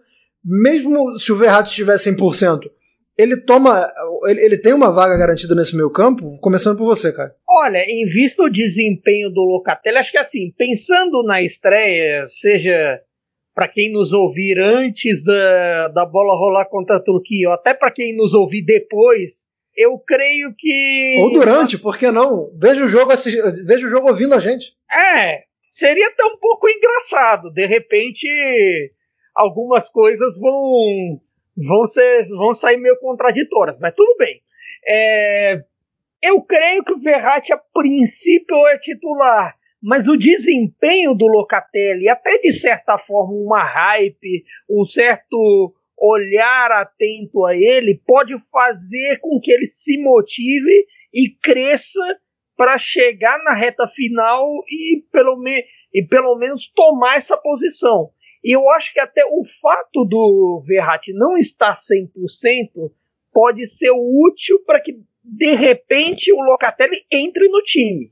mesmo 0.45 1.17
se 1.17 1.31
o 1.31 1.35
Verratti 1.35 1.69
estiver 1.69 1.95
100%, 1.95 2.59
ele 3.17 3.37
toma. 3.37 3.87
Ele, 4.25 4.41
ele, 4.41 4.57
tem 4.57 4.73
uma 4.73 4.91
vaga 4.91 5.17
garantida 5.17 5.55
nesse 5.55 5.75
meio 5.75 5.89
campo? 5.89 6.37
Começando 6.39 6.77
por 6.77 6.85
você, 6.85 7.11
cara. 7.11 7.33
Olha, 7.47 7.83
em 7.87 8.05
vista 8.05 8.43
o 8.43 8.49
desempenho 8.49 9.29
do 9.29 9.41
Locatelli, 9.41 9.97
acho 9.97 10.11
que 10.11 10.17
assim, 10.17 10.53
pensando 10.57 11.23
na 11.23 11.41
estreia, 11.41 12.23
seja 12.25 13.01
para 13.55 13.69
quem 13.69 13.91
nos 13.91 14.11
ouvir 14.11 14.59
antes 14.59 15.23
da, 15.23 15.87
da 15.87 16.05
bola 16.05 16.37
rolar 16.37 16.65
contra 16.65 16.97
a 16.97 17.01
Turquia, 17.01 17.47
ou 17.47 17.53
até 17.53 17.73
para 17.73 17.91
quem 17.91 18.15
nos 18.15 18.33
ouvir 18.33 18.63
depois, 18.63 19.47
eu 19.75 19.97
creio 19.97 20.53
que. 20.57 21.17
Ou 21.21 21.31
durante, 21.31 21.77
por 21.77 21.97
que 21.97 22.11
não? 22.11 22.51
Veja 22.59 22.83
o 22.83 22.87
jogo, 22.87 23.11
veja 23.65 23.87
o 23.87 23.89
jogo 23.89 24.09
ouvindo 24.09 24.35
a 24.35 24.39
gente. 24.39 24.73
É, 24.91 25.43
seria 25.69 26.07
até 26.07 26.23
um 26.25 26.37
pouco 26.37 26.67
engraçado. 26.67 27.49
De 27.49 27.65
repente, 27.65 28.27
algumas 29.35 29.89
coisas 29.89 30.39
vão 30.39 31.19
vão 31.57 31.85
ser 31.85 32.23
vão 32.29 32.53
sair 32.53 32.77
meio 32.77 32.97
contraditórias, 32.99 33.79
mas 33.79 33.93
tudo 33.93 34.15
bem. 34.17 34.41
É, 34.87 35.63
eu 36.23 36.41
creio 36.41 36.83
que 36.83 36.93
o 36.93 36.99
Verratti 36.99 37.53
a 37.53 37.57
princípio 37.57 38.65
é 38.67 38.77
titular, 38.77 39.55
mas 39.81 40.07
o 40.07 40.17
desempenho 40.17 41.13
do 41.13 41.27
Locatelli, 41.27 42.07
até 42.09 42.39
de 42.39 42.51
certa 42.51 42.97
forma 42.97 43.33
uma 43.33 43.63
hype, 43.63 44.43
um 44.69 44.83
certo 44.85 45.73
olhar 45.97 46.71
atento 46.71 47.45
a 47.45 47.55
ele, 47.55 48.01
pode 48.05 48.33
fazer 48.51 49.19
com 49.19 49.39
que 49.39 49.51
ele 49.51 49.65
se 49.65 49.97
motive 50.01 50.87
e 51.13 51.29
cresça 51.41 52.01
para 52.57 52.77
chegar 52.77 53.37
na 53.43 53.53
reta 53.53 53.87
final 53.87 54.45
e 54.69 55.03
pelo, 55.11 55.41
e 55.93 56.03
pelo 56.03 56.37
menos 56.37 56.67
tomar 56.67 57.17
essa 57.17 57.37
posição. 57.37 58.11
E 58.45 58.55
eu 58.55 58.69
acho 58.69 58.93
que 58.93 58.99
até 58.99 59.25
o 59.25 59.43
fato 59.59 60.05
do 60.05 60.61
Verratti 60.63 61.11
não 61.13 61.35
estar 61.35 61.73
100% 61.73 62.91
pode 63.33 63.65
ser 63.65 63.89
útil 63.89 64.59
para 64.63 64.79
que 64.79 65.01
de 65.23 65.55
repente 65.55 66.31
o 66.31 66.39
Locatelli 66.41 66.95
entre 67.11 67.49
no 67.49 67.59
time. 67.63 68.11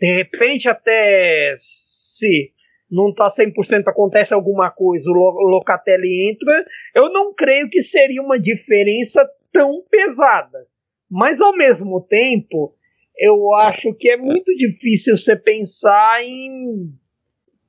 De 0.00 0.14
repente 0.14 0.66
até 0.66 1.52
se 1.56 2.54
não 2.90 3.10
está 3.10 3.28
100% 3.28 3.86
acontece 3.86 4.32
alguma 4.32 4.70
coisa, 4.70 5.10
o 5.10 5.46
Locatelli 5.46 6.30
entra, 6.30 6.64
eu 6.94 7.12
não 7.12 7.34
creio 7.34 7.68
que 7.68 7.82
seria 7.82 8.22
uma 8.22 8.40
diferença 8.40 9.22
tão 9.52 9.84
pesada. 9.90 10.66
Mas 11.08 11.38
ao 11.38 11.54
mesmo 11.54 12.00
tempo, 12.00 12.74
eu 13.18 13.54
acho 13.56 13.92
que 13.92 14.08
é 14.08 14.16
muito 14.16 14.56
difícil 14.56 15.18
você 15.18 15.36
pensar 15.36 16.24
em 16.24 16.98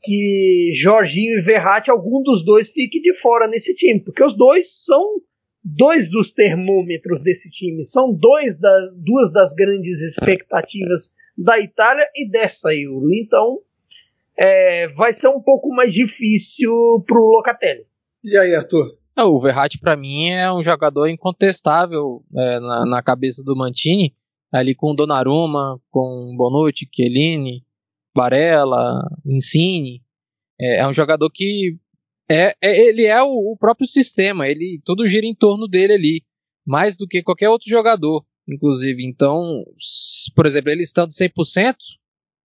que 0.01 0.71
Jorginho 0.73 1.39
e 1.39 1.41
Verratti, 1.41 1.91
algum 1.91 2.21
dos 2.23 2.43
dois 2.43 2.71
fique 2.71 2.99
de 2.99 3.13
fora 3.13 3.47
nesse 3.47 3.75
time, 3.75 3.99
porque 3.99 4.23
os 4.23 4.35
dois 4.35 4.83
são 4.83 5.21
dois 5.63 6.09
dos 6.09 6.31
termômetros 6.31 7.21
desse 7.21 7.49
time, 7.51 7.83
são 7.83 8.11
dois 8.13 8.59
da, 8.59 8.91
duas 8.95 9.31
das 9.31 9.53
grandes 9.53 10.01
expectativas 10.01 11.13
da 11.37 11.59
Itália 11.59 12.05
e 12.15 12.29
dessa 12.29 12.73
Euro. 12.73 13.13
Então, 13.13 13.59
é, 14.37 14.87
vai 14.89 15.13
ser 15.13 15.27
um 15.27 15.41
pouco 15.41 15.69
mais 15.69 15.93
difícil 15.93 16.71
pro 17.05 17.29
Locatelli. 17.29 17.85
E 18.23 18.35
aí, 18.37 18.55
Arthur? 18.55 18.97
É, 19.15 19.23
o 19.23 19.39
Verratti, 19.39 19.77
para 19.77 19.95
mim, 19.95 20.29
é 20.29 20.51
um 20.51 20.63
jogador 20.63 21.07
incontestável 21.07 22.23
é, 22.35 22.59
na, 22.59 22.85
na, 22.85 23.03
cabeça 23.03 23.43
do 23.43 23.55
Mantini, 23.55 24.13
ali 24.51 24.73
com 24.73 24.95
Donnarumma, 24.95 25.79
com 25.89 26.35
Bonucci, 26.37 26.87
Chiellini, 26.91 27.63
Barella, 28.15 29.01
Insigne. 29.25 30.01
É, 30.59 30.79
é 30.79 30.87
um 30.87 30.93
jogador 30.93 31.29
que 31.29 31.77
é, 32.29 32.55
é 32.61 32.87
ele 32.87 33.05
é 33.05 33.21
o, 33.21 33.53
o, 33.53 33.57
próprio 33.57 33.87
sistema, 33.87 34.47
ele 34.47 34.81
tudo 34.85 35.07
gira 35.07 35.25
em 35.25 35.35
torno 35.35 35.67
dele 35.67 35.93
ali, 35.93 36.23
mais 36.65 36.95
do 36.95 37.07
que 37.07 37.23
qualquer 37.23 37.49
outro 37.49 37.69
jogador, 37.69 38.25
inclusive. 38.47 39.05
Então, 39.05 39.63
por 40.35 40.45
exemplo, 40.45 40.71
ele 40.71 40.83
estando 40.83 41.09
100%, 41.09 41.75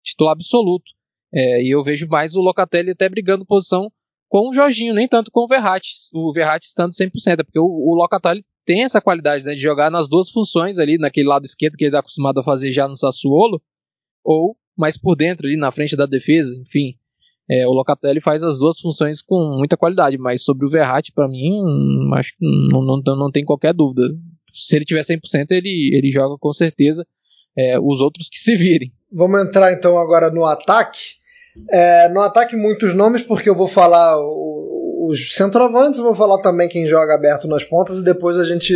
titular 0.02 0.32
absoluto. 0.32 0.90
É, 1.32 1.62
e 1.62 1.70
eu 1.70 1.82
vejo 1.84 2.06
mais 2.08 2.34
o 2.34 2.40
Locatelli 2.40 2.92
até 2.92 3.08
brigando 3.08 3.44
posição 3.44 3.90
com 4.28 4.48
o 4.48 4.54
Jorginho, 4.54 4.94
nem 4.94 5.06
tanto 5.06 5.30
com 5.30 5.44
o 5.44 5.48
Verratti, 5.48 5.92
o 6.14 6.32
Verratti 6.32 6.66
estando 6.66 6.92
100%, 6.92 7.40
é 7.40 7.44
porque 7.44 7.58
o, 7.58 7.64
o 7.64 7.94
Locatelli 7.94 8.44
tem 8.64 8.82
essa 8.82 9.00
qualidade 9.00 9.44
né, 9.44 9.54
de 9.54 9.60
jogar 9.60 9.90
nas 9.90 10.08
duas 10.08 10.30
funções 10.30 10.78
ali, 10.78 10.98
naquele 10.98 11.28
lado 11.28 11.44
esquerdo 11.44 11.76
que 11.76 11.84
ele 11.84 11.90
está 11.90 12.00
acostumado 12.00 12.40
a 12.40 12.42
fazer 12.42 12.72
já 12.72 12.88
no 12.88 12.96
Sassuolo, 12.96 13.62
ou 14.24 14.56
mais 14.76 14.98
por 14.98 15.16
dentro 15.16 15.46
ali 15.46 15.56
na 15.56 15.70
frente 15.70 15.96
da 15.96 16.06
defesa, 16.06 16.54
enfim. 16.56 16.94
É, 17.48 17.66
o 17.66 17.72
Locatelli 17.72 18.20
faz 18.20 18.42
as 18.42 18.58
duas 18.58 18.78
funções 18.80 19.22
com 19.22 19.56
muita 19.56 19.76
qualidade, 19.76 20.18
mas 20.18 20.42
sobre 20.42 20.66
o 20.66 20.70
Verratti, 20.70 21.12
para 21.12 21.28
mim, 21.28 21.60
acho 22.14 22.32
que 22.36 22.44
não, 22.70 22.82
não, 22.82 23.16
não 23.16 23.30
tem 23.30 23.44
qualquer 23.44 23.72
dúvida. 23.72 24.02
Se 24.52 24.74
ele 24.76 24.84
tiver 24.84 25.02
100%, 25.02 25.52
ele, 25.52 25.94
ele 25.94 26.10
joga 26.10 26.36
com 26.38 26.52
certeza. 26.52 27.06
É, 27.58 27.78
os 27.80 28.00
outros 28.00 28.28
que 28.28 28.38
se 28.38 28.54
virem. 28.54 28.92
Vamos 29.10 29.40
entrar 29.40 29.72
então 29.72 29.96
agora 29.96 30.30
no 30.30 30.44
ataque. 30.44 31.16
É, 31.70 32.08
no 32.10 32.20
ataque, 32.20 32.54
muitos 32.54 32.94
nomes, 32.94 33.22
porque 33.22 33.48
eu 33.48 33.54
vou 33.54 33.66
falar 33.66 34.18
o, 34.18 35.08
os 35.08 35.34
centroavantes, 35.34 36.00
vou 36.00 36.14
falar 36.14 36.42
também 36.42 36.68
quem 36.68 36.86
joga 36.86 37.14
aberto 37.14 37.48
nas 37.48 37.64
pontas 37.64 37.98
e 37.98 38.04
depois 38.04 38.36
a 38.36 38.44
gente 38.44 38.74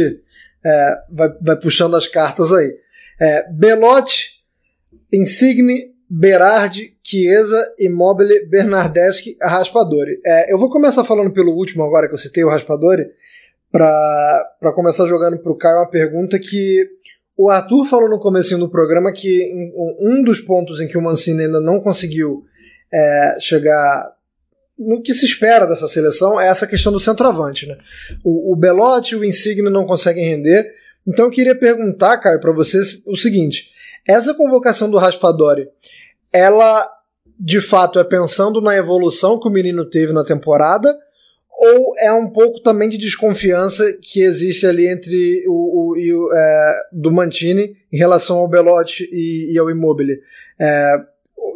é, 0.64 0.96
vai, 1.11 1.28
vai, 1.40 1.57
puxando 1.57 1.94
as 1.96 2.07
cartas 2.07 2.53
aí. 2.53 2.72
É, 3.20 3.53
Belotti, 3.53 4.30
Insigne, 5.12 5.93
Berardi, 6.09 6.97
Chiesa, 7.03 7.72
Immobile, 7.78 8.47
Bernardeschi, 8.47 9.36
Raspadori. 9.41 10.20
É, 10.24 10.53
eu 10.53 10.59
vou 10.59 10.70
começar 10.70 11.05
falando 11.05 11.32
pelo 11.32 11.53
último 11.53 11.84
agora 11.84 12.09
que 12.09 12.14
eu 12.14 12.18
citei, 12.18 12.43
o 12.43 12.49
Raspadori, 12.49 13.07
para 13.70 14.72
começar 14.74 15.07
jogando 15.07 15.38
para 15.38 15.53
o 15.53 15.57
Caio 15.57 15.76
uma 15.76 15.88
pergunta 15.88 16.38
que 16.38 16.88
o 17.36 17.49
Arthur 17.49 17.84
falou 17.86 18.09
no 18.09 18.18
começo 18.18 18.59
do 18.59 18.68
programa 18.68 19.12
que 19.12 19.72
um 20.01 20.22
dos 20.22 20.41
pontos 20.41 20.80
em 20.80 20.88
que 20.88 20.99
o 20.99 21.03
Mancini 21.03 21.45
ainda 21.45 21.61
não 21.61 21.80
conseguiu 21.80 22.45
é, 22.93 23.36
chegar 23.38 24.12
no 24.78 25.01
que 25.01 25.14
se 25.14 25.26
espera 25.26 25.66
dessa 25.66 25.86
seleção 25.86 26.41
é 26.41 26.49
essa 26.49 26.66
questão 26.66 26.91
do 26.91 26.99
centroavante. 26.99 27.66
Né? 27.66 27.78
O, 28.24 28.53
o 28.53 28.57
Belotti 28.57 29.14
e 29.14 29.18
o 29.18 29.24
Insigne 29.24 29.70
não 29.70 29.86
conseguem 29.86 30.28
render. 30.28 30.70
Então 31.07 31.26
eu 31.26 31.30
queria 31.30 31.55
perguntar, 31.55 32.18
Caio, 32.18 32.41
para 32.41 32.53
vocês 32.53 33.03
o 33.07 33.16
seguinte: 33.16 33.70
essa 34.11 34.35
convocação 34.35 34.91
do 34.91 34.99
Raspadori 34.99 35.69
ela 36.33 36.89
de 37.39 37.61
fato 37.61 37.99
é 37.99 38.05
pensando 38.05 38.61
na 38.61 38.77
evolução 38.77 39.41
que 39.41 39.49
o 39.49 39.53
menino 39.53 39.85
teve 39.89 40.13
na 40.13 40.25
temporada 40.25 40.95
ou 41.63 41.95
é 41.99 42.11
um 42.11 42.31
pouco 42.31 42.61
também 42.61 42.89
de 42.89 42.97
desconfiança 42.97 43.85
que 44.01 44.23
existe 44.23 44.67
ali 44.67 44.89
entre 44.89 45.45
o, 45.47 45.53
o, 45.53 45.93
o 45.93 46.33
é, 46.33 46.81
do 46.91 47.13
Mantini 47.13 47.77
em 47.93 47.99
relação 47.99 48.39
ao 48.39 48.49
Belotti 48.49 49.07
e, 49.13 49.53
e 49.53 49.59
ao 49.59 49.71
Immobile? 49.71 50.21
É, 50.59 50.97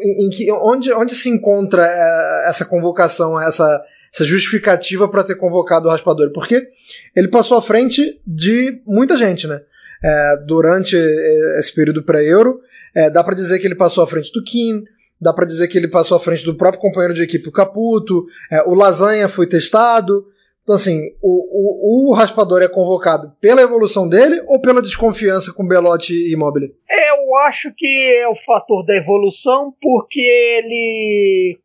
em, 0.03 0.29
que, 0.29 0.53
onde, 0.53 0.93
onde 0.93 1.15
se 1.15 1.31
encontra 1.31 1.87
é, 1.87 2.49
essa 2.51 2.67
convocação, 2.67 3.41
essa, 3.41 3.83
essa 4.13 4.25
justificativa 4.25 5.09
para 5.09 5.25
ter 5.25 5.37
convocado 5.37 5.89
o 5.89 5.91
Raspadori? 5.91 6.35
Porque 6.35 6.69
ele 7.17 7.29
passou 7.29 7.57
à 7.57 7.63
frente 7.63 8.21
de 8.27 8.83
muita 8.87 9.17
gente, 9.17 9.47
né? 9.47 9.63
É, 10.05 10.37
durante 10.47 10.97
é, 10.97 11.59
esse 11.59 11.75
período 11.75 12.03
pré-euro, 12.03 12.61
é, 12.95 13.09
dá 13.09 13.25
para 13.25 13.35
dizer 13.35 13.59
que 13.59 13.67
ele 13.67 13.75
passou 13.75 14.05
à 14.05 14.07
frente 14.07 14.31
do 14.33 14.45
Kim, 14.45 14.85
dá 15.21 15.33
para 15.33 15.47
dizer 15.47 15.69
que 15.69 15.79
ele 15.79 15.89
passou 15.89 16.17
à 16.17 16.21
frente 16.21 16.45
do 16.45 16.55
próprio 16.55 16.81
companheiro 16.81 17.15
de 17.15 17.23
equipe, 17.23 17.49
o 17.49 17.53
Caputo, 17.53 18.27
é, 18.51 18.63
o 18.63 18.75
Lasanha 18.75 19.29
foi 19.29 19.47
testado. 19.47 20.27
Então, 20.63 20.77
assim, 20.77 21.11
o, 21.21 22.09
o, 22.09 22.11
o 22.11 22.13
Raspador 22.15 22.63
é 22.63 22.69
convocado 22.69 23.33
pela 23.39 23.61
evolução 23.61 24.09
dele 24.09 24.43
ou 24.47 24.61
pela 24.61 24.81
desconfiança 24.81 25.53
com 25.53 25.67
Belotti 25.67 26.15
e 26.15 26.33
Immobile? 26.33 26.75
Eu 26.89 27.37
acho 27.47 27.71
que 27.77 27.87
é 28.15 28.27
o 28.29 28.35
fator 28.35 28.85
da 28.85 28.97
evolução, 28.97 29.75
porque 29.81 30.21
ele 30.21 31.59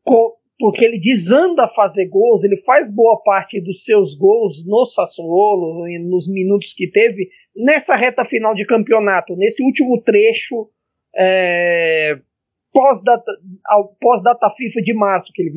porque 0.60 0.84
ele 0.84 1.00
desanda 1.00 1.64
a 1.64 1.70
fazer 1.70 2.08
gols, 2.08 2.44
ele 2.44 2.58
faz 2.58 2.94
boa 2.94 3.22
parte 3.24 3.62
dos 3.62 3.86
seus 3.86 4.14
gols 4.14 4.66
no 4.66 4.84
Sassuolo, 4.84 5.86
nos 6.02 6.28
minutos 6.28 6.74
que 6.74 6.92
teve, 6.92 7.30
nessa 7.60 7.96
reta 7.96 8.24
final 8.24 8.56
de 8.56 8.66
campeonato, 8.66 9.36
nesse 9.36 9.62
último 9.62 10.02
trecho 10.02 10.70
é, 11.16 12.18
pós-data 12.74 13.32
pós 14.00 14.22
-data 14.24 14.54
FIFA 14.56 14.82
de 14.82 14.94
março, 14.94 15.32
que 15.34 15.42
ele, 15.42 15.52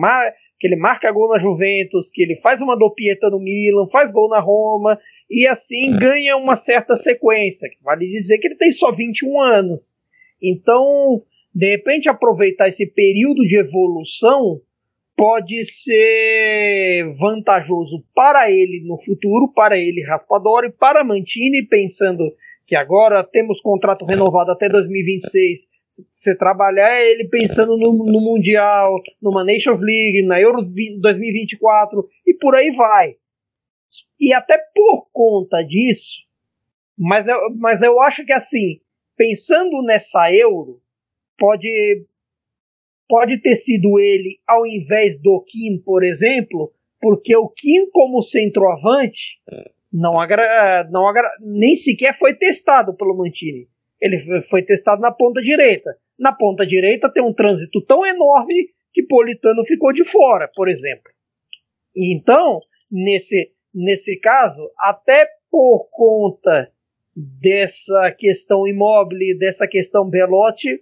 mar, 0.00 0.32
que 0.58 0.66
ele 0.66 0.76
marca 0.76 1.10
gol 1.10 1.28
na 1.28 1.38
Juventus, 1.38 2.10
que 2.12 2.22
ele 2.22 2.36
faz 2.36 2.62
uma 2.62 2.78
dopieta 2.78 3.28
no 3.28 3.40
Milan, 3.40 3.88
faz 3.90 4.12
gol 4.12 4.28
na 4.28 4.40
Roma, 4.40 4.98
e 5.28 5.46
assim 5.46 5.90
ganha 5.98 6.36
uma 6.36 6.56
certa 6.56 6.94
sequência. 6.94 7.68
Vale 7.82 8.06
dizer 8.06 8.38
que 8.38 8.46
ele 8.46 8.56
tem 8.56 8.70
só 8.70 8.92
21 8.92 9.40
anos. 9.40 9.96
Então, 10.40 11.22
de 11.54 11.70
repente, 11.70 12.08
aproveitar 12.08 12.68
esse 12.68 12.86
período 12.86 13.42
de 13.42 13.58
evolução 13.58 14.60
pode 15.18 15.64
ser 15.64 17.12
vantajoso 17.18 18.04
para 18.14 18.48
ele 18.48 18.86
no 18.86 18.96
futuro, 18.96 19.52
para 19.52 19.76
ele 19.76 20.04
Raspadori, 20.04 20.70
para 20.70 21.02
Mantini, 21.02 21.66
pensando 21.66 22.32
que 22.64 22.76
agora 22.76 23.24
temos 23.24 23.60
contrato 23.60 24.04
renovado 24.04 24.52
até 24.52 24.68
2026. 24.68 25.66
Você 26.12 26.36
trabalhar 26.36 27.04
ele 27.04 27.26
pensando 27.26 27.76
no, 27.76 27.92
no, 27.92 28.20
Mundial, 28.20 28.94
numa 29.20 29.44
Nations 29.44 29.82
League, 29.82 30.22
na 30.24 30.40
Euro 30.40 30.62
2024 30.62 32.08
e 32.24 32.34
por 32.34 32.54
aí 32.54 32.70
vai. 32.70 33.16
E 34.20 34.32
até 34.32 34.56
por 34.72 35.08
conta 35.12 35.62
disso, 35.62 36.18
mas 36.96 37.26
eu, 37.26 37.38
mas 37.56 37.82
eu 37.82 38.00
acho 38.00 38.24
que 38.24 38.32
assim, 38.32 38.80
pensando 39.16 39.82
nessa 39.82 40.32
Euro, 40.32 40.80
pode, 41.36 42.06
pode 43.08 43.40
ter 43.40 43.56
sido 43.56 43.98
ele 43.98 44.38
ao 44.46 44.66
invés 44.66 45.20
do 45.20 45.42
Kim, 45.46 45.80
por 45.84 46.04
exemplo, 46.04 46.72
porque 47.00 47.34
o 47.36 47.48
Kim 47.48 47.88
como 47.90 48.20
centroavante 48.20 49.40
não, 49.92 50.20
agra, 50.20 50.86
não 50.90 51.08
agra, 51.08 51.30
nem 51.40 51.74
sequer 51.74 52.16
foi 52.18 52.34
testado 52.34 52.94
pelo 52.94 53.16
Mantini. 53.16 53.68
Ele 54.00 54.42
foi 54.42 54.62
testado 54.62 55.00
na 55.00 55.10
ponta 55.10 55.40
direita. 55.40 55.96
Na 56.18 56.32
ponta 56.32 56.66
direita 56.66 57.10
tem 57.12 57.22
um 57.22 57.32
trânsito 57.32 57.80
tão 57.80 58.04
enorme 58.06 58.68
que 58.92 59.02
Politano 59.02 59.64
ficou 59.64 59.92
de 59.92 60.04
fora, 60.04 60.48
por 60.54 60.68
exemplo. 60.68 61.10
Então, 61.96 62.60
nesse, 62.90 63.52
nesse 63.74 64.18
caso, 64.20 64.70
até 64.78 65.26
por 65.50 65.88
conta 65.90 66.70
dessa 67.16 68.14
questão 68.16 68.66
imóvel, 68.66 69.36
dessa 69.38 69.66
questão 69.66 70.08
Belotti, 70.08 70.80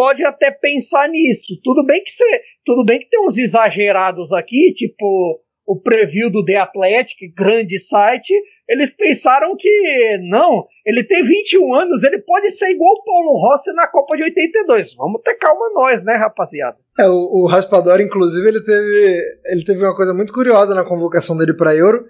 pode 0.00 0.24
até 0.24 0.50
pensar 0.50 1.10
nisso. 1.10 1.60
Tudo 1.62 1.84
bem 1.84 2.02
que 2.02 2.10
você, 2.10 2.24
tudo 2.64 2.86
bem 2.86 3.00
que 3.00 3.10
tem 3.10 3.20
uns 3.20 3.36
exagerados 3.36 4.32
aqui, 4.32 4.72
tipo 4.72 5.38
o 5.66 5.78
preview 5.78 6.30
do 6.30 6.42
The 6.42 6.56
Athletic, 6.56 7.34
grande 7.36 7.78
site, 7.78 8.32
eles 8.66 8.90
pensaram 8.96 9.54
que 9.56 10.18
não, 10.22 10.64
ele 10.86 11.04
tem 11.04 11.22
21 11.22 11.74
anos, 11.74 12.02
ele 12.02 12.18
pode 12.22 12.50
ser 12.50 12.70
igual 12.70 12.94
o 12.94 13.04
Paulo 13.04 13.36
Rossi 13.36 13.72
na 13.74 13.86
Copa 13.86 14.16
de 14.16 14.24
82. 14.24 14.94
Vamos 14.94 15.20
ter 15.22 15.34
calma 15.34 15.70
nós, 15.74 16.02
né, 16.02 16.16
rapaziada? 16.16 16.78
É, 16.98 17.06
o, 17.06 17.42
o 17.42 17.46
Raspador, 17.46 18.00
inclusive, 18.00 18.48
ele 18.48 18.64
teve, 18.64 19.22
ele 19.44 19.64
teve 19.64 19.84
uma 19.84 19.94
coisa 19.94 20.14
muito 20.14 20.32
curiosa 20.32 20.74
na 20.74 20.82
convocação 20.82 21.36
dele 21.36 21.52
para 21.52 21.76
Euro, 21.76 22.06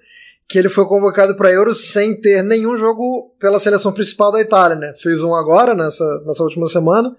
que 0.49 0.59
ele 0.59 0.69
foi 0.69 0.87
convocado 0.87 1.37
para 1.37 1.53
Euro 1.53 1.75
sem 1.75 2.19
ter 2.19 2.43
nenhum 2.45 2.77
jogo 2.77 3.35
pela 3.41 3.59
seleção 3.59 3.93
principal 3.93 4.31
da 4.31 4.41
Itália, 4.41 4.77
né? 4.77 4.95
Fez 5.03 5.25
um 5.25 5.35
agora, 5.35 5.75
nessa, 5.75 6.23
nessa 6.25 6.45
última 6.45 6.67
semana, 6.67 7.15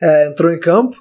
é, 0.00 0.28
entrou 0.28 0.52
em 0.52 0.60
campo, 0.60 0.96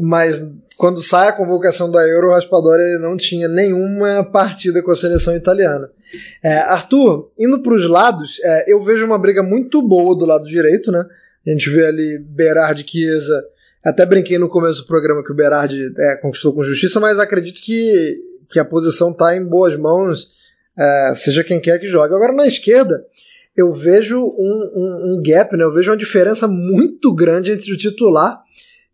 mas 0.00 0.42
quando 0.76 1.00
sai 1.00 1.28
a 1.28 1.32
convocação 1.32 1.90
da 1.90 2.06
Euro, 2.06 2.28
o 2.28 2.32
Raspadori 2.32 2.82
ele 2.82 2.98
não 2.98 3.16
tinha 3.16 3.48
nenhuma 3.48 4.24
partida 4.24 4.82
com 4.82 4.90
a 4.90 4.96
seleção 4.96 5.36
italiana. 5.36 5.88
É, 6.42 6.58
Arthur, 6.58 7.30
indo 7.38 7.62
para 7.62 7.74
os 7.74 7.88
lados, 7.88 8.40
é, 8.42 8.72
eu 8.72 8.82
vejo 8.82 9.04
uma 9.04 9.18
briga 9.18 9.42
muito 9.42 9.80
boa 9.80 10.16
do 10.16 10.24
lado 10.24 10.44
direito, 10.44 10.90
né? 10.90 11.04
A 11.46 11.50
gente 11.50 11.70
vê 11.70 11.86
ali 11.86 12.18
Berardi 12.18 12.84
Chiesa. 12.88 13.44
Até 13.84 14.06
brinquei 14.06 14.38
no 14.38 14.48
começo 14.48 14.80
do 14.80 14.86
programa 14.86 15.22
que 15.22 15.30
o 15.30 15.36
Berardi 15.36 15.92
é, 15.96 16.16
conquistou 16.16 16.54
com 16.54 16.64
justiça, 16.64 16.98
mas 16.98 17.18
acredito 17.18 17.60
que, 17.60 18.16
que 18.50 18.58
a 18.58 18.64
posição 18.64 19.10
está 19.10 19.36
em 19.36 19.44
boas 19.44 19.76
mãos, 19.76 20.30
é, 20.76 21.12
seja 21.14 21.44
quem 21.44 21.60
quer 21.60 21.78
que 21.78 21.86
jogue. 21.86 22.14
Agora 22.14 22.32
na 22.32 22.46
esquerda, 22.46 23.04
eu 23.56 23.72
vejo 23.72 24.20
um, 24.20 24.70
um, 24.74 25.14
um 25.14 25.22
gap, 25.22 25.56
né? 25.56 25.64
eu 25.64 25.72
vejo 25.72 25.90
uma 25.90 25.96
diferença 25.96 26.48
muito 26.48 27.14
grande 27.14 27.52
entre 27.52 27.72
o 27.72 27.76
titular 27.76 28.42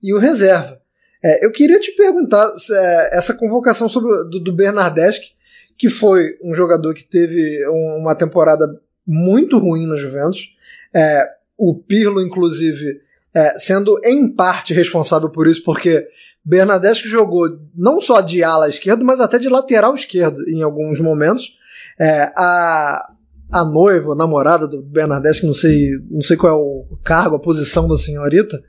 e 0.02 0.14
o 0.14 0.18
reserva. 0.18 0.80
É, 1.22 1.44
eu 1.44 1.52
queria 1.52 1.78
te 1.78 1.92
perguntar 1.92 2.50
é, 2.72 3.18
essa 3.18 3.34
convocação 3.34 3.88
sobre, 3.88 4.10
do, 4.30 4.40
do 4.40 4.52
Bernardeschi, 4.52 5.34
que 5.76 5.88
foi 5.88 6.38
um 6.42 6.54
jogador 6.54 6.94
que 6.94 7.04
teve 7.04 7.66
um, 7.68 8.00
uma 8.00 8.14
temporada 8.14 8.66
muito 9.06 9.58
ruim 9.58 9.86
no 9.86 9.98
Juventus. 9.98 10.54
É, 10.94 11.26
o 11.56 11.74
Pirlo, 11.74 12.20
inclusive, 12.20 13.00
é, 13.34 13.58
sendo 13.58 13.98
em 14.04 14.28
parte 14.28 14.74
responsável 14.74 15.30
por 15.30 15.46
isso, 15.46 15.62
porque 15.64 16.06
Bernadette 16.44 17.08
jogou 17.08 17.48
não 17.74 18.00
só 18.00 18.20
de 18.20 18.42
ala 18.42 18.68
esquerdo, 18.68 19.04
mas 19.04 19.20
até 19.20 19.38
de 19.38 19.48
lateral 19.48 19.94
esquerdo 19.94 20.48
em 20.48 20.62
alguns 20.62 21.00
momentos. 21.00 21.56
É, 21.98 22.32
a, 22.34 23.10
a 23.52 23.64
noiva, 23.64 24.12
a 24.12 24.16
namorada 24.16 24.66
do 24.66 24.82
Bernadette, 24.82 25.40
que 25.40 25.46
não 25.46 25.54
sei, 25.54 25.90
não 26.10 26.22
sei 26.22 26.36
qual 26.36 26.52
é 26.52 26.56
o 26.56 26.98
cargo, 27.02 27.36
a 27.36 27.40
posição 27.40 27.88
da 27.88 27.96
senhorita, 27.96 28.62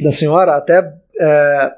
da 0.00 0.12
senhora, 0.12 0.56
até 0.56 0.94
é, 1.18 1.72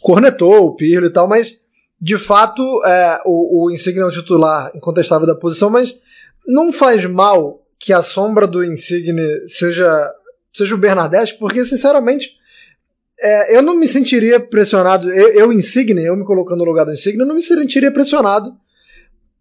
cornetou 0.00 0.66
o 0.66 0.76
Pirlo 0.76 1.06
e 1.06 1.12
tal, 1.12 1.28
mas 1.28 1.58
de 2.00 2.16
fato 2.16 2.62
é, 2.84 3.20
o, 3.24 3.64
o 3.64 3.70
Insigne 3.70 4.00
é 4.00 4.04
o 4.04 4.10
titular 4.10 4.70
incontestável 4.74 5.26
da 5.26 5.34
posição, 5.34 5.68
mas 5.70 5.96
não 6.46 6.72
faz 6.72 7.04
mal 7.04 7.62
que 7.78 7.92
a 7.92 8.02
sombra 8.02 8.46
do 8.46 8.64
Insigne 8.64 9.46
seja, 9.46 10.12
seja 10.52 10.74
o 10.74 10.78
Bernadette, 10.78 11.36
porque 11.38 11.64
sinceramente 11.64 12.30
é, 13.20 13.56
eu 13.56 13.62
não 13.62 13.76
me 13.76 13.88
sentiria 13.88 14.38
pressionado, 14.38 15.10
eu, 15.12 15.28
eu 15.30 15.52
Insigne, 15.52 16.04
eu 16.04 16.16
me 16.16 16.24
colocando 16.24 16.58
no 16.58 16.64
lugar 16.64 16.84
do 16.84 16.92
Insigne, 16.92 17.18
eu 17.18 17.26
não 17.26 17.34
me 17.34 17.42
sentiria 17.42 17.92
pressionado 17.92 18.54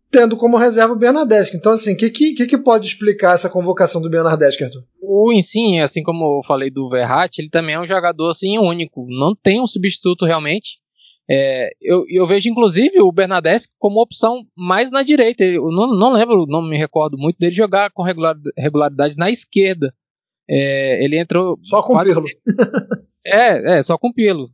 tendo 0.10 0.38
como 0.38 0.58
reserva 0.58 0.94
o 0.94 0.98
Bernadette. 0.98 1.56
Então, 1.56 1.74
assim, 1.74 1.94
o 1.94 1.98
que, 1.98 2.10
que, 2.10 2.34
que, 2.34 2.58
pode 2.58 2.88
explicar 2.88 3.36
essa 3.36 3.50
convocação 3.50 4.02
do 4.02 4.10
Bernadette, 4.10 4.64
Arthur? 4.64 4.84
O 5.02 5.32
Insigne, 5.32 5.82
assim 5.82 6.04
como 6.04 6.40
eu 6.40 6.44
falei 6.46 6.70
do 6.70 6.90
Verratti, 6.90 7.42
ele 7.42 7.50
também 7.50 7.76
é 7.76 7.80
um 7.80 7.88
jogador 7.88 8.30
assim 8.30 8.58
único. 8.58 9.06
Não 9.10 9.36
tem 9.36 9.62
um 9.62 9.68
substituto 9.68 10.26
realmente. 10.26 10.80
É, 11.30 11.72
eu, 11.82 12.06
eu, 12.08 12.26
vejo 12.26 12.50
inclusive 12.50 13.02
o 13.02 13.12
Bernadette 13.12 13.68
como 13.78 14.02
opção 14.02 14.46
mais 14.56 14.90
na 14.90 15.04
direita. 15.04 15.44
Eu 15.44 15.70
não, 15.72 15.88
não 15.88 16.14
lembro, 16.14 16.46
não 16.48 16.62
me 16.62 16.78
recordo 16.78 17.18
muito 17.18 17.38
dele 17.38 17.54
jogar 17.54 17.92
com 17.92 18.02
regularidade 18.02 19.18
na 19.18 19.30
esquerda. 19.30 19.94
É, 20.50 21.04
ele 21.04 21.20
entrou. 21.20 21.60
Só 21.62 21.84
com 21.84 22.02
pelo. 22.02 22.24
é, 23.26 23.78
é, 23.78 23.82
só 23.82 23.98
com 23.98 24.14
pelo. 24.14 24.50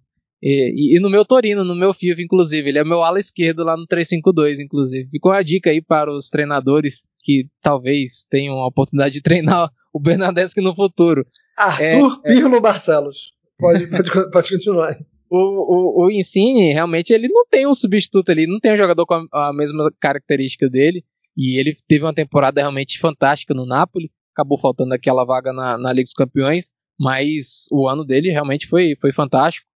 E, 0.45 0.73
e, 0.75 0.97
e, 0.97 0.99
no 0.99 1.09
meu 1.09 1.23
Torino, 1.23 1.63
no 1.63 1.73
meu 1.73 1.93
FIV, 1.93 2.21
inclusive. 2.21 2.67
Ele 2.67 2.79
é 2.79 2.83
meu 2.83 3.01
ala 3.01 3.17
esquerdo 3.17 3.63
lá 3.63 3.77
no 3.77 3.87
352, 3.87 4.59
inclusive. 4.59 5.09
Ficou 5.09 5.31
a 5.31 5.41
dica 5.41 5.69
aí 5.69 5.81
para 5.81 6.13
os 6.13 6.27
treinadores 6.29 7.05
que 7.21 7.47
talvez 7.61 8.25
tenham 8.29 8.55
a 8.55 8.67
oportunidade 8.67 9.13
de 9.13 9.21
treinar 9.21 9.69
o 9.93 9.99
Bernadette 10.01 10.59
no 10.59 10.75
futuro. 10.75 11.25
Arthur 11.57 12.19
é, 12.25 12.33
Pirlo 12.33 12.57
é... 12.57 12.59
Barcelos. 12.59 13.31
Pode, 13.57 13.87
pode, 13.87 14.11
pode 14.31 14.49
continuar. 14.49 14.97
O, 15.29 15.37
o, 15.37 16.05
o 16.05 16.11
Insigne, 16.11 16.73
realmente, 16.73 17.13
ele 17.13 17.29
não 17.29 17.45
tem 17.47 17.65
um 17.65 17.73
substituto 17.73 18.29
ali, 18.29 18.45
não 18.45 18.59
tem 18.59 18.73
um 18.73 18.77
jogador 18.77 19.05
com 19.05 19.25
a, 19.31 19.49
a 19.49 19.53
mesma 19.53 19.89
característica 19.97 20.69
dele. 20.69 21.05
E 21.37 21.57
ele 21.57 21.73
teve 21.87 22.03
uma 22.03 22.13
temporada 22.13 22.59
realmente 22.59 22.99
fantástica 22.99 23.53
no 23.53 23.65
Napoli. 23.65 24.11
Acabou 24.33 24.59
faltando 24.59 24.93
aquela 24.93 25.23
vaga 25.23 25.53
na, 25.53 25.77
na 25.77 25.93
Liga 25.93 26.03
dos 26.03 26.13
Campeões, 26.13 26.71
mas 26.99 27.65
o 27.71 27.87
ano 27.87 28.03
dele 28.03 28.29
realmente 28.29 28.67
foi, 28.67 28.95
foi 28.99 29.13
fantástico. 29.13 29.67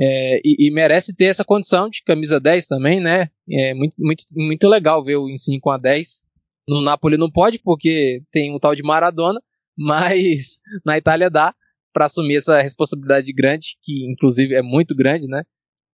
É, 0.00 0.40
e, 0.44 0.66
e, 0.66 0.70
merece 0.72 1.14
ter 1.14 1.26
essa 1.26 1.44
condição 1.44 1.88
de 1.88 2.02
camisa 2.02 2.40
10 2.40 2.66
também, 2.66 3.00
né? 3.00 3.30
É 3.48 3.72
muito, 3.74 3.94
muito, 3.98 4.24
muito 4.34 4.68
legal 4.68 5.04
ver 5.04 5.16
o 5.16 5.28
Insigne 5.28 5.60
com 5.60 5.70
a 5.70 5.78
10. 5.78 6.22
No 6.68 6.82
Napoli 6.82 7.16
não 7.16 7.30
pode, 7.30 7.58
porque 7.58 8.22
tem 8.32 8.52
um 8.52 8.58
tal 8.58 8.74
de 8.74 8.82
Maradona, 8.82 9.40
mas 9.78 10.58
na 10.84 10.98
Itália 10.98 11.30
dá 11.30 11.54
para 11.92 12.06
assumir 12.06 12.36
essa 12.36 12.60
responsabilidade 12.60 13.32
grande, 13.32 13.76
que 13.82 14.10
inclusive 14.10 14.54
é 14.54 14.62
muito 14.62 14.96
grande, 14.96 15.28
né? 15.28 15.44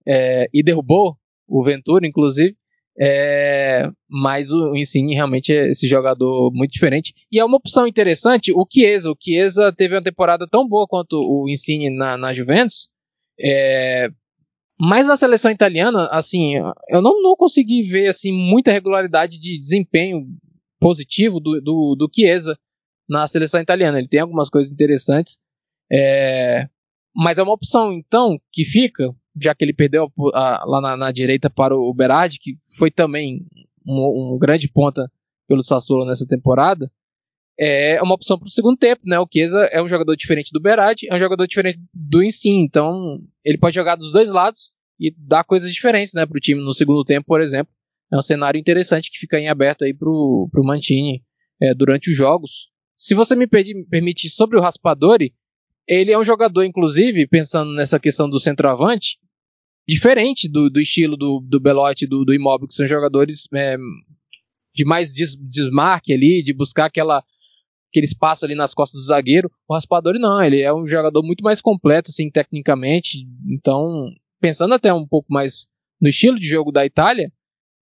É, 0.07 0.47
e 0.53 0.63
derrubou 0.63 1.17
o 1.47 1.63
Ventura, 1.63 2.07
inclusive. 2.07 2.57
É, 2.99 3.91
mas 4.09 4.51
o 4.51 4.75
Insigne 4.75 5.15
realmente 5.15 5.53
é 5.53 5.71
esse 5.71 5.87
jogador 5.89 6.51
muito 6.53 6.73
diferente. 6.73 7.15
E 7.31 7.39
é 7.39 7.45
uma 7.45 7.57
opção 7.57 7.87
interessante 7.87 8.53
o 8.53 8.67
Chiesa. 8.71 9.11
O 9.11 9.17
Chiesa 9.19 9.73
teve 9.73 9.95
uma 9.95 10.03
temporada 10.03 10.47
tão 10.47 10.67
boa 10.67 10.87
quanto 10.89 11.17
o 11.17 11.49
Insigne 11.49 11.91
na, 11.91 12.17
na 12.17 12.33
Juventus, 12.33 12.89
é, 13.43 14.11
mas 14.79 15.07
na 15.07 15.17
seleção 15.17 15.51
italiana, 15.51 16.09
assim, 16.11 16.55
eu 16.89 17.03
não, 17.03 17.23
não 17.23 17.37
consegui 17.37 17.83
ver 17.83 18.09
assim 18.09 18.33
muita 18.33 18.73
regularidade 18.73 19.39
de 19.39 19.59
desempenho 19.59 20.27
positivo 20.79 21.39
do, 21.39 21.61
do, 21.61 21.95
do 21.95 22.11
Chiesa 22.15 22.59
na 23.09 23.27
seleção 23.27 23.61
italiana. 23.61 23.99
Ele 23.99 24.09
tem 24.09 24.21
algumas 24.21 24.49
coisas 24.49 24.73
interessantes, 24.73 25.39
é, 25.93 26.69
mas 27.15 27.39
é 27.39 27.43
uma 27.43 27.53
opção 27.53 27.93
então 27.93 28.41
que 28.51 28.65
fica, 28.65 29.15
já 29.39 29.55
que 29.55 29.65
ele 29.65 29.75
perdeu 29.75 30.11
a, 30.33 30.63
a, 30.63 30.65
lá 30.65 30.81
na, 30.81 30.97
na, 30.97 31.13
direita 31.13 31.51
para 31.51 31.77
o 31.77 31.93
Berardi, 31.93 32.39
que 32.39 32.55
foi 32.79 32.91
também 32.91 33.47
um, 33.87 34.35
um 34.35 34.39
grande 34.39 34.67
ponta 34.67 35.11
pelo 35.47 35.63
Sassuolo 35.63 36.07
nessa 36.07 36.27
temporada 36.27 36.91
é 37.59 38.01
uma 38.03 38.15
opção 38.15 38.39
para 38.39 38.47
o 38.47 38.51
segundo 38.51 38.77
tempo, 38.77 39.03
né? 39.05 39.19
O 39.19 39.29
Chiesa 39.31 39.61
é 39.73 39.83
um 39.83 39.89
jogador 39.89 40.17
diferente 40.17 40.51
do 40.53 40.61
Berardi, 40.61 41.07
é 41.11 41.15
um 41.15 41.19
jogador 41.19 41.47
diferente 41.47 41.79
do 41.93 42.23
Insigne, 42.23 42.65
então 42.65 43.21
ele 43.45 43.59
pode 43.59 43.75
jogar 43.75 43.97
dos 43.97 44.13
dois 44.13 44.31
lados 44.31 44.73
e 44.99 45.15
dar 45.17 45.45
coisas 45.45 45.73
diferentes, 45.73 46.13
né, 46.13 46.27
para 46.27 46.37
o 46.37 46.41
time 46.41 46.63
no 46.63 46.75
segundo 46.75 47.03
tempo, 47.05 47.27
por 47.27 47.41
exemplo. 47.41 47.73
É 48.13 48.19
um 48.19 48.23
cenário 48.23 48.59
interessante 48.59 49.11
que 49.11 49.19
fica 49.19 49.39
em 49.39 49.49
aberto 49.49 49.85
aí 49.85 49.95
para 49.95 50.09
o 50.09 50.51
Mantini 50.57 51.23
é, 51.61 51.75
durante 51.75 52.11
os 52.11 52.17
jogos. 52.17 52.69
Se 52.95 53.15
você 53.15 53.35
me 53.35 53.47
permitir 53.47 54.29
sobre 54.29 54.59
o 54.59 54.61
Raspadori, 54.61 55.33
ele 55.87 56.13
é 56.13 56.19
um 56.19 56.25
jogador, 56.25 56.65
inclusive, 56.65 57.27
pensando 57.27 57.73
nessa 57.73 57.99
questão 57.99 58.29
do 58.29 58.39
centroavante, 58.39 59.19
diferente 59.89 60.49
do, 60.49 60.69
do 60.69 60.81
estilo 60.81 61.17
do, 61.17 61.41
do 61.41 61.59
Belotti 61.59 62.05
e 62.05 62.09
do, 62.09 62.25
do 62.25 62.35
Immobile, 62.35 62.69
que 62.69 62.75
são 62.75 62.87
jogadores 62.87 63.49
é, 63.55 63.77
de 64.75 64.85
mais 64.85 65.13
des, 65.13 65.35
desmarque 65.37 66.13
ali, 66.13 66.43
de 66.43 66.53
buscar 66.53 66.87
aquela 66.87 67.25
aquele 67.91 68.07
espaço 68.07 68.45
ali 68.45 68.55
nas 68.55 68.73
costas 68.73 69.01
do 69.01 69.07
zagueiro. 69.07 69.51
O 69.69 69.75
Raspadori 69.75 70.19
não, 70.19 70.43
ele 70.43 70.63
é 70.63 70.73
um 70.73 70.87
jogador 70.87 71.23
muito 71.23 71.43
mais 71.43 71.61
completo, 71.61 72.11
assim, 72.11 72.31
tecnicamente. 72.31 73.27
Então, 73.49 74.09
pensando 74.41 74.75
até 74.75 74.93
um 74.95 75.07
pouco 75.07 75.33
mais 75.33 75.67
no 76.01 76.09
estilo 76.09 76.39
de 76.39 76.47
jogo 76.47 76.73
da 76.73 76.87
Itália, 76.87 77.31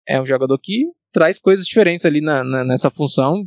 é 0.06 0.20
um 0.20 0.26
jogador 0.26 0.58
que 0.58 0.86
traz 1.12 1.38
coisas 1.38 1.66
diferentes 1.66 2.04
ali 2.04 2.20
na, 2.20 2.42
na, 2.42 2.64
nessa 2.64 2.90
função. 2.90 3.44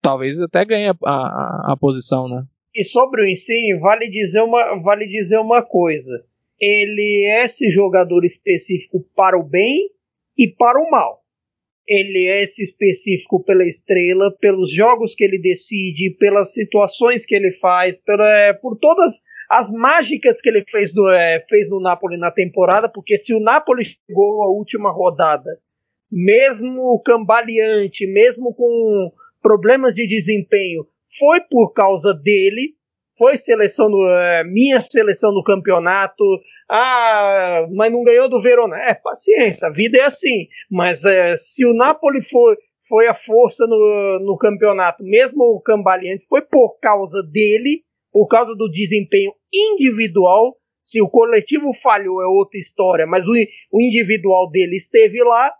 Talvez 0.00 0.40
até 0.40 0.64
ganhe 0.64 0.88
a, 0.88 0.96
a, 1.04 1.72
a, 1.72 1.76
posição, 1.76 2.28
né? 2.28 2.44
E 2.74 2.84
sobre 2.84 3.22
o 3.22 3.28
Insigne, 3.28 3.78
vale 3.78 4.10
dizer 4.10 4.42
uma, 4.42 4.80
vale 4.82 5.06
dizer 5.06 5.38
uma 5.38 5.62
coisa. 5.62 6.24
Ele 6.60 7.26
é 7.26 7.44
esse 7.44 7.70
jogador 7.70 8.24
específico 8.24 9.04
para 9.16 9.38
o 9.38 9.42
bem 9.42 9.88
e 10.36 10.48
para 10.48 10.78
o 10.78 10.90
mal 10.90 11.23
ele 11.86 12.26
é 12.26 12.42
esse 12.42 12.62
específico 12.62 13.42
pela 13.44 13.64
estrela, 13.66 14.34
pelos 14.40 14.72
jogos 14.72 15.14
que 15.14 15.24
ele 15.24 15.38
decide, 15.38 16.16
pelas 16.18 16.52
situações 16.52 17.26
que 17.26 17.34
ele 17.34 17.52
faz, 17.52 17.98
pela, 17.98 18.28
é, 18.38 18.52
por 18.52 18.78
todas 18.78 19.20
as 19.50 19.70
mágicas 19.70 20.40
que 20.40 20.48
ele 20.48 20.64
fez 20.68 20.92
é, 21.12 21.44
fez 21.48 21.68
no 21.68 21.80
Napoli 21.80 22.16
na 22.16 22.30
temporada, 22.30 22.88
porque 22.88 23.18
se 23.18 23.34
o 23.34 23.40
Napoli 23.40 23.84
chegou 23.84 24.42
à 24.42 24.48
última 24.48 24.90
rodada, 24.90 25.50
mesmo 26.10 27.00
cambaleante, 27.04 28.06
mesmo 28.06 28.54
com 28.54 29.12
problemas 29.42 29.94
de 29.94 30.06
desempenho, 30.06 30.86
foi 31.18 31.40
por 31.50 31.72
causa 31.72 32.14
dele, 32.14 32.74
foi 33.16 33.36
seleção 33.36 33.88
é, 34.08 34.44
minha 34.44 34.80
seleção 34.80 35.32
no 35.32 35.42
campeonato, 35.42 36.24
ah, 36.68 37.66
mas 37.72 37.92
não 37.92 38.02
ganhou 38.02 38.28
do 38.28 38.42
Verona. 38.42 38.76
É, 38.76 38.94
paciência, 38.94 39.68
a 39.68 39.72
vida 39.72 39.98
é 39.98 40.04
assim. 40.04 40.48
Mas 40.70 41.04
é, 41.04 41.36
se 41.36 41.64
o 41.64 41.74
Napoli 41.74 42.22
foi, 42.22 42.56
foi 42.88 43.06
a 43.06 43.14
força 43.14 43.66
no, 43.66 44.20
no 44.20 44.36
campeonato, 44.36 45.04
mesmo 45.04 45.44
o 45.44 45.60
cambaleante, 45.60 46.26
foi 46.28 46.42
por 46.42 46.78
causa 46.80 47.22
dele, 47.22 47.82
por 48.12 48.26
causa 48.26 48.54
do 48.54 48.70
desempenho 48.70 49.32
individual. 49.52 50.56
Se 50.82 51.00
o 51.00 51.08
coletivo 51.08 51.72
falhou 51.72 52.20
é 52.22 52.26
outra 52.26 52.58
história, 52.58 53.06
mas 53.06 53.26
o, 53.26 53.32
o 53.72 53.80
individual 53.80 54.50
dele 54.50 54.76
esteve 54.76 55.22
lá. 55.22 55.50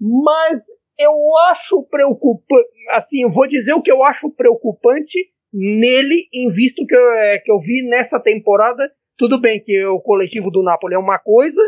Mas 0.00 0.60
eu 0.98 1.12
acho 1.50 1.82
preocupante, 1.84 2.68
assim, 2.90 3.22
eu 3.22 3.28
vou 3.28 3.46
dizer 3.46 3.72
o 3.72 3.82
que 3.82 3.90
eu 3.90 4.02
acho 4.02 4.30
preocupante 4.30 5.18
nele, 5.52 6.28
em 6.32 6.50
visto 6.50 6.86
que 6.86 6.94
eu, 6.94 7.12
é, 7.12 7.38
que 7.38 7.50
eu 7.50 7.58
vi 7.58 7.82
nessa 7.88 8.18
temporada 8.20 8.90
tudo 9.22 9.40
bem 9.40 9.60
que 9.60 9.84
o 9.86 10.00
coletivo 10.00 10.50
do 10.50 10.64
Napoli 10.64 10.96
é 10.96 10.98
uma 10.98 11.16
coisa, 11.16 11.62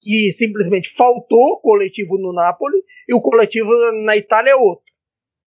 que 0.00 0.32
simplesmente 0.32 0.88
faltou 0.88 1.60
coletivo 1.60 2.16
no 2.16 2.32
Napoli, 2.32 2.82
e 3.06 3.14
o 3.14 3.20
coletivo 3.20 3.70
na 4.04 4.16
Itália 4.16 4.52
é 4.52 4.56
outro. 4.56 4.86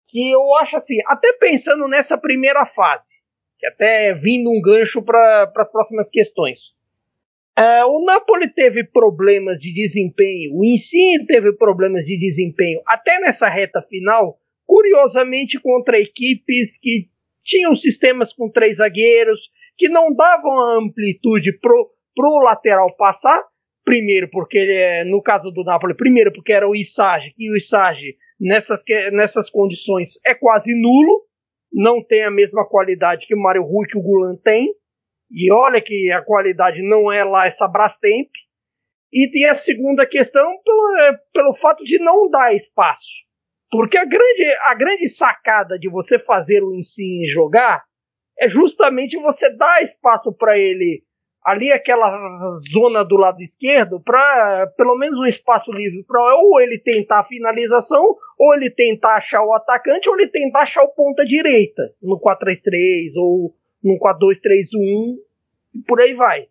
Que 0.09 0.31
eu 0.31 0.55
acho 0.55 0.77
assim, 0.77 0.97
até 1.05 1.33
pensando 1.33 1.87
nessa 1.87 2.17
primeira 2.17 2.65
fase, 2.65 3.21
que 3.59 3.67
até 3.67 4.13
vindo 4.13 4.49
um 4.49 4.59
gancho 4.59 5.03
para 5.03 5.51
as 5.55 5.71
próximas 5.71 6.09
questões. 6.09 6.75
É, 7.55 7.85
o 7.85 8.03
Napoli 8.03 8.51
teve 8.51 8.83
problemas 8.83 9.57
de 9.57 9.73
desempenho, 9.73 10.57
o 10.57 10.65
Insigne 10.65 11.25
teve 11.27 11.53
problemas 11.53 12.05
de 12.05 12.17
desempenho, 12.17 12.81
até 12.87 13.19
nessa 13.19 13.47
reta 13.47 13.81
final, 13.83 14.39
curiosamente 14.65 15.59
contra 15.59 15.99
equipes 15.99 16.79
que 16.79 17.11
tinham 17.43 17.73
sistemas 17.75 18.33
com 18.33 18.49
três 18.49 18.77
zagueiros, 18.77 19.49
que 19.77 19.89
não 19.89 20.13
davam 20.13 20.51
a 20.59 20.77
amplitude 20.79 21.57
pro, 21.59 21.91
pro 22.15 22.43
lateral 22.43 22.95
passar. 22.95 23.43
Primeiro, 23.83 24.29
porque 24.29 24.59
é, 24.59 25.03
no 25.03 25.21
caso 25.21 25.49
do 25.51 25.63
Napoli, 25.63 25.95
primeiro 25.95 26.31
porque 26.31 26.53
era 26.53 26.69
o 26.69 26.75
Isage, 26.75 27.33
e 27.37 27.51
o 27.51 27.55
Isage 27.55 28.15
nessas, 28.39 28.83
nessas 29.11 29.49
condições 29.49 30.19
é 30.25 30.35
quase 30.35 30.79
nulo, 30.79 31.25
não 31.71 32.03
tem 32.03 32.23
a 32.23 32.31
mesma 32.31 32.67
qualidade 32.67 33.25
que 33.25 33.35
o 33.35 33.41
Mário 33.41 33.63
Rui 33.63 33.87
que 33.87 33.97
o 33.97 34.01
Gulan 34.01 34.35
tem. 34.35 34.73
E 35.31 35.51
olha 35.51 35.81
que 35.81 36.11
a 36.11 36.21
qualidade 36.21 36.81
não 36.81 37.11
é 37.11 37.23
lá 37.23 37.47
essa 37.47 37.67
Brastemp. 37.67 38.29
E 39.13 39.29
tem 39.31 39.45
a 39.45 39.53
segunda 39.53 40.05
questão 40.05 40.45
pelo, 40.63 41.17
pelo 41.33 41.53
fato 41.53 41.83
de 41.83 41.97
não 41.99 42.29
dar 42.29 42.53
espaço. 42.53 43.09
Porque 43.71 43.97
a 43.97 44.03
grande, 44.03 44.43
a 44.65 44.75
grande 44.75 45.07
sacada 45.07 45.79
de 45.79 45.89
você 45.89 46.19
fazer 46.19 46.61
o 46.61 46.75
ensino 46.75 47.25
jogar 47.25 47.83
é 48.37 48.49
justamente 48.49 49.17
você 49.17 49.49
dar 49.55 49.81
espaço 49.81 50.33
para 50.33 50.59
ele 50.59 51.03
ali 51.43 51.71
aquela 51.71 52.47
zona 52.71 53.03
do 53.03 53.15
lado 53.15 53.41
esquerdo 53.41 53.99
para 53.99 54.67
pelo 54.77 54.95
menos 54.95 55.17
um 55.17 55.25
espaço 55.25 55.71
livre 55.71 56.03
para 56.03 56.19
ou 56.35 56.59
ele 56.59 56.77
tentar 56.77 57.21
a 57.21 57.25
finalização 57.25 58.15
ou 58.37 58.53
ele 58.53 58.69
tentar 58.69 59.15
achar 59.15 59.41
o 59.43 59.53
atacante 59.53 60.07
ou 60.07 60.19
ele 60.19 60.29
tentar 60.29 60.61
achar 60.61 60.83
o 60.83 60.89
ponta 60.89 61.25
direita 61.25 61.93
no 62.01 62.19
4-3-3 62.19 63.15
ou 63.17 63.55
no 63.83 63.97
4-2-3-1 63.97 65.17
por 65.87 66.01
aí 66.01 66.13
vai. 66.13 66.47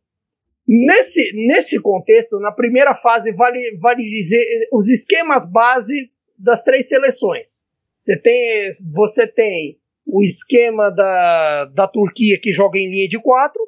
Nesse, 0.66 1.32
nesse 1.34 1.80
contexto, 1.80 2.38
na 2.38 2.52
primeira 2.52 2.94
fase, 2.94 3.32
vale, 3.32 3.76
vale 3.78 4.04
dizer 4.04 4.44
os 4.72 4.88
esquemas 4.88 5.50
base 5.50 6.10
das 6.42 6.62
três 6.62 6.88
seleções. 6.88 7.68
Você 7.98 8.16
tem, 8.16 8.70
você 8.92 9.26
tem 9.26 9.78
o 10.06 10.22
esquema 10.24 10.90
da, 10.90 11.66
da 11.66 11.88
Turquia 11.88 12.40
que 12.40 12.52
joga 12.52 12.78
em 12.78 12.90
linha 12.90 13.08
de 13.08 13.20
quatro, 13.20 13.60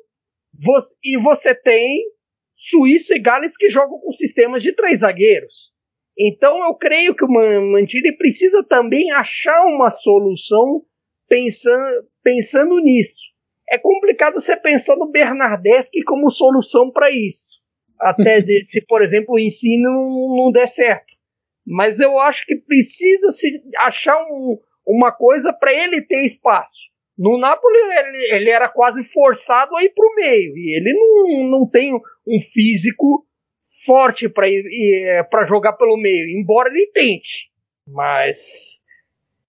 você, 0.59 0.97
e 1.05 1.19
você 1.19 1.55
tem 1.55 2.05
Suíça 2.57 3.15
e 3.15 3.19
Gales 3.19 3.57
que 3.57 3.69
jogam 3.69 3.99
com 3.99 4.11
sistemas 4.11 4.63
de 4.63 4.73
três 4.73 5.01
zagueiros. 5.01 5.73
Então 6.19 6.63
eu 6.65 6.75
creio 6.75 7.15
que 7.15 7.25
o 7.25 7.29
Mantini 7.29 8.17
precisa 8.17 8.63
também 8.63 9.11
achar 9.11 9.65
uma 9.67 9.91
solução 9.91 10.83
pensando, 11.29 12.07
pensando 12.23 12.79
nisso. 12.81 13.21
É 13.69 13.79
complicado 13.79 14.35
você 14.35 14.57
pensar 14.57 14.97
no 14.97 15.11
Bernardeschi 15.11 16.03
como 16.05 16.31
solução 16.31 16.91
para 16.91 17.11
isso. 17.11 17.61
Até 17.99 18.41
de, 18.43 18.63
se, 18.63 18.85
por 18.87 19.03
exemplo, 19.03 19.35
o 19.35 19.39
ensino 19.39 19.91
não, 19.91 20.37
não 20.37 20.53
der 20.53 20.69
certo. 20.69 21.15
Mas 21.67 22.01
eu 22.01 22.19
acho 22.19 22.45
que 22.47 22.57
precisa 22.57 23.31
se 23.31 23.63
achar 23.79 24.17
um, 24.25 24.59
uma 24.87 25.13
coisa 25.13 25.53
para 25.53 25.73
ele 25.73 26.03
ter 26.03 26.25
espaço. 26.25 26.91
No 27.17 27.39
Napoli 27.39 27.77
ele, 27.77 28.35
ele, 28.35 28.51
era 28.51 28.69
quase 28.69 29.05
forçado 29.05 29.77
a 29.77 29.85
ir 29.85 29.91
para 29.91 30.07
o 30.07 30.15
meio 30.15 30.57
e 30.57 30.77
ele 30.77 30.93
não, 30.95 31.51
não 31.51 31.71
tem 31.71 31.95
um 31.95 32.41
físico 32.53 33.27
forte 33.85 34.29
para 34.29 34.49
é, 34.49 35.23
jogar 35.47 35.75
pelo 35.75 35.97
meio, 35.97 36.29
embora 36.31 36.69
ele 36.69 36.87
tente. 36.89 37.51
Mas 37.87 38.82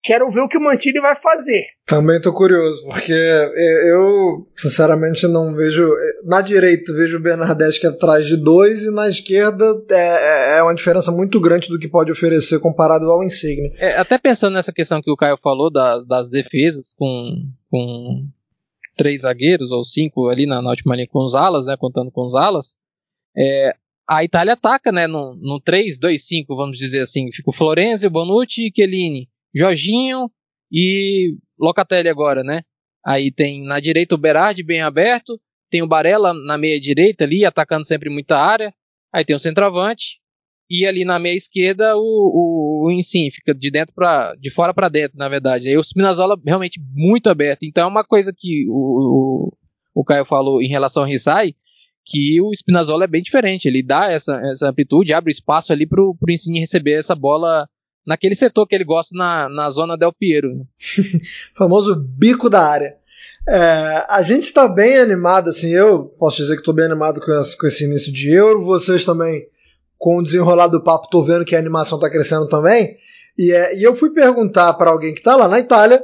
quero 0.03 0.29
ver 0.29 0.41
o 0.41 0.47
que 0.49 0.57
o 0.57 0.61
Mantini 0.61 0.99
vai 0.99 1.15
fazer. 1.15 1.63
Também 1.85 2.19
tô 2.19 2.33
curioso, 2.33 2.85
porque 2.87 3.13
eu, 3.13 4.45
sinceramente, 4.55 5.25
não 5.27 5.55
vejo. 5.55 5.89
Na 6.25 6.41
direita, 6.41 6.93
vejo 6.93 7.17
o 7.17 7.21
Bernardeschi 7.21 7.87
atrás 7.87 8.27
de 8.27 8.35
dois, 8.35 8.83
e 8.83 8.91
na 8.91 9.07
esquerda 9.07 9.65
é, 9.89 10.55
é, 10.55 10.57
é 10.59 10.63
uma 10.63 10.75
diferença 10.75 11.11
muito 11.11 11.39
grande 11.39 11.69
do 11.69 11.79
que 11.79 11.87
pode 11.87 12.11
oferecer 12.11 12.59
comparado 12.59 13.09
ao 13.09 13.23
Insigne. 13.23 13.73
É, 13.77 13.97
até 13.97 14.17
pensando 14.17 14.55
nessa 14.55 14.73
questão 14.73 15.01
que 15.01 15.11
o 15.11 15.17
Caio 15.17 15.37
falou 15.41 15.71
das, 15.71 16.05
das 16.05 16.29
defesas 16.29 16.93
com, 16.97 17.49
com 17.71 18.27
três 18.97 19.21
zagueiros 19.21 19.71
ou 19.71 19.83
cinco 19.83 20.27
ali 20.27 20.45
na, 20.45 20.61
na 20.61 20.69
última 20.69 20.95
linha 20.95 21.07
com 21.07 21.23
os 21.23 21.33
alas, 21.33 21.65
né, 21.65 21.75
contando 21.77 22.11
com 22.11 22.25
os 22.25 22.35
alas, 22.35 22.75
é, 23.35 23.73
a 24.07 24.23
Itália 24.23 24.53
ataca 24.53 24.91
né, 24.91 25.07
no, 25.07 25.35
no 25.35 25.61
3-2-5, 25.61 26.45
vamos 26.49 26.77
dizer 26.77 26.99
assim. 26.99 27.31
Fica 27.31 27.49
o 27.49 27.53
Florenzi, 27.53 28.07
o 28.07 28.11
Bonucci 28.11 28.67
e 28.67 28.71
Chiellini. 28.73 29.29
Jorginho 29.55 30.29
e 30.71 31.35
Locatelli 31.59 32.09
agora, 32.09 32.43
né? 32.43 32.61
Aí 33.05 33.31
tem 33.31 33.63
na 33.65 33.79
direita 33.79 34.15
o 34.15 34.17
Berardi 34.17 34.63
bem 34.63 34.81
aberto, 34.81 35.39
tem 35.69 35.81
o 35.81 35.87
Barella 35.87 36.33
na 36.33 36.57
meia 36.57 36.79
direita 36.79 37.23
ali, 37.23 37.45
atacando 37.45 37.85
sempre 37.85 38.09
muita 38.09 38.37
área. 38.37 38.73
Aí 39.13 39.23
tem 39.23 39.35
o 39.35 39.39
centroavante 39.39 40.19
e 40.69 40.85
ali 40.85 41.05
na 41.05 41.19
meia 41.19 41.35
esquerda 41.35 41.95
o, 41.95 42.01
o, 42.01 42.87
o 42.87 43.31
fica 43.31 43.53
de 43.53 43.69
dentro 43.69 43.93
para 43.93 44.33
de 44.35 44.49
fora 44.49 44.73
para 44.73 44.89
dentro, 44.89 45.17
na 45.17 45.29
verdade. 45.29 45.69
Aí 45.69 45.77
o 45.77 45.83
Spinazzola 45.83 46.39
realmente 46.45 46.81
muito 46.93 47.29
aberto. 47.29 47.63
Então 47.63 47.83
é 47.83 47.87
uma 47.87 48.03
coisa 48.03 48.33
que 48.35 48.65
o, 48.67 49.51
o, 49.51 50.01
o 50.01 50.03
Caio 50.03 50.25
falou 50.25 50.61
em 50.61 50.67
relação 50.67 51.03
ao 51.03 51.09
Risai, 51.09 51.53
que 52.05 52.41
o 52.41 52.51
Spinazzola 52.53 53.03
é 53.03 53.07
bem 53.07 53.21
diferente. 53.21 53.67
Ele 53.67 53.83
dá 53.83 54.11
essa, 54.11 54.35
essa 54.49 54.69
amplitude, 54.69 55.13
abre 55.13 55.31
espaço 55.31 55.71
ali 55.71 55.85
pro, 55.85 56.15
pro 56.15 56.31
Insigne 56.31 56.59
receber 56.59 56.93
essa 56.93 57.13
bola 57.15 57.67
naquele 58.05 58.35
setor 58.35 58.67
que 58.67 58.75
ele 58.75 58.83
gosta 58.83 59.15
na, 59.17 59.49
na 59.49 59.69
zona 59.69 59.97
Del 59.97 60.13
Piero. 60.13 60.67
famoso 61.55 61.95
bico 61.95 62.49
da 62.49 62.61
área. 62.61 62.95
É, 63.47 64.05
a 64.07 64.21
gente 64.21 64.43
está 64.43 64.67
bem 64.67 64.97
animado, 64.97 65.49
assim, 65.49 65.69
eu 65.69 66.05
posso 66.17 66.37
dizer 66.37 66.55
que 66.55 66.61
estou 66.61 66.73
bem 66.73 66.85
animado 66.85 67.19
com 67.19 67.31
esse, 67.33 67.57
com 67.57 67.67
esse, 67.67 67.83
início 67.83 68.11
de 68.11 68.31
Euro, 68.31 68.63
vocês 68.63 69.03
também, 69.03 69.47
com 69.97 70.17
o 70.17 70.23
desenrolar 70.23 70.67
do 70.67 70.81
papo, 70.81 71.05
estou 71.05 71.23
vendo 71.23 71.43
que 71.43 71.55
a 71.55 71.59
animação 71.59 71.97
está 71.97 72.09
crescendo 72.09 72.47
também. 72.47 72.97
E, 73.37 73.51
é, 73.51 73.77
e 73.77 73.83
eu 73.83 73.93
fui 73.93 74.11
perguntar 74.11 74.73
para 74.73 74.91
alguém 74.91 75.13
que 75.13 75.19
está 75.19 75.35
lá 75.35 75.47
na 75.47 75.59
Itália 75.59 76.03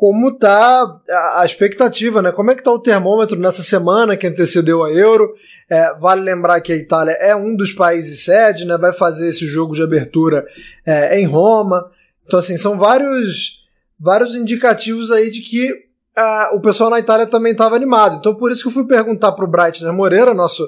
como 0.00 0.32
tá 0.32 0.98
a, 1.36 1.44
expectativa, 1.44 2.22
né? 2.22 2.32
Como 2.32 2.50
é 2.50 2.54
que 2.54 2.62
tá 2.62 2.72
o 2.72 2.78
termômetro 2.78 3.38
nessa 3.38 3.62
semana 3.62 4.16
que 4.16 4.26
antecedeu 4.26 4.82
a 4.82 4.90
Euro? 4.90 5.34
É, 5.68 5.94
vale 5.98 6.22
lembrar 6.22 6.62
que 6.62 6.72
a 6.72 6.76
Itália 6.76 7.12
é 7.20 7.36
um 7.36 7.54
dos 7.54 7.70
países 7.70 8.24
sede, 8.24 8.64
né? 8.64 8.78
Vai 8.78 8.94
fazer 8.94 9.28
esse 9.28 9.44
jogo 9.44 9.74
de 9.74 9.82
abertura 9.82 10.46
é, 10.86 11.20
em 11.20 11.26
Roma. 11.26 11.90
Então, 12.24 12.38
assim, 12.38 12.56
são 12.56 12.78
vários, 12.78 13.62
vários 14.00 14.34
indicativos 14.34 15.12
aí 15.12 15.30
de 15.30 15.42
que 15.42 15.70
uh, 15.70 16.56
o 16.56 16.62
pessoal 16.62 16.88
na 16.88 16.98
Itália 16.98 17.26
também 17.26 17.52
estava 17.52 17.76
animado. 17.76 18.16
Então, 18.16 18.34
por 18.34 18.50
isso 18.50 18.62
que 18.62 18.68
eu 18.68 18.72
fui 18.72 18.86
perguntar 18.86 19.32
para 19.32 19.44
o 19.44 19.50
Breitner 19.50 19.92
Moreira, 19.92 20.32
nosso 20.32 20.66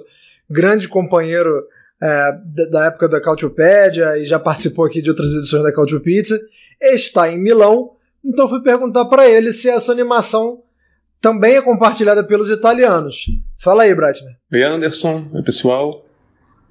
grande 0.50 0.86
companheiro 0.86 1.64
é, 2.02 2.32
da 2.70 2.84
época 2.84 3.08
da 3.08 3.18
Cautiopédia 3.18 4.18
e 4.18 4.26
já 4.26 4.38
participou 4.38 4.84
aqui 4.84 5.00
de 5.00 5.08
outras 5.08 5.32
edições 5.32 5.62
da 5.62 5.72
Cautio 5.72 6.00
Pizza. 6.00 6.38
Está 6.78 7.30
em 7.30 7.42
Milão 7.42 7.92
então 8.24 8.48
fui 8.48 8.62
perguntar 8.62 9.04
para 9.06 9.28
ele 9.28 9.52
se 9.52 9.68
essa 9.68 9.92
animação 9.92 10.62
também 11.20 11.54
é 11.54 11.62
compartilhada 11.62 12.24
pelos 12.24 12.50
italianos. 12.50 13.26
Fala 13.58 13.84
aí, 13.84 13.94
Bratner. 13.94 14.36
Oi, 14.52 14.62
Anderson. 14.62 15.28
Oi, 15.32 15.42
pessoal. 15.42 16.04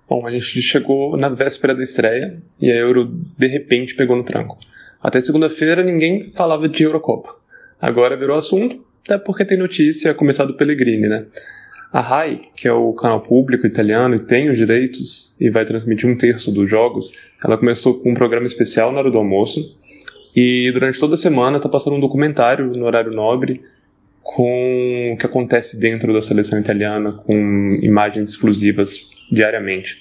Bom, 0.10 0.28
a 0.28 0.32
gente 0.32 0.62
chegou 0.62 1.16
na 1.16 1.30
véspera 1.30 1.74
da 1.74 1.82
estreia 1.82 2.42
e 2.60 2.70
a 2.70 2.76
Euro 2.76 3.06
de 3.38 3.48
repente 3.48 3.96
pegou 3.96 4.18
no 4.18 4.26
tranco. 4.26 4.58
Até 5.02 5.22
segunda-feira 5.22 5.82
ninguém 5.82 6.32
falava 6.34 6.68
de 6.68 6.84
Eurocopa. 6.84 7.34
Agora 7.80 8.18
virou 8.18 8.38
assunto, 8.38 8.84
até 9.06 9.18
porque 9.18 9.46
tem 9.46 9.58
notícia 9.58 10.14
começar 10.14 10.44
do 10.44 10.56
Pellegrini, 10.56 11.08
né? 11.08 11.26
A 11.92 12.02
RAI, 12.02 12.42
que 12.56 12.68
é 12.68 12.74
o 12.74 12.94
canal 12.94 13.22
público 13.22 13.66
italiano 13.66 14.16
e 14.16 14.20
tem 14.20 14.50
os 14.50 14.58
direitos 14.58 15.36
e 15.40 15.50
vai 15.50 15.66
transmitir 15.66 16.10
um 16.10 16.16
terço 16.18 16.52
dos 16.52 16.70
jogos, 16.70 17.12
ela 17.44 17.58
começou 17.58 18.00
com 18.00 18.12
um 18.12 18.14
programa 18.14 18.48
especial 18.48 18.92
na 18.92 19.00
hora 19.00 19.12
do 19.12 19.18
almoço, 19.18 19.78
e 20.36 20.72
durante 20.72 21.00
toda 21.00 21.16
a 21.16 21.18
semana 21.18 21.60
tá 21.60 21.68
passando 21.68 21.96
um 21.96 22.00
documentário 22.00 22.68
no 22.68 22.86
horário 22.86 23.12
nobre 23.12 23.62
com 24.22 25.14
o 25.14 25.18
que 25.18 25.26
acontece 25.26 25.80
dentro 25.80 26.14
da 26.14 26.22
seleção 26.22 26.60
italiana, 26.60 27.14
com 27.26 27.80
imagens 27.82 28.30
exclusivas 28.30 29.02
diariamente. 29.32 30.00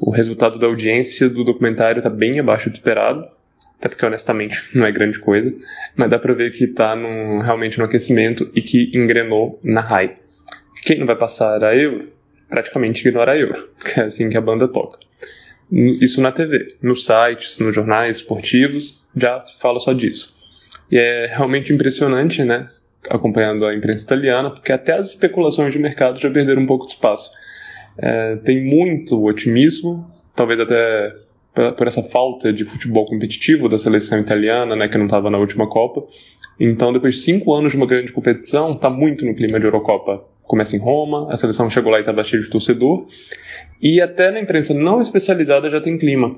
O 0.00 0.10
resultado 0.10 0.58
da 0.58 0.66
audiência 0.66 1.28
do 1.28 1.44
documentário 1.44 2.00
está 2.00 2.10
bem 2.10 2.38
abaixo 2.38 2.68
do 2.68 2.74
esperado, 2.74 3.26
até 3.78 3.88
porque 3.88 4.04
honestamente 4.04 4.62
não 4.76 4.84
é 4.84 4.92
grande 4.92 5.18
coisa, 5.18 5.54
mas 5.96 6.10
dá 6.10 6.18
para 6.18 6.34
ver 6.34 6.50
que 6.50 6.64
está 6.64 6.94
realmente 7.42 7.78
no 7.78 7.84
aquecimento 7.84 8.50
e 8.54 8.60
que 8.60 8.90
engrenou 8.94 9.58
na 9.62 9.80
RAI. 9.80 10.16
Quem 10.84 10.98
não 10.98 11.06
vai 11.06 11.16
passar 11.16 11.62
a 11.64 11.74
Euro, 11.74 12.08
praticamente 12.48 13.06
ignora 13.06 13.32
a 13.32 13.38
Euro, 13.38 13.70
que 13.82 14.00
é 14.00 14.04
assim 14.04 14.28
que 14.28 14.36
a 14.36 14.40
banda 14.40 14.68
toca. 14.68 14.98
Isso 15.70 16.20
na 16.20 16.30
TV, 16.30 16.76
nos 16.82 17.04
sites, 17.04 17.58
nos 17.58 17.74
jornais 17.74 18.16
esportivos, 18.16 19.02
já 19.16 19.40
se 19.40 19.58
fala 19.58 19.80
só 19.80 19.92
disso. 19.92 20.34
E 20.90 20.98
é 20.98 21.26
realmente 21.26 21.72
impressionante, 21.72 22.44
né? 22.44 22.68
Acompanhando 23.08 23.66
a 23.66 23.74
imprensa 23.74 24.04
italiana, 24.04 24.50
porque 24.50 24.72
até 24.72 24.92
as 24.92 25.08
especulações 25.08 25.72
de 25.72 25.78
mercado 25.78 26.20
já 26.20 26.30
perderam 26.30 26.62
um 26.62 26.66
pouco 26.66 26.86
de 26.86 26.92
espaço. 26.92 27.30
É, 27.96 28.36
tem 28.36 28.62
muito 28.64 29.24
otimismo, 29.24 30.06
talvez 30.34 30.60
até 30.60 31.14
por 31.76 31.86
essa 31.86 32.02
falta 32.02 32.52
de 32.52 32.64
futebol 32.64 33.06
competitivo 33.06 33.68
da 33.68 33.78
seleção 33.78 34.18
italiana, 34.18 34.74
né, 34.74 34.88
que 34.88 34.98
não 34.98 35.04
estava 35.04 35.30
na 35.30 35.38
última 35.38 35.68
Copa. 35.68 36.04
Então, 36.58 36.92
depois 36.92 37.14
de 37.14 37.20
cinco 37.20 37.54
anos 37.54 37.72
de 37.72 37.76
uma 37.76 37.86
grande 37.86 38.12
competição, 38.12 38.72
está 38.72 38.90
muito 38.90 39.24
no 39.24 39.34
clima 39.34 39.58
de 39.60 39.66
Eurocopa. 39.66 40.24
Começa 40.42 40.76
em 40.76 40.80
Roma, 40.80 41.32
a 41.32 41.36
seleção 41.36 41.70
chegou 41.70 41.90
lá 41.90 41.98
e 41.98 42.00
estava 42.00 42.22
cheia 42.24 42.42
de 42.42 42.50
torcedor. 42.50 43.06
E 43.80 44.00
até 44.00 44.30
na 44.30 44.40
imprensa 44.40 44.72
não 44.72 45.00
especializada 45.00 45.70
já 45.70 45.80
tem 45.80 45.98
clima. 45.98 46.36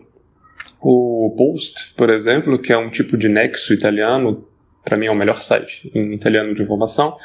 O 0.80 1.34
Post, 1.36 1.94
por 1.96 2.10
exemplo, 2.10 2.58
que 2.58 2.72
é 2.72 2.78
um 2.78 2.90
tipo 2.90 3.16
de 3.16 3.28
nexo 3.28 3.72
italiano, 3.72 4.46
para 4.84 4.96
mim 4.96 5.06
é 5.06 5.10
o 5.10 5.16
melhor 5.16 5.42
site 5.42 5.90
em 5.94 6.14
italiano 6.14 6.54
de 6.54 6.62
informação. 6.62 7.16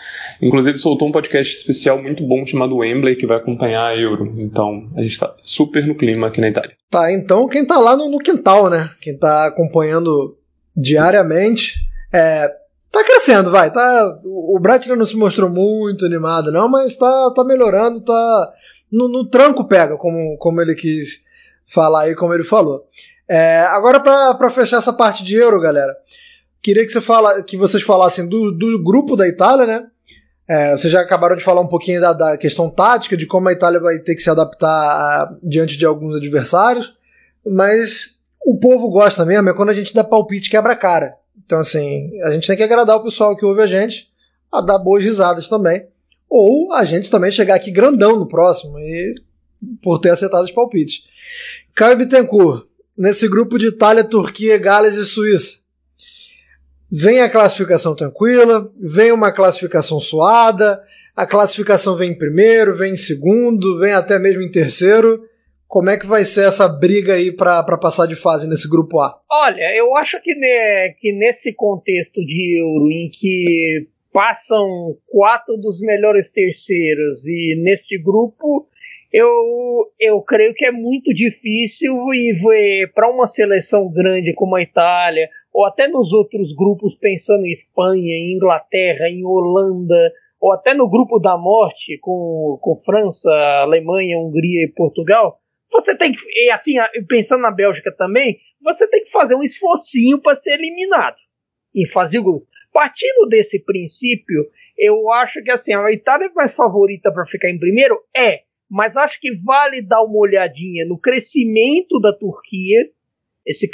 Inclusive 0.41 0.77
soltou 0.79 1.07
um 1.07 1.11
podcast 1.11 1.55
especial 1.55 2.01
muito 2.01 2.25
bom 2.25 2.43
chamado 2.45 2.77
Wembley 2.77 3.15
que 3.15 3.27
vai 3.27 3.37
acompanhar 3.37 3.85
a 3.85 3.95
Euro. 3.95 4.33
Então 4.37 4.89
a 4.95 5.01
gente 5.01 5.13
está 5.13 5.35
super 5.43 5.85
no 5.85 5.93
clima 5.93 6.27
aqui 6.27 6.41
na 6.41 6.49
Itália. 6.49 6.75
Tá, 6.89 7.11
então 7.11 7.47
quem 7.47 7.65
tá 7.65 7.77
lá 7.77 7.95
no, 7.95 8.09
no 8.09 8.17
quintal, 8.17 8.69
né? 8.69 8.89
Quem 8.99 9.15
tá 9.15 9.45
acompanhando 9.45 10.35
diariamente, 10.75 11.75
é, 12.11 12.49
tá 12.91 13.03
crescendo, 13.03 13.51
vai. 13.51 13.71
Tá, 13.71 14.19
o 14.25 14.57
Bratner 14.59 14.97
não 14.97 15.05
se 15.05 15.15
mostrou 15.15 15.49
muito 15.49 16.03
animado, 16.05 16.51
não, 16.51 16.67
mas 16.67 16.95
tá, 16.95 17.31
tá 17.35 17.43
melhorando, 17.43 18.01
tá. 18.01 18.53
No, 18.91 19.07
no 19.07 19.25
tranco 19.25 19.67
pega, 19.67 19.97
como, 19.97 20.37
como 20.37 20.61
ele 20.61 20.75
quis 20.75 21.21
falar 21.65 22.03
aí, 22.03 22.15
como 22.15 22.33
ele 22.33 22.43
falou. 22.43 22.87
É, 23.27 23.61
agora, 23.61 23.99
para 23.99 24.51
fechar 24.51 24.77
essa 24.77 24.91
parte 24.91 25.23
de 25.23 25.37
euro, 25.37 25.61
galera, 25.61 25.95
queria 26.61 26.85
que, 26.85 26.91
você 26.91 26.99
fala, 26.99 27.41
que 27.43 27.55
vocês 27.55 27.81
falassem 27.81 28.27
do, 28.27 28.51
do 28.51 28.83
grupo 28.83 29.15
da 29.15 29.27
Itália, 29.27 29.65
né? 29.65 29.87
É, 30.47 30.75
vocês 30.75 30.91
já 30.91 30.99
acabaram 30.99 31.37
de 31.37 31.43
falar 31.43 31.61
um 31.61 31.67
pouquinho 31.67 32.01
da, 32.01 32.11
da, 32.11 32.37
questão 32.37 32.69
tática, 32.69 33.15
de 33.15 33.25
como 33.25 33.47
a 33.47 33.53
Itália 33.53 33.79
vai 33.79 33.99
ter 33.99 34.15
que 34.15 34.21
se 34.21 34.29
adaptar 34.29 34.67
a, 34.67 35.33
diante 35.41 35.77
de 35.77 35.85
alguns 35.85 36.17
adversários, 36.17 36.93
mas 37.45 38.15
o 38.45 38.57
povo 38.59 38.89
gosta 38.89 39.25
mesmo 39.25 39.49
é 39.49 39.53
quando 39.53 39.69
a 39.69 39.73
gente 39.73 39.93
dá 39.93 40.03
palpite 40.03 40.49
quebra 40.49 40.75
cara. 40.75 41.15
Então, 41.45 41.59
assim, 41.59 42.19
a 42.23 42.31
gente 42.31 42.47
tem 42.47 42.57
que 42.57 42.63
agradar 42.63 42.97
o 42.97 43.03
pessoal 43.03 43.35
que 43.35 43.45
ouve 43.45 43.61
a 43.61 43.67
gente 43.67 44.11
a 44.51 44.59
dar 44.59 44.77
boas 44.77 45.03
risadas 45.03 45.47
também. 45.47 45.87
Ou 46.33 46.71
a 46.71 46.85
gente 46.85 47.11
também 47.11 47.29
chegar 47.29 47.55
aqui 47.55 47.69
grandão 47.69 48.17
no 48.17 48.25
próximo 48.25 48.79
e 48.79 49.13
por 49.83 49.99
ter 49.99 50.11
acertado 50.11 50.45
os 50.45 50.51
palpites. 50.51 51.03
Caio 51.75 51.97
Bittencourt, 51.97 52.65
nesse 52.97 53.27
grupo 53.27 53.57
de 53.57 53.67
Itália, 53.67 54.01
Turquia, 54.01 54.57
Gales 54.57 54.95
e 54.95 55.03
Suíça. 55.03 55.59
Vem 56.89 57.19
a 57.19 57.29
classificação 57.29 57.93
tranquila, 57.93 58.71
vem 58.79 59.11
uma 59.11 59.33
classificação 59.33 59.99
suada, 59.99 60.81
a 61.13 61.27
classificação 61.27 61.97
vem 61.97 62.11
em 62.11 62.17
primeiro, 62.17 62.73
vem 62.73 62.93
em 62.93 62.97
segundo, 62.97 63.77
vem 63.77 63.91
até 63.91 64.17
mesmo 64.17 64.41
em 64.41 64.49
terceiro. 64.49 65.25
Como 65.67 65.89
é 65.89 65.97
que 65.97 66.07
vai 66.07 66.23
ser 66.23 66.47
essa 66.47 66.65
briga 66.65 67.15
aí 67.15 67.29
para 67.29 67.77
passar 67.77 68.05
de 68.05 68.15
fase 68.15 68.47
nesse 68.47 68.69
grupo 68.69 69.01
A? 69.01 69.19
Olha, 69.29 69.75
eu 69.75 69.97
acho 69.97 70.21
que, 70.21 70.33
né, 70.33 70.93
que 70.97 71.11
nesse 71.11 71.53
contexto 71.53 72.25
de 72.25 72.57
Euro, 72.57 72.89
em 72.89 73.09
que 73.09 73.89
passam 74.11 74.97
quatro 75.07 75.57
dos 75.57 75.79
melhores 75.79 76.31
terceiros 76.31 77.25
e 77.27 77.55
neste 77.61 77.97
grupo, 77.97 78.67
eu, 79.11 79.91
eu 79.99 80.21
creio 80.21 80.53
que 80.53 80.65
é 80.65 80.71
muito 80.71 81.13
difícil 81.13 81.93
e 82.13 82.87
para 82.93 83.09
uma 83.09 83.27
seleção 83.27 83.91
grande 83.91 84.33
como 84.33 84.55
a 84.55 84.61
Itália, 84.61 85.29
ou 85.53 85.65
até 85.65 85.87
nos 85.87 86.13
outros 86.13 86.53
grupos, 86.55 86.95
pensando 86.95 87.45
em 87.45 87.51
Espanha, 87.51 88.13
em 88.15 88.35
Inglaterra, 88.35 89.09
em 89.09 89.25
Holanda, 89.25 90.11
ou 90.39 90.53
até 90.53 90.73
no 90.73 90.89
grupo 90.89 91.19
da 91.19 91.37
morte 91.37 91.97
com, 92.01 92.57
com 92.61 92.81
França, 92.83 93.29
Alemanha, 93.61 94.17
Hungria 94.17 94.65
e 94.65 94.73
Portugal, 94.73 95.39
você 95.71 95.95
tem 95.95 96.11
que, 96.11 96.19
e 96.35 96.51
assim, 96.51 96.73
pensando 97.07 97.41
na 97.41 97.51
Bélgica 97.51 97.93
também, 97.95 98.37
você 98.61 98.87
tem 98.89 99.03
que 99.03 99.11
fazer 99.11 99.35
um 99.35 99.43
esforcinho 99.43 100.21
para 100.21 100.35
ser 100.35 100.53
eliminado 100.53 101.17
em 101.75 101.87
fase 101.87 102.11
de 102.11 102.21
grupos. 102.21 102.47
Partindo 102.71 103.27
desse 103.27 103.63
princípio, 103.63 104.47
eu 104.77 105.11
acho 105.11 105.43
que 105.43 105.51
assim, 105.51 105.73
a 105.73 105.91
Itália 105.91 106.27
é 106.27 106.33
mais 106.33 106.53
favorita 106.53 107.11
para 107.11 107.25
ficar 107.25 107.49
em 107.49 107.59
primeiro? 107.59 107.99
É, 108.15 108.41
mas 108.69 108.95
acho 108.95 109.19
que 109.19 109.35
vale 109.43 109.81
dar 109.81 110.01
uma 110.03 110.17
olhadinha 110.17 110.85
no 110.85 110.97
crescimento 110.97 111.99
da 111.99 112.13
Turquia. 112.13 112.89
Esse, 113.45 113.69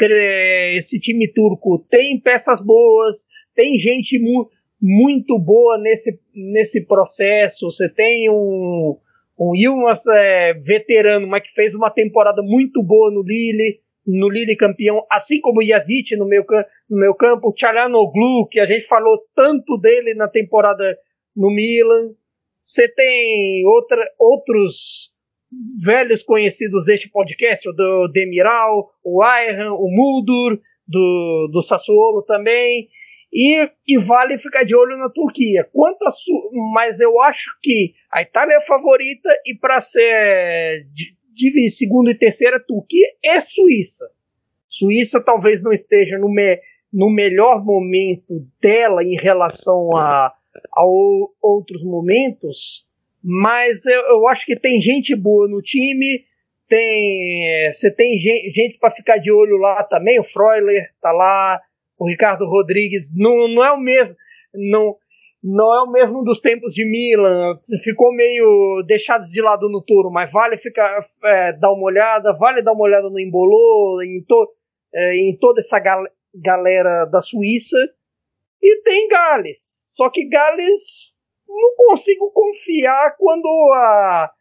esse 0.75 0.99
time 0.99 1.31
turco 1.31 1.85
tem 1.89 2.19
peças 2.19 2.59
boas, 2.59 3.27
tem 3.55 3.77
gente 3.77 4.17
mu 4.19 4.49
muito 4.81 5.37
boa 5.39 5.77
nesse, 5.77 6.19
nesse 6.33 6.85
processo. 6.85 7.69
Você 7.69 7.89
tem 7.89 8.29
um, 8.29 8.97
um 9.39 9.55
Yilmaz 9.55 10.01
é, 10.07 10.53
veterano, 10.53 11.27
mas 11.27 11.43
que 11.43 11.53
fez 11.53 11.75
uma 11.75 11.91
temporada 11.91 12.41
muito 12.41 12.81
boa 12.83 13.11
no 13.11 13.21
Lille, 13.21 13.79
no 14.07 14.29
Lille 14.29 14.55
campeão, 14.55 15.05
assim 15.11 15.41
como 15.41 15.61
Yazid 15.61 16.15
no 16.15 16.25
meu, 16.25 16.45
no 16.89 16.97
meu 16.97 17.13
campo, 17.13 17.49
o 17.49 17.53
Tchalanoglu, 17.53 18.47
que 18.49 18.59
a 18.59 18.65
gente 18.65 18.87
falou 18.87 19.19
tanto 19.35 19.77
dele 19.77 20.13
na 20.13 20.29
temporada 20.29 20.97
no 21.35 21.51
Milan. 21.51 22.13
Você 22.61 22.87
tem 22.87 23.65
outra, 23.65 24.01
outros 24.17 25.11
velhos 25.83 26.23
conhecidos 26.23 26.85
deste 26.85 27.09
podcast, 27.09 27.67
o 27.67 27.73
do 27.73 28.07
Demiral, 28.07 28.89
o 29.03 29.21
Ayhan, 29.21 29.73
o 29.73 29.89
Muldur, 29.89 30.59
do, 30.87 31.49
do 31.51 31.61
Sassuolo 31.61 32.23
também. 32.23 32.87
E, 33.31 33.69
e, 33.85 33.97
vale 33.97 34.37
ficar 34.37 34.63
de 34.63 34.73
olho 34.73 34.97
na 34.97 35.09
Turquia. 35.09 35.67
Quanto 35.73 36.01
a 36.03 36.09
mas 36.73 37.01
eu 37.01 37.21
acho 37.21 37.51
que 37.61 37.93
a 38.09 38.21
Itália 38.21 38.53
é 38.53 38.57
a 38.57 38.61
favorita 38.61 39.29
e 39.45 39.53
para 39.53 39.81
ser 39.81 40.85
de, 40.93 41.16
de 41.37 41.69
segundo 41.69 42.09
e 42.09 42.15
terceira 42.15 42.59
Turquia 42.59 43.05
é 43.23 43.39
Suíça. 43.39 44.09
Suíça 44.67 45.23
talvez 45.23 45.61
não 45.61 45.71
esteja 45.71 46.17
no, 46.17 46.29
me, 46.29 46.59
no 46.91 47.09
melhor 47.09 47.63
momento 47.63 48.45
dela 48.61 49.03
em 49.03 49.15
relação 49.15 49.95
a, 49.95 50.33
a 50.73 50.85
outros 51.41 51.83
momentos, 51.83 52.85
mas 53.23 53.85
eu, 53.85 54.01
eu, 54.01 54.27
acho 54.27 54.45
que 54.45 54.55
tem 54.55 54.81
gente 54.81 55.15
boa 55.15 55.47
no 55.47 55.61
time. 55.61 56.25
Tem, 56.67 57.71
você 57.71 57.89
tem 57.89 58.17
gente, 58.17 58.51
gente 58.53 58.77
para 58.77 58.91
ficar 58.91 59.17
de 59.17 59.31
olho 59.31 59.57
lá 59.57 59.83
também. 59.83 60.19
O 60.19 60.23
Freuler 60.23 60.91
tá 61.01 61.11
lá, 61.11 61.61
o 61.97 62.07
Ricardo 62.07 62.45
Rodrigues 62.45 63.13
não, 63.15 63.47
não 63.47 63.65
é 63.65 63.71
o 63.71 63.79
mesmo, 63.79 64.17
não, 64.53 64.95
não 65.43 65.73
é 65.73 65.83
o 65.83 65.91
mesmo 65.91 66.23
dos 66.23 66.39
tempos 66.39 66.73
de 66.73 66.83
Milan, 66.85 67.59
ficou 67.83 68.13
meio 68.13 68.83
deixados 68.87 69.27
de 69.27 69.41
lado 69.41 69.69
no 69.69 69.83
touro, 69.83 70.11
mas 70.11 70.31
vale 70.31 70.57
ficar 70.57 70.99
é, 71.23 71.53
dar 71.53 71.71
uma 71.71 71.85
olhada, 71.85 72.35
vale 72.37 72.61
dar 72.61 72.73
uma 72.73 72.83
olhada 72.83 73.09
no 73.09 73.19
Embolô, 73.19 74.01
em, 74.01 74.23
to, 74.27 74.53
é, 74.93 75.15
em 75.15 75.37
toda 75.37 75.59
essa 75.59 75.79
gal 75.79 76.03
galera 76.35 77.05
da 77.05 77.21
Suíça, 77.21 77.77
e 78.61 78.81
tem 78.81 79.07
Gales, 79.07 79.83
só 79.85 80.09
que 80.09 80.27
Gales 80.27 81.15
não 81.47 81.75
consigo 81.75 82.31
confiar 82.31 83.15
quando 83.17 83.47
a 83.73 84.31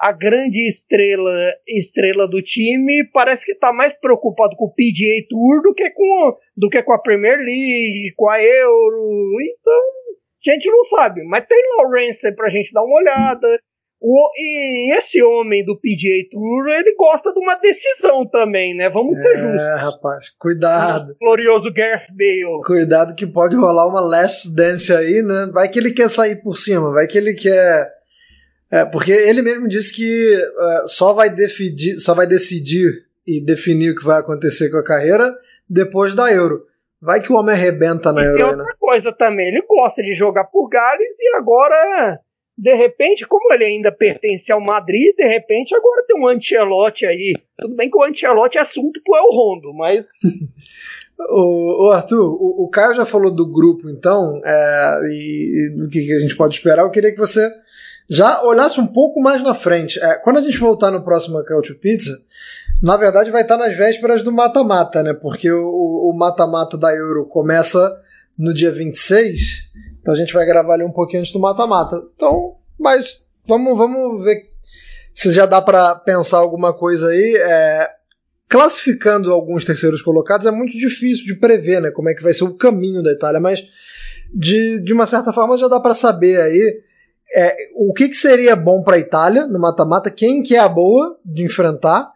a 0.00 0.12
grande 0.12 0.66
estrela 0.66 1.52
estrela 1.68 2.26
do 2.26 2.40
time 2.40 3.06
parece 3.12 3.44
que 3.44 3.52
está 3.52 3.70
mais 3.70 3.92
preocupado 3.92 4.56
com 4.56 4.64
o 4.64 4.72
PGA 4.72 5.26
Tour 5.28 5.60
do 5.62 5.74
que 5.74 5.90
com, 5.90 6.36
do 6.56 6.70
que 6.70 6.82
com 6.82 6.94
a 6.94 6.98
Premier 6.98 7.36
League, 7.36 8.14
com 8.16 8.30
a 8.30 8.42
Euro. 8.42 9.36
Então, 9.42 9.82
a 10.48 10.54
gente 10.54 10.70
não 10.70 10.84
sabe. 10.84 11.22
Mas 11.24 11.46
tem 11.46 11.62
Lawrence 11.76 12.34
para 12.34 12.46
a 12.46 12.50
gente 12.50 12.72
dar 12.72 12.82
uma 12.82 12.98
olhada. 12.98 13.60
O, 14.00 14.30
e 14.34 14.96
esse 14.96 15.22
homem 15.22 15.62
do 15.62 15.76
PGA 15.76 16.26
Tour, 16.30 16.68
ele 16.68 16.94
gosta 16.96 17.34
de 17.34 17.38
uma 17.38 17.56
decisão 17.56 18.24
também, 18.24 18.74
né? 18.74 18.88
Vamos 18.88 19.18
é, 19.18 19.22
ser 19.22 19.36
justos. 19.36 19.68
É, 19.68 19.74
rapaz, 19.74 20.30
cuidado. 20.38 21.10
O 21.10 21.18
glorioso 21.18 21.70
Gareth 21.70 22.06
Bale. 22.10 22.62
Cuidado 22.64 23.14
que 23.14 23.26
pode 23.26 23.56
rolar 23.56 23.86
uma 23.86 24.00
last 24.00 24.48
dance 24.54 24.90
aí, 24.94 25.20
né? 25.20 25.50
Vai 25.52 25.68
que 25.68 25.78
ele 25.78 25.92
quer 25.92 26.08
sair 26.08 26.36
por 26.36 26.56
cima, 26.56 26.92
vai 26.92 27.06
que 27.06 27.18
ele 27.18 27.34
quer 27.34 27.90
é, 28.70 28.84
porque 28.84 29.10
ele 29.10 29.42
mesmo 29.42 29.66
disse 29.66 29.92
que 29.92 30.36
uh, 30.36 30.86
só, 30.86 31.12
vai 31.12 31.28
só 31.98 32.14
vai 32.14 32.26
decidir 32.26 33.04
e 33.26 33.40
definir 33.40 33.90
o 33.90 33.96
que 33.96 34.04
vai 34.04 34.20
acontecer 34.20 34.70
com 34.70 34.76
a 34.76 34.84
carreira 34.84 35.36
depois 35.68 36.14
da 36.14 36.32
Euro. 36.32 36.64
Vai 37.00 37.22
que 37.22 37.32
o 37.32 37.36
homem 37.36 37.54
arrebenta 37.54 38.12
na 38.12 38.22
e 38.22 38.26
Euro. 38.26 38.36
Tem 38.36 38.46
outra 38.46 38.64
né? 38.64 38.72
coisa 38.78 39.12
também, 39.12 39.48
ele 39.48 39.62
gosta 39.62 40.02
de 40.02 40.14
jogar 40.14 40.44
por 40.44 40.68
Gales 40.68 41.18
e 41.18 41.36
agora, 41.36 42.20
de 42.56 42.74
repente, 42.74 43.26
como 43.26 43.52
ele 43.54 43.64
ainda 43.64 43.90
pertence 43.90 44.52
ao 44.52 44.60
Madrid, 44.60 45.14
de 45.16 45.26
repente 45.26 45.74
agora 45.74 46.04
tem 46.06 46.20
um 46.20 46.28
Ancelotti 46.28 47.06
aí. 47.06 47.34
Tudo 47.58 47.74
bem 47.74 47.90
que 47.90 47.96
o 47.96 48.02
Ancelotti 48.02 48.58
é 48.58 48.60
assunto 48.60 49.00
pro 49.02 49.16
El 49.16 49.30
Rondo, 49.30 49.72
mas... 49.74 50.06
O, 51.28 51.86
o, 51.86 51.90
Arthur, 51.90 52.18
o, 52.18 52.64
o 52.64 52.70
Caio 52.70 52.94
já 52.94 53.04
falou 53.04 53.30
do 53.30 53.46
grupo, 53.46 53.90
então, 53.90 54.40
é, 54.42 55.00
e, 55.04 55.66
e 55.66 55.76
do 55.76 55.86
que, 55.90 56.00
que, 56.00 56.14
a 56.14 56.18
gente 56.18 56.34
pode 56.34 56.54
esperar. 56.54 56.82
Eu 56.82 56.90
queria 56.90 57.12
que 57.12 57.18
você 57.18 57.46
já 58.08 58.42
olhasse 58.42 58.80
um 58.80 58.86
pouco 58.86 59.20
mais 59.20 59.42
na 59.42 59.54
frente. 59.54 60.02
É, 60.02 60.14
quando 60.14 60.38
a 60.38 60.40
gente 60.40 60.56
voltar 60.56 60.90
no 60.90 61.04
próximo 61.04 61.44
Couch 61.44 61.74
Pizza, 61.74 62.10
na 62.82 62.96
verdade 62.96 63.30
vai 63.30 63.42
estar 63.42 63.56
nas 63.56 63.76
vésperas 63.76 64.22
do 64.22 64.32
mata-mata, 64.32 65.02
né? 65.02 65.12
Porque 65.12 65.50
o 65.50 66.12
mata-mata 66.16 66.78
da 66.78 66.94
Euro 66.94 67.26
começa 67.26 67.94
no 68.38 68.54
dia 68.54 68.72
26, 68.72 69.70
então 70.00 70.14
a 70.14 70.16
gente 70.16 70.32
vai 70.32 70.46
gravar 70.46 70.74
ali 70.74 70.84
um 70.84 70.92
pouquinho 70.92 71.20
antes 71.20 71.32
do 71.32 71.38
mata-mata. 71.38 72.02
Então, 72.14 72.56
mas 72.78 73.26
vamos, 73.46 73.76
vamos 73.76 74.24
ver 74.24 74.50
se 75.14 75.30
já 75.30 75.44
dá 75.44 75.60
para 75.60 75.94
pensar 75.96 76.38
alguma 76.38 76.72
coisa 76.72 77.08
aí. 77.08 77.36
É, 77.36 77.90
classificando 78.48 79.32
alguns 79.32 79.64
terceiros 79.64 80.02
colocados 80.02 80.46
é 80.46 80.50
muito 80.50 80.72
difícil 80.72 81.24
de 81.24 81.34
prever, 81.34 81.80
né? 81.80 81.90
Como 81.90 82.08
é 82.08 82.14
que 82.14 82.22
vai 82.22 82.34
ser 82.34 82.44
o 82.44 82.56
caminho 82.56 83.02
da 83.02 83.12
Itália, 83.12 83.38
mas 83.38 83.64
de, 84.34 84.80
de 84.80 84.92
uma 84.92 85.06
certa 85.06 85.32
forma 85.32 85.56
já 85.56 85.68
dá 85.68 85.78
para 85.78 85.94
saber 85.94 86.40
aí 86.40 86.82
é, 87.34 87.56
o 87.76 87.92
que, 87.92 88.08
que 88.08 88.16
seria 88.16 88.56
bom 88.56 88.82
para 88.82 88.96
a 88.96 88.98
Itália 88.98 89.46
no 89.46 89.60
mata-mata, 89.60 90.10
quem 90.10 90.42
que 90.42 90.56
é 90.56 90.58
a 90.58 90.68
boa 90.68 91.16
de 91.24 91.44
enfrentar 91.44 92.10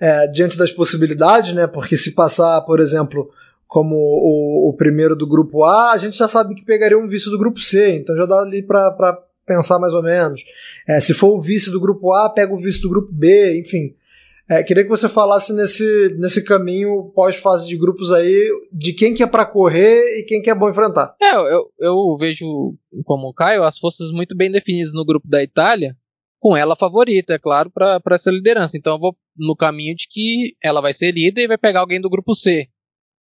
é, 0.00 0.26
diante 0.26 0.56
das 0.56 0.72
possibilidades, 0.72 1.52
né? 1.52 1.66
Porque 1.66 1.96
se 1.96 2.14
passar, 2.14 2.60
por 2.62 2.80
exemplo, 2.80 3.30
como 3.66 3.96
o, 3.96 4.68
o, 4.68 4.72
primeiro 4.72 5.16
do 5.16 5.26
grupo 5.26 5.64
A, 5.64 5.92
a 5.92 5.98
gente 5.98 6.16
já 6.16 6.28
sabe 6.28 6.54
que 6.54 6.64
pegaria 6.64 6.98
um 6.98 7.08
vice 7.08 7.30
do 7.30 7.38
grupo 7.38 7.60
C, 7.60 7.96
então 7.96 8.16
já 8.16 8.26
dá 8.26 8.40
ali 8.40 8.62
para 8.62 9.18
pensar 9.46 9.78
mais 9.78 9.94
ou 9.94 10.02
menos. 10.02 10.42
É, 10.86 11.00
se 11.00 11.14
for 11.14 11.34
o 11.34 11.40
vice 11.40 11.70
do 11.70 11.80
grupo 11.80 12.12
A, 12.12 12.30
pega 12.30 12.52
o 12.52 12.60
vice 12.60 12.80
do 12.80 12.88
grupo 12.88 13.08
B, 13.12 13.60
enfim. 13.60 13.94
É, 14.48 14.62
queria 14.62 14.84
que 14.84 14.90
você 14.90 15.08
falasse 15.08 15.54
nesse, 15.54 16.14
nesse 16.18 16.44
caminho 16.44 17.10
pós-fase 17.14 17.66
de 17.66 17.78
grupos 17.78 18.12
aí, 18.12 18.50
de 18.70 18.92
quem 18.92 19.14
que 19.14 19.22
é 19.22 19.26
para 19.26 19.46
correr 19.46 20.20
e 20.20 20.24
quem 20.24 20.42
que 20.42 20.50
é 20.50 20.54
bom 20.54 20.68
enfrentar. 20.68 21.16
É, 21.20 21.34
eu, 21.34 21.70
eu 21.78 22.16
vejo, 22.18 22.74
como 23.04 23.28
o 23.28 23.32
Caio, 23.32 23.64
as 23.64 23.78
forças 23.78 24.10
muito 24.10 24.36
bem 24.36 24.50
definidas 24.50 24.92
no 24.92 25.04
grupo 25.04 25.26
da 25.26 25.42
Itália, 25.42 25.96
com 26.44 26.54
ela 26.54 26.76
favorita, 26.76 27.32
é 27.32 27.38
claro, 27.38 27.70
para 27.70 28.02
essa 28.10 28.30
liderança. 28.30 28.76
Então 28.76 28.96
eu 28.96 28.98
vou 28.98 29.16
no 29.34 29.56
caminho 29.56 29.96
de 29.96 30.06
que 30.06 30.54
ela 30.62 30.82
vai 30.82 30.92
ser 30.92 31.10
líder 31.12 31.44
e 31.44 31.48
vai 31.48 31.56
pegar 31.56 31.80
alguém 31.80 31.98
do 31.98 32.10
grupo 32.10 32.34
C. 32.34 32.68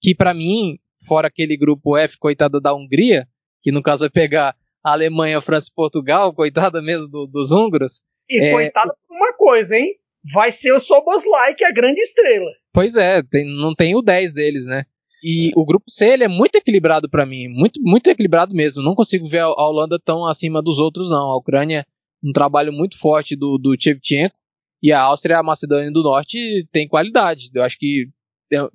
Que 0.02 0.16
para 0.16 0.34
mim, 0.34 0.80
fora 1.08 1.28
aquele 1.28 1.56
grupo 1.56 1.96
F, 1.96 2.18
coitada 2.18 2.60
da 2.60 2.74
Hungria, 2.74 3.28
que 3.62 3.72
no 3.72 3.84
caso 3.84 4.00
vai 4.00 4.10
pegar 4.10 4.56
a 4.84 4.94
Alemanha, 4.94 5.40
França 5.40 5.70
e 5.72 5.76
Portugal, 5.76 6.34
coitada 6.34 6.82
mesmo 6.82 7.08
do, 7.08 7.28
dos 7.28 7.52
húngaros. 7.52 8.02
E 8.28 8.44
é, 8.44 8.52
coitada 8.52 8.96
por 9.08 9.16
uma 9.16 9.34
coisa, 9.34 9.78
hein? 9.78 9.94
vai 10.34 10.52
ser 10.52 10.72
o 10.72 10.80
Soboslai, 10.80 11.54
que 11.54 11.64
é 11.64 11.68
a 11.68 11.74
grande 11.74 12.02
estrela. 12.02 12.50
Pois 12.74 12.96
é, 12.96 13.22
tem, 13.22 13.46
não 13.46 13.76
tem 13.76 13.96
o 13.96 14.02
10 14.02 14.34
deles, 14.34 14.66
né? 14.66 14.86
E 15.24 15.52
o 15.56 15.66
grupo 15.66 15.86
C 15.88 16.10
ele 16.10 16.24
é 16.24 16.28
muito 16.28 16.56
equilibrado 16.56 17.10
para 17.10 17.26
mim, 17.26 17.48
muito, 17.48 17.80
muito 17.84 18.10
equilibrado 18.10 18.54
mesmo. 18.56 18.84
Não 18.84 18.96
consigo 18.96 19.28
ver 19.28 19.42
a, 19.42 19.50
Holanda 19.50 20.00
tão 20.04 20.26
acima 20.26 20.62
dos 20.62 20.80
outros, 20.80 21.10
não. 21.10 21.32
A 21.32 21.38
Ucrânia, 21.38 21.86
um 22.26 22.32
trabalho 22.34 22.74
muito 22.74 22.98
forte 22.98 23.36
do, 23.36 23.58
do 23.58 23.76
Shevchenko, 23.80 24.36
e 24.82 24.92
a 24.92 25.02
Áustria 25.02 25.36
e 25.36 25.38
a 25.38 25.44
Macedônia 25.44 25.92
do 25.92 26.04
Norte 26.04 26.68
tem 26.72 26.88
qualidade. 26.88 27.50
Eu 27.54 27.64
acho 27.64 27.78
que 27.78 28.08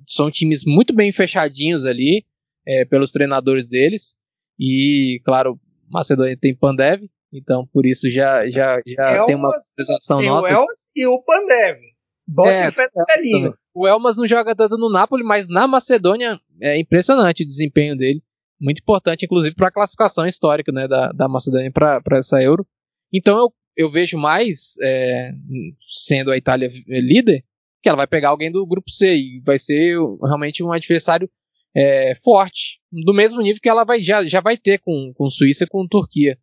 são 0.07 0.31
times 0.31 0.63
muito 0.65 0.93
bem 0.93 1.11
fechadinhos 1.11 1.85
ali, 1.85 2.25
é, 2.67 2.85
pelos 2.85 3.11
treinadores 3.11 3.69
deles. 3.69 4.15
E, 4.59 5.21
claro, 5.23 5.59
Macedônia 5.89 6.37
tem 6.39 6.55
Pandev, 6.55 7.03
então, 7.33 7.65
por 7.71 7.85
isso 7.85 8.09
já, 8.09 8.49
já, 8.49 8.81
já 8.85 9.11
Elmas, 9.11 9.25
tem 9.25 9.35
uma 9.35 9.49
apresentação 9.49 10.21
nossa. 10.21 10.47
O 10.47 10.51
Elmas 10.51 10.87
e 10.95 11.07
o 11.07 11.21
Pandev. 11.23 11.79
Bote 12.27 12.49
é, 12.49 12.67
no 12.67 13.05
velhinho. 13.05 13.53
O 13.73 13.87
Elmas 13.87 14.17
não 14.17 14.27
joga 14.27 14.55
tanto 14.55 14.77
no 14.77 14.89
Napoli, 14.89 15.23
mas 15.23 15.47
na 15.47 15.67
Macedônia 15.67 16.39
é 16.61 16.79
impressionante 16.79 17.43
o 17.43 17.47
desempenho 17.47 17.95
dele. 17.95 18.21
Muito 18.59 18.79
importante, 18.79 19.25
inclusive, 19.25 19.55
para 19.55 19.69
a 19.69 19.71
classificação 19.71 20.25
histórica 20.27 20.71
né, 20.71 20.87
da, 20.87 21.11
da 21.11 21.27
Macedônia 21.27 21.71
para 21.71 22.17
essa 22.17 22.41
Euro. 22.41 22.67
Então 23.11 23.37
eu, 23.37 23.53
eu 23.75 23.91
vejo 23.91 24.17
mais, 24.17 24.75
é, 24.81 25.31
sendo 25.79 26.31
a 26.31 26.37
Itália 26.37 26.69
líder, 26.87 27.43
que 27.81 27.89
ela 27.89 27.97
vai 27.97 28.07
pegar 28.07 28.29
alguém 28.29 28.51
do 28.51 28.65
grupo 28.65 28.89
C 28.91 29.15
e 29.15 29.41
vai 29.45 29.57
ser 29.57 29.97
realmente 30.23 30.63
um 30.63 30.71
adversário 30.71 31.29
é, 31.75 32.13
forte, 32.15 32.79
do 32.91 33.13
mesmo 33.13 33.41
nível 33.41 33.61
que 33.61 33.69
ela 33.69 33.83
vai, 33.83 33.99
já, 33.99 34.23
já 34.25 34.41
vai 34.41 34.57
ter 34.57 34.79
com, 34.79 35.11
com 35.15 35.29
Suíça 35.29 35.63
e 35.63 35.67
com 35.67 35.87
Turquia. 35.87 36.37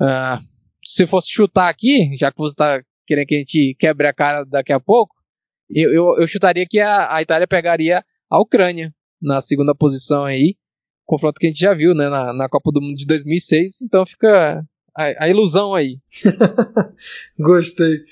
Uh, 0.00 0.40
se 0.84 1.06
fosse 1.06 1.28
chutar 1.30 1.68
aqui, 1.68 2.16
já 2.16 2.30
que 2.30 2.38
você 2.38 2.52
está 2.52 2.82
querendo 3.06 3.26
que 3.26 3.34
a 3.34 3.38
gente 3.38 3.76
quebre 3.78 4.06
a 4.06 4.12
cara 4.12 4.44
daqui 4.44 4.72
a 4.72 4.80
pouco, 4.80 5.14
eu, 5.68 5.92
eu, 5.92 6.16
eu 6.18 6.26
chutaria 6.26 6.66
que 6.66 6.80
a, 6.80 7.14
a, 7.14 7.22
Itália 7.22 7.46
pegaria 7.46 8.04
a 8.28 8.40
Ucrânia 8.40 8.94
na 9.20 9.40
segunda 9.40 9.74
posição 9.74 10.24
aí. 10.24 10.56
Confronto 11.04 11.40
que 11.40 11.46
a 11.46 11.50
gente 11.50 11.60
já 11.60 11.74
viu 11.74 11.94
né, 11.94 12.08
na, 12.08 12.32
na 12.32 12.48
Copa 12.48 12.70
do 12.72 12.80
Mundo 12.80 12.96
de 12.96 13.06
2006, 13.06 13.82
então 13.82 14.06
fica 14.06 14.64
a, 14.96 15.24
a 15.24 15.28
ilusão 15.28 15.74
aí. 15.74 15.98
Gostei. 17.38 18.04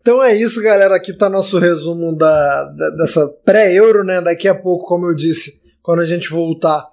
Então 0.00 0.22
é 0.22 0.34
isso, 0.34 0.62
galera. 0.62 0.94
Aqui 0.94 1.10
está 1.10 1.28
nosso 1.28 1.58
resumo 1.58 2.16
da, 2.16 2.64
da 2.64 2.90
dessa 2.90 3.26
pré-euro, 3.44 4.04
né? 4.04 4.20
Daqui 4.20 4.46
a 4.46 4.54
pouco, 4.54 4.86
como 4.86 5.06
eu 5.06 5.14
disse, 5.14 5.60
quando 5.82 6.00
a 6.00 6.04
gente 6.04 6.30
voltar, 6.30 6.86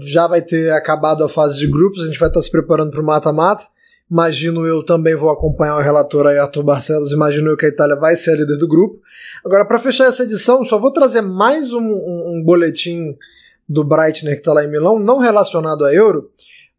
já 0.00 0.26
vai 0.26 0.42
ter 0.42 0.72
acabado 0.72 1.22
a 1.22 1.28
fase 1.28 1.58
de 1.58 1.68
grupos, 1.68 2.02
a 2.02 2.06
gente 2.06 2.18
vai 2.18 2.28
estar 2.28 2.40
tá 2.40 2.42
se 2.42 2.50
preparando 2.50 2.90
para 2.90 3.00
o 3.00 3.06
mata-mata. 3.06 3.64
Imagino 4.10 4.64
eu 4.64 4.84
também 4.84 5.16
vou 5.16 5.30
acompanhar 5.30 5.76
o 5.76 5.82
relator 5.82 6.26
aí, 6.26 6.38
Arthur 6.38 6.62
Barcelos. 6.62 7.12
Imagino 7.12 7.50
eu 7.50 7.56
que 7.56 7.66
a 7.66 7.68
Itália 7.68 7.96
vai 7.96 8.14
ser 8.14 8.32
a 8.32 8.36
líder 8.36 8.56
do 8.56 8.68
grupo. 8.68 9.00
Agora, 9.44 9.64
para 9.64 9.80
fechar 9.80 10.06
essa 10.06 10.22
edição, 10.22 10.64
só 10.64 10.78
vou 10.78 10.92
trazer 10.92 11.22
mais 11.22 11.72
um, 11.72 11.82
um, 11.82 12.36
um 12.36 12.42
boletim 12.44 13.16
do 13.68 13.82
Breitner 13.82 14.34
que 14.34 14.40
está 14.40 14.52
lá 14.52 14.64
em 14.64 14.70
Milão, 14.70 14.98
não 14.98 15.18
relacionado 15.18 15.84
a 15.84 15.92
Euro, 15.92 16.30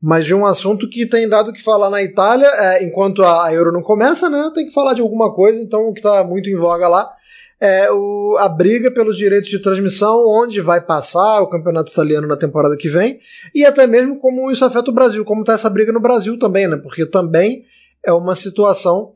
mas 0.01 0.25
de 0.25 0.33
um 0.33 0.45
assunto 0.45 0.87
que 0.89 1.05
tem 1.05 1.27
dado 1.27 1.51
que 1.51 1.61
falar 1.61 1.89
na 1.89 2.03
Itália. 2.03 2.47
É, 2.47 2.83
enquanto 2.83 3.23
a 3.23 3.51
Euro 3.53 3.71
não 3.71 3.81
começa, 3.81 4.29
né, 4.29 4.51
tem 4.53 4.67
que 4.67 4.73
falar 4.73 4.93
de 4.93 5.01
alguma 5.01 5.33
coisa. 5.33 5.61
Então, 5.61 5.87
o 5.87 5.93
que 5.93 5.99
está 5.99 6.23
muito 6.23 6.49
em 6.49 6.55
voga 6.55 6.87
lá 6.87 7.11
é 7.59 7.91
o, 7.91 8.35
a 8.37 8.47
briga 8.47 8.91
pelos 8.91 9.17
direitos 9.17 9.49
de 9.49 9.59
transmissão, 9.59 10.23
onde 10.27 10.61
vai 10.61 10.79
passar 10.79 11.41
o 11.41 11.49
campeonato 11.49 11.91
italiano 11.91 12.27
na 12.27 12.37
temporada 12.37 12.77
que 12.77 12.87
vem, 12.87 13.19
e 13.53 13.65
até 13.65 13.87
mesmo 13.87 14.19
como 14.19 14.51
isso 14.51 14.63
afeta 14.63 14.91
o 14.91 14.93
Brasil, 14.93 15.25
como 15.25 15.41
está 15.41 15.53
essa 15.53 15.69
briga 15.69 15.91
no 15.91 15.99
Brasil 15.99 16.37
também, 16.37 16.67
né? 16.67 16.77
Porque 16.77 17.05
também 17.05 17.65
é 18.05 18.13
uma 18.13 18.35
situação 18.35 19.13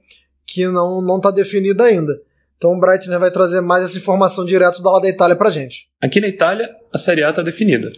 que 0.48 0.68
não 0.68 1.18
está 1.18 1.30
definida 1.30 1.84
ainda. 1.84 2.20
Então 2.58 2.74
o 2.74 2.80
Breitner 2.80 3.20
vai 3.20 3.32
trazer 3.32 3.62
mais 3.62 3.84
essa 3.84 3.98
informação 3.98 4.46
direto 4.46 4.84
da 4.84 5.00
da 5.00 5.10
Itália 5.10 5.36
pra 5.36 5.50
gente. 5.50 5.88
Aqui 6.02 6.20
na 6.20 6.28
Itália, 6.28 6.70
a 6.94 6.98
Série 6.98 7.24
A 7.24 7.30
está 7.30 7.42
definida. 7.42 7.92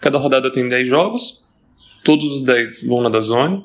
Cada 0.00 0.18
rodada 0.18 0.50
tem 0.50 0.68
10 0.68 0.88
jogos, 0.88 1.42
todos 2.04 2.30
os 2.32 2.42
10 2.42 2.84
vão 2.84 3.02
na 3.02 3.08
da 3.08 3.20
Zone, 3.20 3.64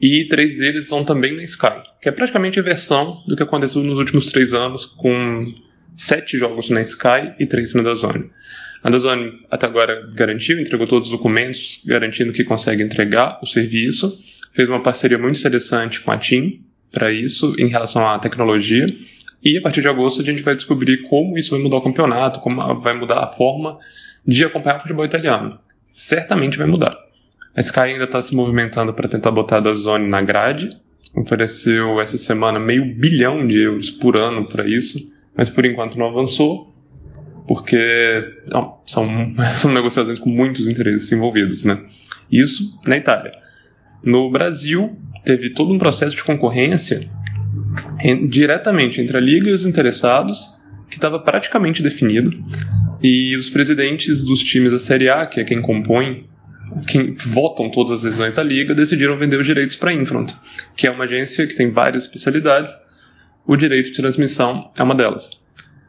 e 0.00 0.26
três 0.28 0.56
deles 0.56 0.86
vão 0.88 1.04
também 1.04 1.34
na 1.34 1.42
Sky, 1.42 1.82
que 2.02 2.08
é 2.08 2.12
praticamente 2.12 2.60
a 2.60 2.62
versão 2.62 3.22
do 3.26 3.34
que 3.34 3.42
aconteceu 3.42 3.82
nos 3.82 3.98
últimos 3.98 4.30
três 4.30 4.52
anos, 4.52 4.84
com 4.84 5.52
sete 5.96 6.36
jogos 6.36 6.68
na 6.68 6.82
Sky 6.82 7.32
e 7.38 7.46
três 7.46 7.72
na 7.72 7.82
Dazone. 7.82 8.30
A 8.82 8.90
Dazone 8.90 9.40
até 9.50 9.66
agora 9.66 10.08
garantiu, 10.14 10.60
entregou 10.60 10.86
todos 10.86 11.08
os 11.08 11.12
documentos, 11.16 11.80
garantindo 11.84 12.32
que 12.32 12.44
consegue 12.44 12.82
entregar 12.82 13.38
o 13.42 13.46
serviço, 13.46 14.22
fez 14.52 14.68
uma 14.68 14.82
parceria 14.82 15.18
muito 15.18 15.38
interessante 15.38 16.00
com 16.00 16.10
a 16.10 16.18
TIM 16.18 16.60
para 16.92 17.10
isso, 17.10 17.54
em 17.58 17.68
relação 17.68 18.06
à 18.06 18.18
tecnologia, 18.18 18.86
e 19.42 19.56
a 19.56 19.62
partir 19.62 19.80
de 19.80 19.88
agosto 19.88 20.20
a 20.20 20.24
gente 20.24 20.42
vai 20.42 20.54
descobrir 20.54 21.02
como 21.08 21.38
isso 21.38 21.50
vai 21.50 21.60
mudar 21.60 21.76
o 21.76 21.82
campeonato, 21.82 22.40
como 22.40 22.80
vai 22.80 22.96
mudar 22.96 23.24
a 23.24 23.28
forma 23.28 23.78
de 24.26 24.44
acompanhar 24.44 24.76
o 24.76 24.80
futebol 24.80 25.04
italiano. 25.04 25.58
Certamente 25.94 26.58
vai 26.58 26.66
mudar. 26.66 27.05
A 27.56 27.60
Sky 27.60 27.80
ainda 27.80 28.04
está 28.04 28.20
se 28.20 28.34
movimentando 28.34 28.92
para 28.92 29.08
tentar 29.08 29.30
botar 29.30 29.56
a 29.56 29.60
Dazone 29.60 30.06
na 30.08 30.20
grade. 30.20 30.68
Ofereceu 31.14 31.98
essa 31.98 32.18
semana 32.18 32.60
meio 32.60 32.94
bilhão 32.94 33.46
de 33.46 33.58
euros 33.58 33.90
por 33.90 34.14
ano 34.14 34.46
para 34.46 34.68
isso, 34.68 34.98
mas 35.34 35.48
por 35.48 35.64
enquanto 35.64 35.98
não 35.98 36.08
avançou, 36.08 36.74
porque 37.48 38.20
não, 38.50 38.78
são, 38.86 39.08
são 39.56 39.72
negociações 39.72 40.18
com 40.18 40.28
muitos 40.28 40.68
interesses 40.68 41.10
envolvidos, 41.10 41.64
né? 41.64 41.82
Isso 42.30 42.78
na 42.86 42.98
Itália. 42.98 43.32
No 44.04 44.30
Brasil, 44.30 44.94
teve 45.24 45.50
todo 45.50 45.72
um 45.72 45.78
processo 45.78 46.14
de 46.14 46.22
concorrência 46.22 47.08
em, 48.02 48.26
diretamente 48.28 49.00
entre 49.00 49.16
a 49.16 49.20
liga 49.20 49.48
e 49.48 49.52
os 49.52 49.64
interessados, 49.64 50.54
que 50.90 50.96
estava 50.96 51.18
praticamente 51.18 51.82
definido, 51.82 52.30
e 53.02 53.34
os 53.34 53.48
presidentes 53.48 54.22
dos 54.22 54.40
times 54.40 54.70
da 54.70 54.78
Série 54.78 55.08
A, 55.08 55.24
que 55.24 55.40
é 55.40 55.44
quem 55.44 55.62
compõe 55.62 56.26
que 56.86 57.14
votam 57.28 57.70
todas 57.70 57.98
as 57.98 58.02
decisões 58.02 58.34
da 58.34 58.42
liga, 58.42 58.74
decidiram 58.74 59.16
vender 59.16 59.38
os 59.38 59.46
direitos 59.46 59.76
para 59.76 59.90
a 59.90 59.94
Infront, 59.94 60.34
que 60.76 60.86
é 60.86 60.90
uma 60.90 61.04
agência 61.04 61.46
que 61.46 61.56
tem 61.56 61.70
várias 61.70 62.04
especialidades. 62.04 62.74
O 63.46 63.56
direito 63.56 63.90
de 63.90 63.96
transmissão 63.96 64.70
é 64.76 64.82
uma 64.82 64.94
delas. 64.94 65.30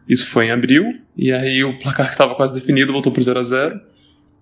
Isso 0.07 0.27
foi 0.27 0.47
em 0.47 0.51
abril, 0.51 0.85
e 1.15 1.31
aí 1.31 1.63
o 1.63 1.77
placar 1.79 2.05
que 2.05 2.13
estava 2.13 2.35
quase 2.35 2.53
definido 2.53 2.93
voltou 2.93 3.11
para 3.11 3.23
0 3.23 3.39
a 3.39 3.43
0 3.43 3.81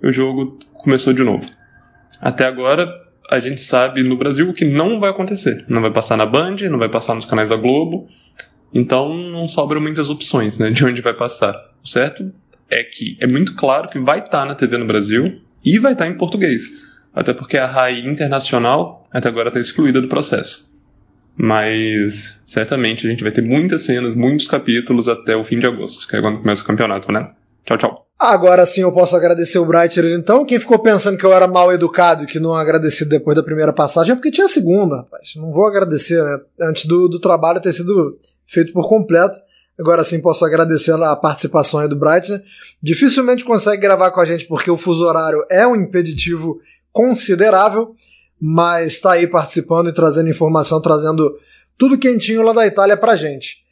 e 0.04 0.08
o 0.08 0.14
jogo 0.14 0.60
começou 0.74 1.14
de 1.14 1.24
novo. 1.24 1.50
Até 2.22 2.46
agora, 2.46 2.88
a 3.30 3.40
gente 3.40 3.62
sabe 3.62 4.04
no 4.04 4.18
Brasil 4.18 4.50
o 4.50 4.54
que 4.54 4.66
não 4.66 5.00
vai 5.00 5.10
acontecer. 5.10 5.66
Não 5.68 5.82
vai 5.82 5.92
passar 5.92 6.18
na 6.18 6.26
Band, 6.26 6.58
não 6.70 6.78
vai 6.78 6.90
passar 6.90 7.16
nos 7.16 7.26
canais 7.26 7.50
da 7.50 7.56
Globo, 7.56 8.08
então 8.74 9.16
não 9.16 9.48
sobram 9.48 9.82
muitas 9.82 10.10
opções 10.10 10.58
né, 10.58 10.70
de 10.70 10.86
onde 10.86 11.02
vai 11.02 11.14
passar. 11.14 11.56
O 11.84 11.88
certo 11.88 12.32
é 12.70 12.84
que 12.84 13.18
é 13.20 13.26
muito 13.26 13.56
claro 13.56 13.90
que 13.90 14.00
vai 14.00 14.20
estar 14.20 14.42
tá 14.42 14.46
na 14.46 14.56
TV 14.56 14.78
no 14.78 14.86
Brasil, 14.86 15.42
e 15.66 15.80
vai 15.80 15.94
estar 15.94 16.08
em 16.08 16.18
português, 16.18 16.72
até 17.14 17.34
porque 17.34 17.58
a 17.58 17.66
RAI 17.66 18.02
internacional 18.02 19.04
até 19.12 19.28
agora 19.28 19.48
está 19.48 19.60
excluída 19.60 20.02
do 20.02 20.08
processo. 20.08 20.76
Mas 21.38 22.38
certamente 22.46 23.06
a 23.06 23.10
gente 23.10 23.24
vai 23.24 23.32
ter 23.32 23.42
muitas 23.42 23.82
cenas, 23.82 24.16
muitos 24.16 24.48
capítulos 24.48 25.08
até 25.08 25.36
o 25.36 25.44
fim 25.44 25.60
de 25.60 25.68
agosto, 25.68 26.08
que 26.08 26.16
é 26.16 26.22
quando 26.22 26.40
começa 26.40 26.64
o 26.64 26.66
campeonato, 26.66 27.12
né? 27.12 27.32
Tchau, 27.66 27.78
tchau. 27.78 28.06
Agora 28.18 28.66
sim 28.66 28.82
eu 28.82 28.94
posso 28.94 29.16
agradecer 29.16 29.60
o 29.60 29.66
Brighter 29.66 30.06
então. 30.18 30.46
Quem 30.46 30.60
ficou 30.60 30.80
pensando 30.80 31.18
que 31.18 31.26
eu 31.26 31.34
era 31.34 31.48
mal 31.48 31.74
educado 31.74 32.24
e 32.24 32.28
que 32.28 32.40
não 32.40 32.54
agradeci 32.54 33.04
depois 33.04 33.36
da 33.36 33.44
primeira 33.44 33.74
passagem 33.74 34.14
é 34.14 34.16
porque 34.16 34.32
tinha 34.32 34.46
a 34.46 34.50
segunda, 34.50 34.98
rapaz. 34.98 35.34
Não 35.36 35.52
vou 35.52 35.68
agradecer, 35.68 36.24
né? 36.24 36.40
Antes 36.62 36.86
do, 36.86 37.10
do 37.10 37.20
trabalho 37.20 37.60
ter 37.60 37.74
sido 37.74 38.18
feito 38.48 38.72
por 38.72 38.88
completo. 38.88 39.38
Agora 39.78 40.04
sim 40.04 40.22
posso 40.22 40.46
agradecer 40.46 40.94
a 40.94 41.16
participação 41.16 41.82
aí 41.82 41.90
do 41.90 41.98
Brighton. 41.98 42.40
Dificilmente 42.82 43.44
consegue 43.44 43.82
gravar 43.82 44.12
com 44.12 44.22
a 44.22 44.26
gente 44.26 44.46
porque 44.46 44.72
o 44.72 44.78
fuso 44.78 45.06
horário 45.06 45.46
é 45.50 45.68
um 45.68 45.76
impeditivo 45.76 46.62
considerável, 46.92 47.94
mas 48.40 48.94
está 48.94 49.14
aí 49.14 49.28
participando 49.28 49.90
e 49.90 49.94
trazendo 49.94 50.30
informação, 50.30 50.82
trazendo 50.82 51.38
tudo 51.78 51.98
quentinho 51.98 52.42
lá 52.42 52.54
da 52.54 52.66
Itália 52.66 52.96
pra 52.96 53.16
gente. 53.16 53.66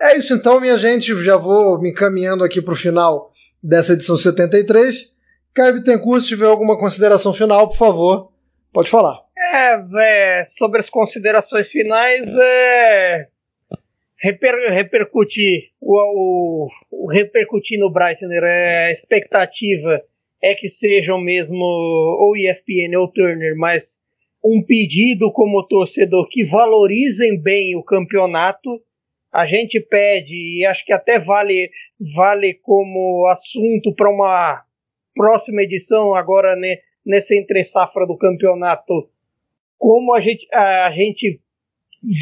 É 0.00 0.18
isso 0.18 0.34
então, 0.34 0.60
minha 0.60 0.76
gente. 0.76 1.22
Já 1.24 1.38
vou 1.38 1.80
me 1.80 1.90
encaminhando 1.90 2.44
aqui 2.44 2.60
para 2.60 2.74
o 2.74 2.76
final 2.76 3.32
dessa 3.62 3.94
edição 3.94 4.16
73. 4.16 5.14
Caio 5.54 5.74
Bittencourt, 5.74 6.20
se 6.20 6.28
tiver 6.28 6.46
alguma 6.46 6.78
consideração 6.78 7.32
final, 7.32 7.68
por 7.68 7.78
favor, 7.78 8.30
pode 8.74 8.90
falar. 8.90 9.20
É, 9.54 9.78
véio, 9.78 10.44
sobre 10.44 10.80
as 10.80 10.90
considerações 10.90 11.68
finais, 11.68 12.26
é 12.38 13.28
reper, 14.18 14.54
repercutir 14.72 15.70
o, 15.80 15.96
o, 15.96 16.68
o, 16.90 17.10
repercutir 17.10 17.78
no 17.78 17.90
Breitner, 17.90 18.42
é, 18.42 18.86
a 18.86 18.90
expectativa 18.90 20.02
é 20.42 20.54
que 20.54 20.68
sejam 20.68 21.20
mesmo 21.20 21.64
ou 21.64 22.36
ESPN 22.36 22.96
ou 22.98 23.08
Turner, 23.08 23.56
mas 23.56 24.00
um 24.44 24.62
pedido 24.62 25.32
como 25.32 25.66
torcedor 25.66 26.28
que 26.28 26.44
valorizem 26.44 27.40
bem 27.40 27.76
o 27.76 27.82
campeonato. 27.82 28.80
A 29.32 29.44
gente 29.44 29.80
pede, 29.80 30.60
e 30.60 30.64
acho 30.64 30.84
que 30.84 30.92
até 30.92 31.18
vale, 31.18 31.70
vale 32.14 32.54
como 32.62 33.26
assunto 33.26 33.94
para 33.94 34.10
uma 34.10 34.62
próxima 35.14 35.62
edição, 35.62 36.14
agora 36.14 36.54
né, 36.56 36.76
nessa 37.04 37.34
entre 37.34 37.62
safra 37.64 38.06
do 38.06 38.16
campeonato, 38.16 39.08
como 39.78 40.14
a 40.14 40.20
gente, 40.20 40.46
a, 40.52 40.86
a 40.86 40.90
gente 40.90 41.40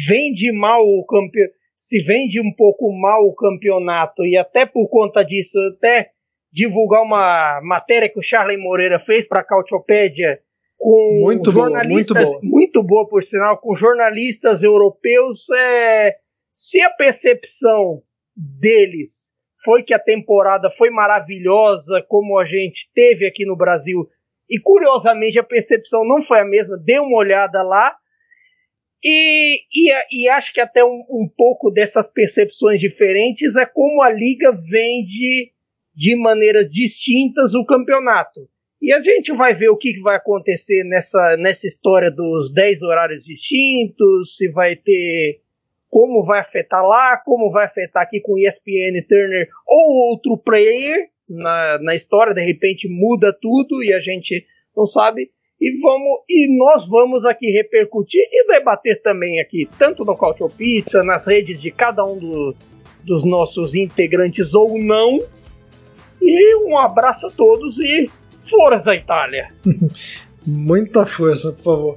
vende 0.07 0.51
mal 0.51 0.83
o 0.83 1.05
campeonato, 1.05 1.53
se 1.75 2.01
vende 2.01 2.39
um 2.39 2.53
pouco 2.55 2.91
mal 2.91 3.23
o 3.25 3.35
campeonato, 3.35 4.25
e 4.25 4.37
até 4.37 4.65
por 4.65 4.87
conta 4.89 5.23
disso, 5.23 5.59
até 5.75 6.11
divulgar 6.51 7.01
uma 7.01 7.59
matéria 7.61 8.09
que 8.09 8.19
o 8.19 8.23
Charlie 8.23 8.57
Moreira 8.57 8.97
fez 8.97 9.27
para 9.27 9.41
a 9.41 9.45
Cautiopédia 9.45 10.39
com 10.77 11.21
muito 11.21 11.51
jornalistas 11.51 12.23
boa, 12.23 12.39
muito, 12.41 12.41
boa. 12.41 12.59
muito 12.59 12.83
boa 12.83 13.07
por 13.07 13.23
sinal, 13.23 13.57
com 13.57 13.75
jornalistas 13.75 14.63
europeus, 14.63 15.49
é, 15.49 16.15
se 16.53 16.81
a 16.81 16.89
percepção 16.89 18.01
deles 18.35 19.33
foi 19.63 19.83
que 19.83 19.93
a 19.93 19.99
temporada 19.99 20.69
foi 20.69 20.89
maravilhosa, 20.89 22.03
como 22.07 22.37
a 22.37 22.45
gente 22.45 22.89
teve 22.93 23.25
aqui 23.25 23.45
no 23.45 23.55
Brasil, 23.55 24.07
e 24.49 24.59
curiosamente 24.59 25.39
a 25.39 25.43
percepção 25.43 26.05
não 26.05 26.21
foi 26.21 26.39
a 26.39 26.45
mesma, 26.45 26.77
dê 26.77 26.99
uma 26.99 27.17
olhada 27.17 27.63
lá, 27.63 27.95
e, 29.03 29.61
e, 29.73 30.23
e 30.23 30.29
acho 30.29 30.53
que 30.53 30.59
até 30.59 30.83
um, 30.83 31.03
um 31.09 31.29
pouco 31.35 31.69
dessas 31.69 32.11
percepções 32.11 32.79
diferentes 32.79 33.55
é 33.55 33.65
como 33.65 34.01
a 34.01 34.11
liga 34.11 34.51
vende 34.51 35.51
de 35.93 36.15
maneiras 36.15 36.71
distintas 36.71 37.53
o 37.53 37.65
campeonato. 37.65 38.41
E 38.81 38.93
a 38.93 39.01
gente 39.01 39.33
vai 39.33 39.53
ver 39.53 39.69
o 39.69 39.77
que 39.77 39.99
vai 40.01 40.17
acontecer 40.17 40.83
nessa, 40.83 41.37
nessa 41.37 41.65
história 41.65 42.11
dos 42.11 42.53
10 42.53 42.83
horários 42.83 43.23
distintos, 43.23 44.35
se 44.35 44.51
vai 44.51 44.75
ter. 44.75 45.41
como 45.89 46.23
vai 46.25 46.41
afetar 46.41 46.83
lá, 46.83 47.17
como 47.17 47.51
vai 47.51 47.65
afetar 47.65 48.03
aqui 48.03 48.19
com 48.21 48.37
ESPN, 48.37 49.01
Turner 49.07 49.47
ou 49.65 50.11
outro 50.11 50.37
player 50.37 51.09
na, 51.27 51.79
na 51.81 51.95
história, 51.95 52.33
de 52.33 52.43
repente 52.43 52.87
muda 52.89 53.35
tudo 53.41 53.83
e 53.83 53.93
a 53.93 53.99
gente 53.99 54.45
não 54.75 54.85
sabe. 54.85 55.31
E 55.59 55.79
vamos 55.81 56.19
e 56.29 56.57
nós 56.57 56.87
vamos 56.87 57.25
aqui 57.25 57.51
repercutir 57.51 58.21
e 58.31 58.47
debater 58.47 59.01
também 59.01 59.39
aqui, 59.39 59.67
tanto 59.79 60.03
no 60.03 60.15
Culture 60.15 60.51
Pizza, 60.53 61.03
nas 61.03 61.27
redes 61.27 61.61
de 61.61 61.71
cada 61.71 62.05
um 62.05 62.17
do, 62.17 62.55
dos 63.03 63.23
nossos 63.23 63.73
integrantes 63.73 64.53
ou 64.53 64.77
não. 64.77 65.19
E 66.21 66.55
um 66.57 66.77
abraço 66.77 67.27
a 67.27 67.31
todos 67.31 67.79
e 67.79 68.09
Força, 68.45 68.93
Itália! 68.93 69.49
Muita 70.45 71.05
força, 71.05 71.51
por 71.51 71.63
favor. 71.63 71.95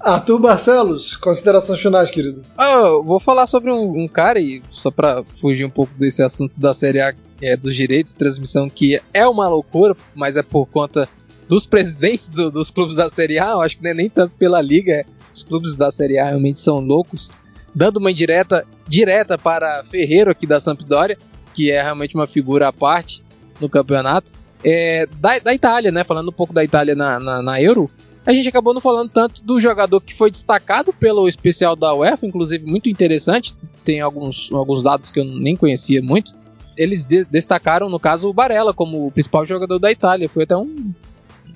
Arthur 0.00 0.38
Barcelos, 0.38 1.16
considerações 1.16 1.80
finais, 1.80 2.10
querido. 2.10 2.42
Ah, 2.56 2.88
vou 3.04 3.20
falar 3.20 3.46
sobre 3.46 3.70
um, 3.70 4.04
um, 4.04 4.08
cara, 4.08 4.40
e 4.40 4.62
só 4.70 4.90
pra 4.90 5.22
fugir 5.40 5.64
um 5.64 5.70
pouco 5.70 5.92
desse 5.98 6.22
assunto 6.22 6.52
da 6.56 6.72
Série 6.72 7.00
A 7.00 7.14
é, 7.42 7.56
dos 7.56 7.74
direitos 7.74 8.12
de 8.12 8.18
transmissão, 8.18 8.70
que 8.70 9.00
é 9.12 9.26
uma 9.26 9.48
loucura, 9.48 9.94
mas 10.14 10.36
é 10.36 10.42
por 10.42 10.66
conta 10.66 11.08
dos 11.48 11.66
presidentes 11.66 12.28
do, 12.28 12.50
dos 12.50 12.70
clubes 12.70 12.96
da 12.96 13.08
Série 13.08 13.38
A, 13.38 13.50
eu 13.50 13.62
acho 13.62 13.76
que 13.76 13.84
não 13.84 13.90
é 13.90 13.94
nem 13.94 14.08
tanto 14.08 14.34
pela 14.36 14.60
Liga, 14.60 14.92
é, 14.92 15.04
os 15.34 15.42
clubes 15.42 15.76
da 15.76 15.90
Série 15.90 16.18
A 16.18 16.26
realmente 16.26 16.58
são 16.58 16.78
loucos, 16.78 17.30
dando 17.74 17.98
uma 17.98 18.10
indireta 18.10 18.66
direta 18.88 19.36
para 19.36 19.84
Ferreiro 19.90 20.30
aqui 20.30 20.46
da 20.46 20.60
Sampdoria, 20.60 21.18
que 21.54 21.70
é 21.70 21.82
realmente 21.82 22.14
uma 22.14 22.26
figura 22.26 22.68
à 22.68 22.72
parte 22.72 23.22
no 23.60 23.68
campeonato 23.68 24.32
é, 24.64 25.06
da, 25.20 25.38
da, 25.38 25.54
Itália, 25.54 25.90
né? 25.90 26.04
Falando 26.04 26.28
um 26.28 26.32
pouco 26.32 26.52
da 26.52 26.64
Itália 26.64 26.94
na, 26.94 27.20
na, 27.20 27.42
na, 27.42 27.62
Euro, 27.62 27.90
a 28.24 28.32
gente 28.32 28.48
acabou 28.48 28.74
não 28.74 28.80
falando 28.80 29.10
tanto 29.10 29.42
do 29.42 29.60
jogador 29.60 30.00
que 30.00 30.14
foi 30.14 30.30
destacado 30.30 30.92
pelo 30.92 31.28
especial 31.28 31.76
da 31.76 31.94
UEFA, 31.94 32.26
inclusive 32.26 32.64
muito 32.64 32.88
interessante. 32.88 33.54
Tem 33.84 34.00
alguns, 34.00 34.50
alguns 34.52 34.82
dados 34.82 35.10
que 35.10 35.20
eu 35.20 35.24
nem 35.24 35.56
conhecia 35.56 36.02
muito. 36.02 36.34
Eles 36.76 37.04
de, 37.04 37.24
destacaram, 37.24 37.88
no 37.88 38.00
caso, 38.00 38.28
o 38.28 38.34
Barella 38.34 38.74
como 38.74 39.06
o 39.06 39.10
principal 39.10 39.46
jogador 39.46 39.78
da 39.78 39.90
Itália. 39.90 40.28
Foi 40.28 40.44
até 40.44 40.56
um, 40.56 40.92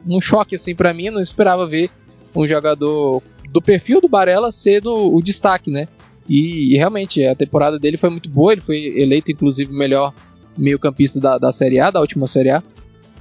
um 0.07 0.21
choque 0.21 0.55
assim 0.55 0.75
para 0.75 0.95
mim. 0.95 1.11
Não 1.11 1.21
esperava 1.21 1.67
ver 1.67 1.91
um 2.35 2.47
jogador 2.47 3.23
do 3.51 3.61
perfil 3.61 4.01
do 4.01 4.09
Barella 4.09 4.51
ser 4.51 4.81
do, 4.81 5.15
o 5.15 5.23
destaque, 5.23 5.71
né? 5.71 5.89
E, 6.29 6.75
e, 6.75 6.77
realmente 6.77 7.25
a 7.27 7.35
temporada 7.35 7.79
dele 7.79 7.97
foi 7.97 8.11
muito 8.11 8.29
boa. 8.29 8.53
Ele 8.53 8.61
foi 8.61 8.79
eleito, 8.97 9.33
inclusive, 9.33 9.73
o 9.73 9.77
melhor 9.77 10.15
meio-campista 10.57 11.19
da, 11.19 11.39
da 11.39 11.51
Série 11.51 11.81
A, 11.81 11.91
da 11.91 12.01
última 12.01 12.27
Série 12.27 12.51
A. 12.51 12.63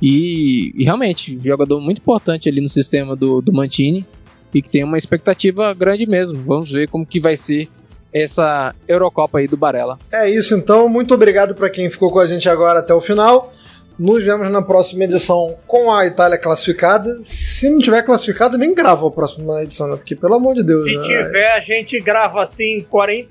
E, 0.02 0.72
e, 0.76 0.84
realmente, 0.84 1.40
jogador 1.44 1.82
muito 1.82 1.98
importante 2.00 2.48
ali 2.48 2.62
no 2.62 2.70
sistema 2.70 3.16
do, 3.16 3.42
do 3.42 3.52
Mantini 3.52 4.06
e 4.54 4.62
que 4.62 4.70
tem 4.70 4.84
uma 4.84 4.98
expectativa 4.98 5.74
grande 5.74 6.06
mesmo. 6.06 6.38
Vamos 6.40 6.72
ver 6.72 6.88
como 6.88 7.06
que 7.06 7.20
vai 7.20 7.36
ser 7.36 7.68
essa 8.14 8.74
Eurocopa 8.88 9.40
aí 9.40 9.48
do 9.48 9.58
Barella. 9.58 10.00
É 10.12 10.30
isso 10.30 10.56
então, 10.56 10.90
muito 10.90 11.14
obrigado 11.14 11.54
para 11.54 11.70
quem 11.70 11.90
ficou 11.90 12.12
com 12.12 12.20
a 12.20 12.26
gente 12.26 12.50
agora 12.50 12.80
até 12.80 12.94
o 12.94 13.02
final. 13.02 13.54
Nos 14.00 14.24
vemos 14.24 14.50
na 14.50 14.62
próxima 14.62 15.04
edição 15.04 15.58
com 15.68 15.92
a 15.92 16.08
Itália 16.08 16.38
classificada. 16.38 17.20
Se 17.22 17.70
não 17.70 17.80
tiver 17.80 18.02
classificada, 18.04 18.58
nem 18.58 18.74
grava 18.74 19.06
a 19.06 19.12
próxima 19.12 19.62
edição, 19.62 19.90
né? 19.90 19.98
Porque, 19.98 20.16
pelo 20.16 20.36
amor 20.36 20.56
de 20.56 20.64
Deus. 20.64 20.86
Se 20.86 20.96
né? 20.96 21.02
tiver, 21.02 21.52
a 21.52 21.60
gente 21.60 22.00
grava 22.00 22.42
assim 22.42 22.86
40, 22.90 23.30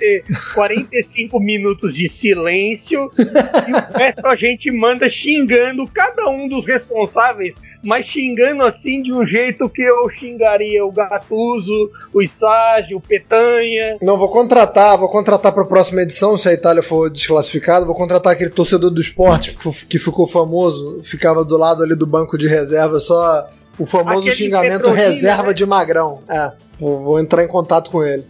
45 0.54 1.40
minutos 1.40 1.94
de 1.94 2.06
silêncio 2.06 3.10
e 3.18 3.72
o 3.72 3.98
resto 3.98 4.26
a 4.26 4.36
gente 4.36 4.70
manda 4.70 5.08
xingando 5.08 5.86
cada 5.86 6.28
um 6.28 6.46
dos 6.46 6.66
responsáveis, 6.66 7.56
mas 7.88 8.06
xingando 8.06 8.62
assim 8.62 9.02
de 9.02 9.12
um 9.12 9.24
jeito 9.24 9.68
que 9.68 9.82
eu 9.82 10.08
xingaria 10.10 10.84
o 10.84 10.92
Gatuso, 10.92 11.90
o 12.12 12.20
Isságio, 12.22 12.98
o 12.98 13.00
Petanha. 13.00 13.96
Não, 14.02 14.18
vou 14.18 14.28
contratar, 14.28 14.98
vou 14.98 15.08
contratar 15.08 15.52
para 15.52 15.62
a 15.62 15.66
próxima 15.66 16.02
edição, 16.02 16.36
se 16.36 16.48
a 16.48 16.52
Itália 16.52 16.82
for 16.82 17.10
desclassificada, 17.10 17.86
vou 17.86 17.94
contratar 17.94 18.32
aquele 18.32 18.50
torcedor 18.50 18.90
do 18.90 19.00
esporte 19.00 19.56
que 19.88 19.98
ficou 19.98 20.26
famoso 20.26 20.58
famoso, 20.58 21.00
ficava 21.02 21.44
do 21.44 21.56
lado 21.56 21.82
ali 21.82 21.94
do 21.94 22.06
banco 22.06 22.36
de 22.36 22.46
reserva, 22.46 23.00
só 23.00 23.48
o 23.78 23.86
famoso 23.86 24.20
Aquele 24.20 24.34
xingamento 24.34 24.90
reserva 24.90 25.48
né? 25.48 25.52
de 25.52 25.64
magrão. 25.64 26.22
É, 26.28 26.52
vou, 26.78 27.02
vou 27.02 27.20
entrar 27.20 27.44
em 27.44 27.48
contato 27.48 27.90
com 27.90 28.02
ele. 28.02 28.24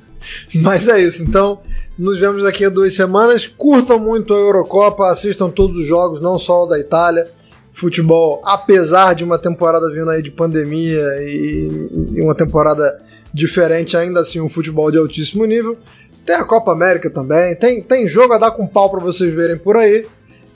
Mas 0.54 0.88
é 0.88 1.00
isso, 1.00 1.22
então 1.22 1.60
nos 1.98 2.18
vemos 2.18 2.42
daqui 2.42 2.64
a 2.64 2.70
duas 2.70 2.94
semanas. 2.94 3.46
Curtam 3.46 3.98
muito 3.98 4.34
a 4.34 4.38
Eurocopa, 4.38 5.10
assistam 5.10 5.50
todos 5.50 5.78
os 5.78 5.86
jogos, 5.86 6.20
não 6.20 6.38
só 6.38 6.64
o 6.64 6.66
da 6.66 6.78
Itália. 6.78 7.28
Futebol, 7.84 8.40
apesar 8.42 9.14
de 9.14 9.24
uma 9.24 9.38
temporada 9.38 9.90
vindo 9.92 10.08
aí 10.08 10.22
de 10.22 10.30
pandemia 10.30 11.02
e, 11.20 11.68
e 12.14 12.22
uma 12.22 12.34
temporada 12.34 12.98
diferente, 13.30 13.94
ainda 13.94 14.20
assim 14.20 14.40
um 14.40 14.48
futebol 14.48 14.90
de 14.90 14.96
altíssimo 14.96 15.44
nível. 15.44 15.76
Tem 16.24 16.34
a 16.34 16.44
Copa 16.44 16.72
América 16.72 17.10
também, 17.10 17.54
tem, 17.54 17.82
tem 17.82 18.08
jogo 18.08 18.32
a 18.32 18.38
dar 18.38 18.52
com 18.52 18.66
pau 18.66 18.88
para 18.88 19.00
vocês 19.00 19.30
verem 19.34 19.58
por 19.58 19.76
aí. 19.76 20.06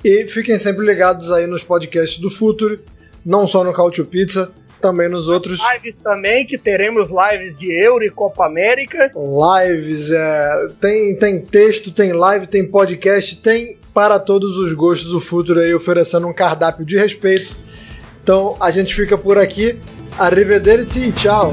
E 0.03 0.27
fiquem 0.27 0.59
sempre 0.59 0.87
ligados 0.87 1.31
aí 1.31 1.47
nos 1.47 1.63
podcasts 1.63 2.19
do 2.19 2.31
Futuro, 2.31 2.81
não 3.23 3.47
só 3.47 3.63
no 3.63 3.75
Cautio 3.75 4.07
Pizza, 4.07 4.51
também 4.81 5.11
nos 5.11 5.29
outros. 5.29 5.61
Lives 5.75 5.99
também, 5.99 6.47
que 6.47 6.57
teremos 6.57 7.11
lives 7.11 7.59
de 7.59 7.71
Euro 7.71 8.05
e 8.05 8.11
Copa 8.11 8.47
América. 8.47 9.13
Lives, 9.15 10.11
é, 10.11 10.69
tem, 10.81 11.15
tem 11.15 11.43
texto, 11.43 11.93
tem 11.93 12.15
live, 12.15 12.47
tem 12.47 12.67
podcast, 12.67 13.43
tem 13.43 13.78
para 13.93 14.19
todos 14.19 14.57
os 14.57 14.73
gostos 14.73 15.13
o 15.13 15.21
Futuro 15.21 15.61
aí 15.61 15.75
oferecendo 15.75 16.27
um 16.27 16.33
cardápio 16.33 16.85
de 16.85 16.97
respeito. 16.99 17.57
Então 18.23 18.57
a 18.61 18.71
gente 18.71 18.95
fica 18.95 19.17
por 19.17 19.39
aqui. 19.39 19.79
Arrivederci 20.19 21.01
e 21.01 21.13
tchau! 21.13 21.53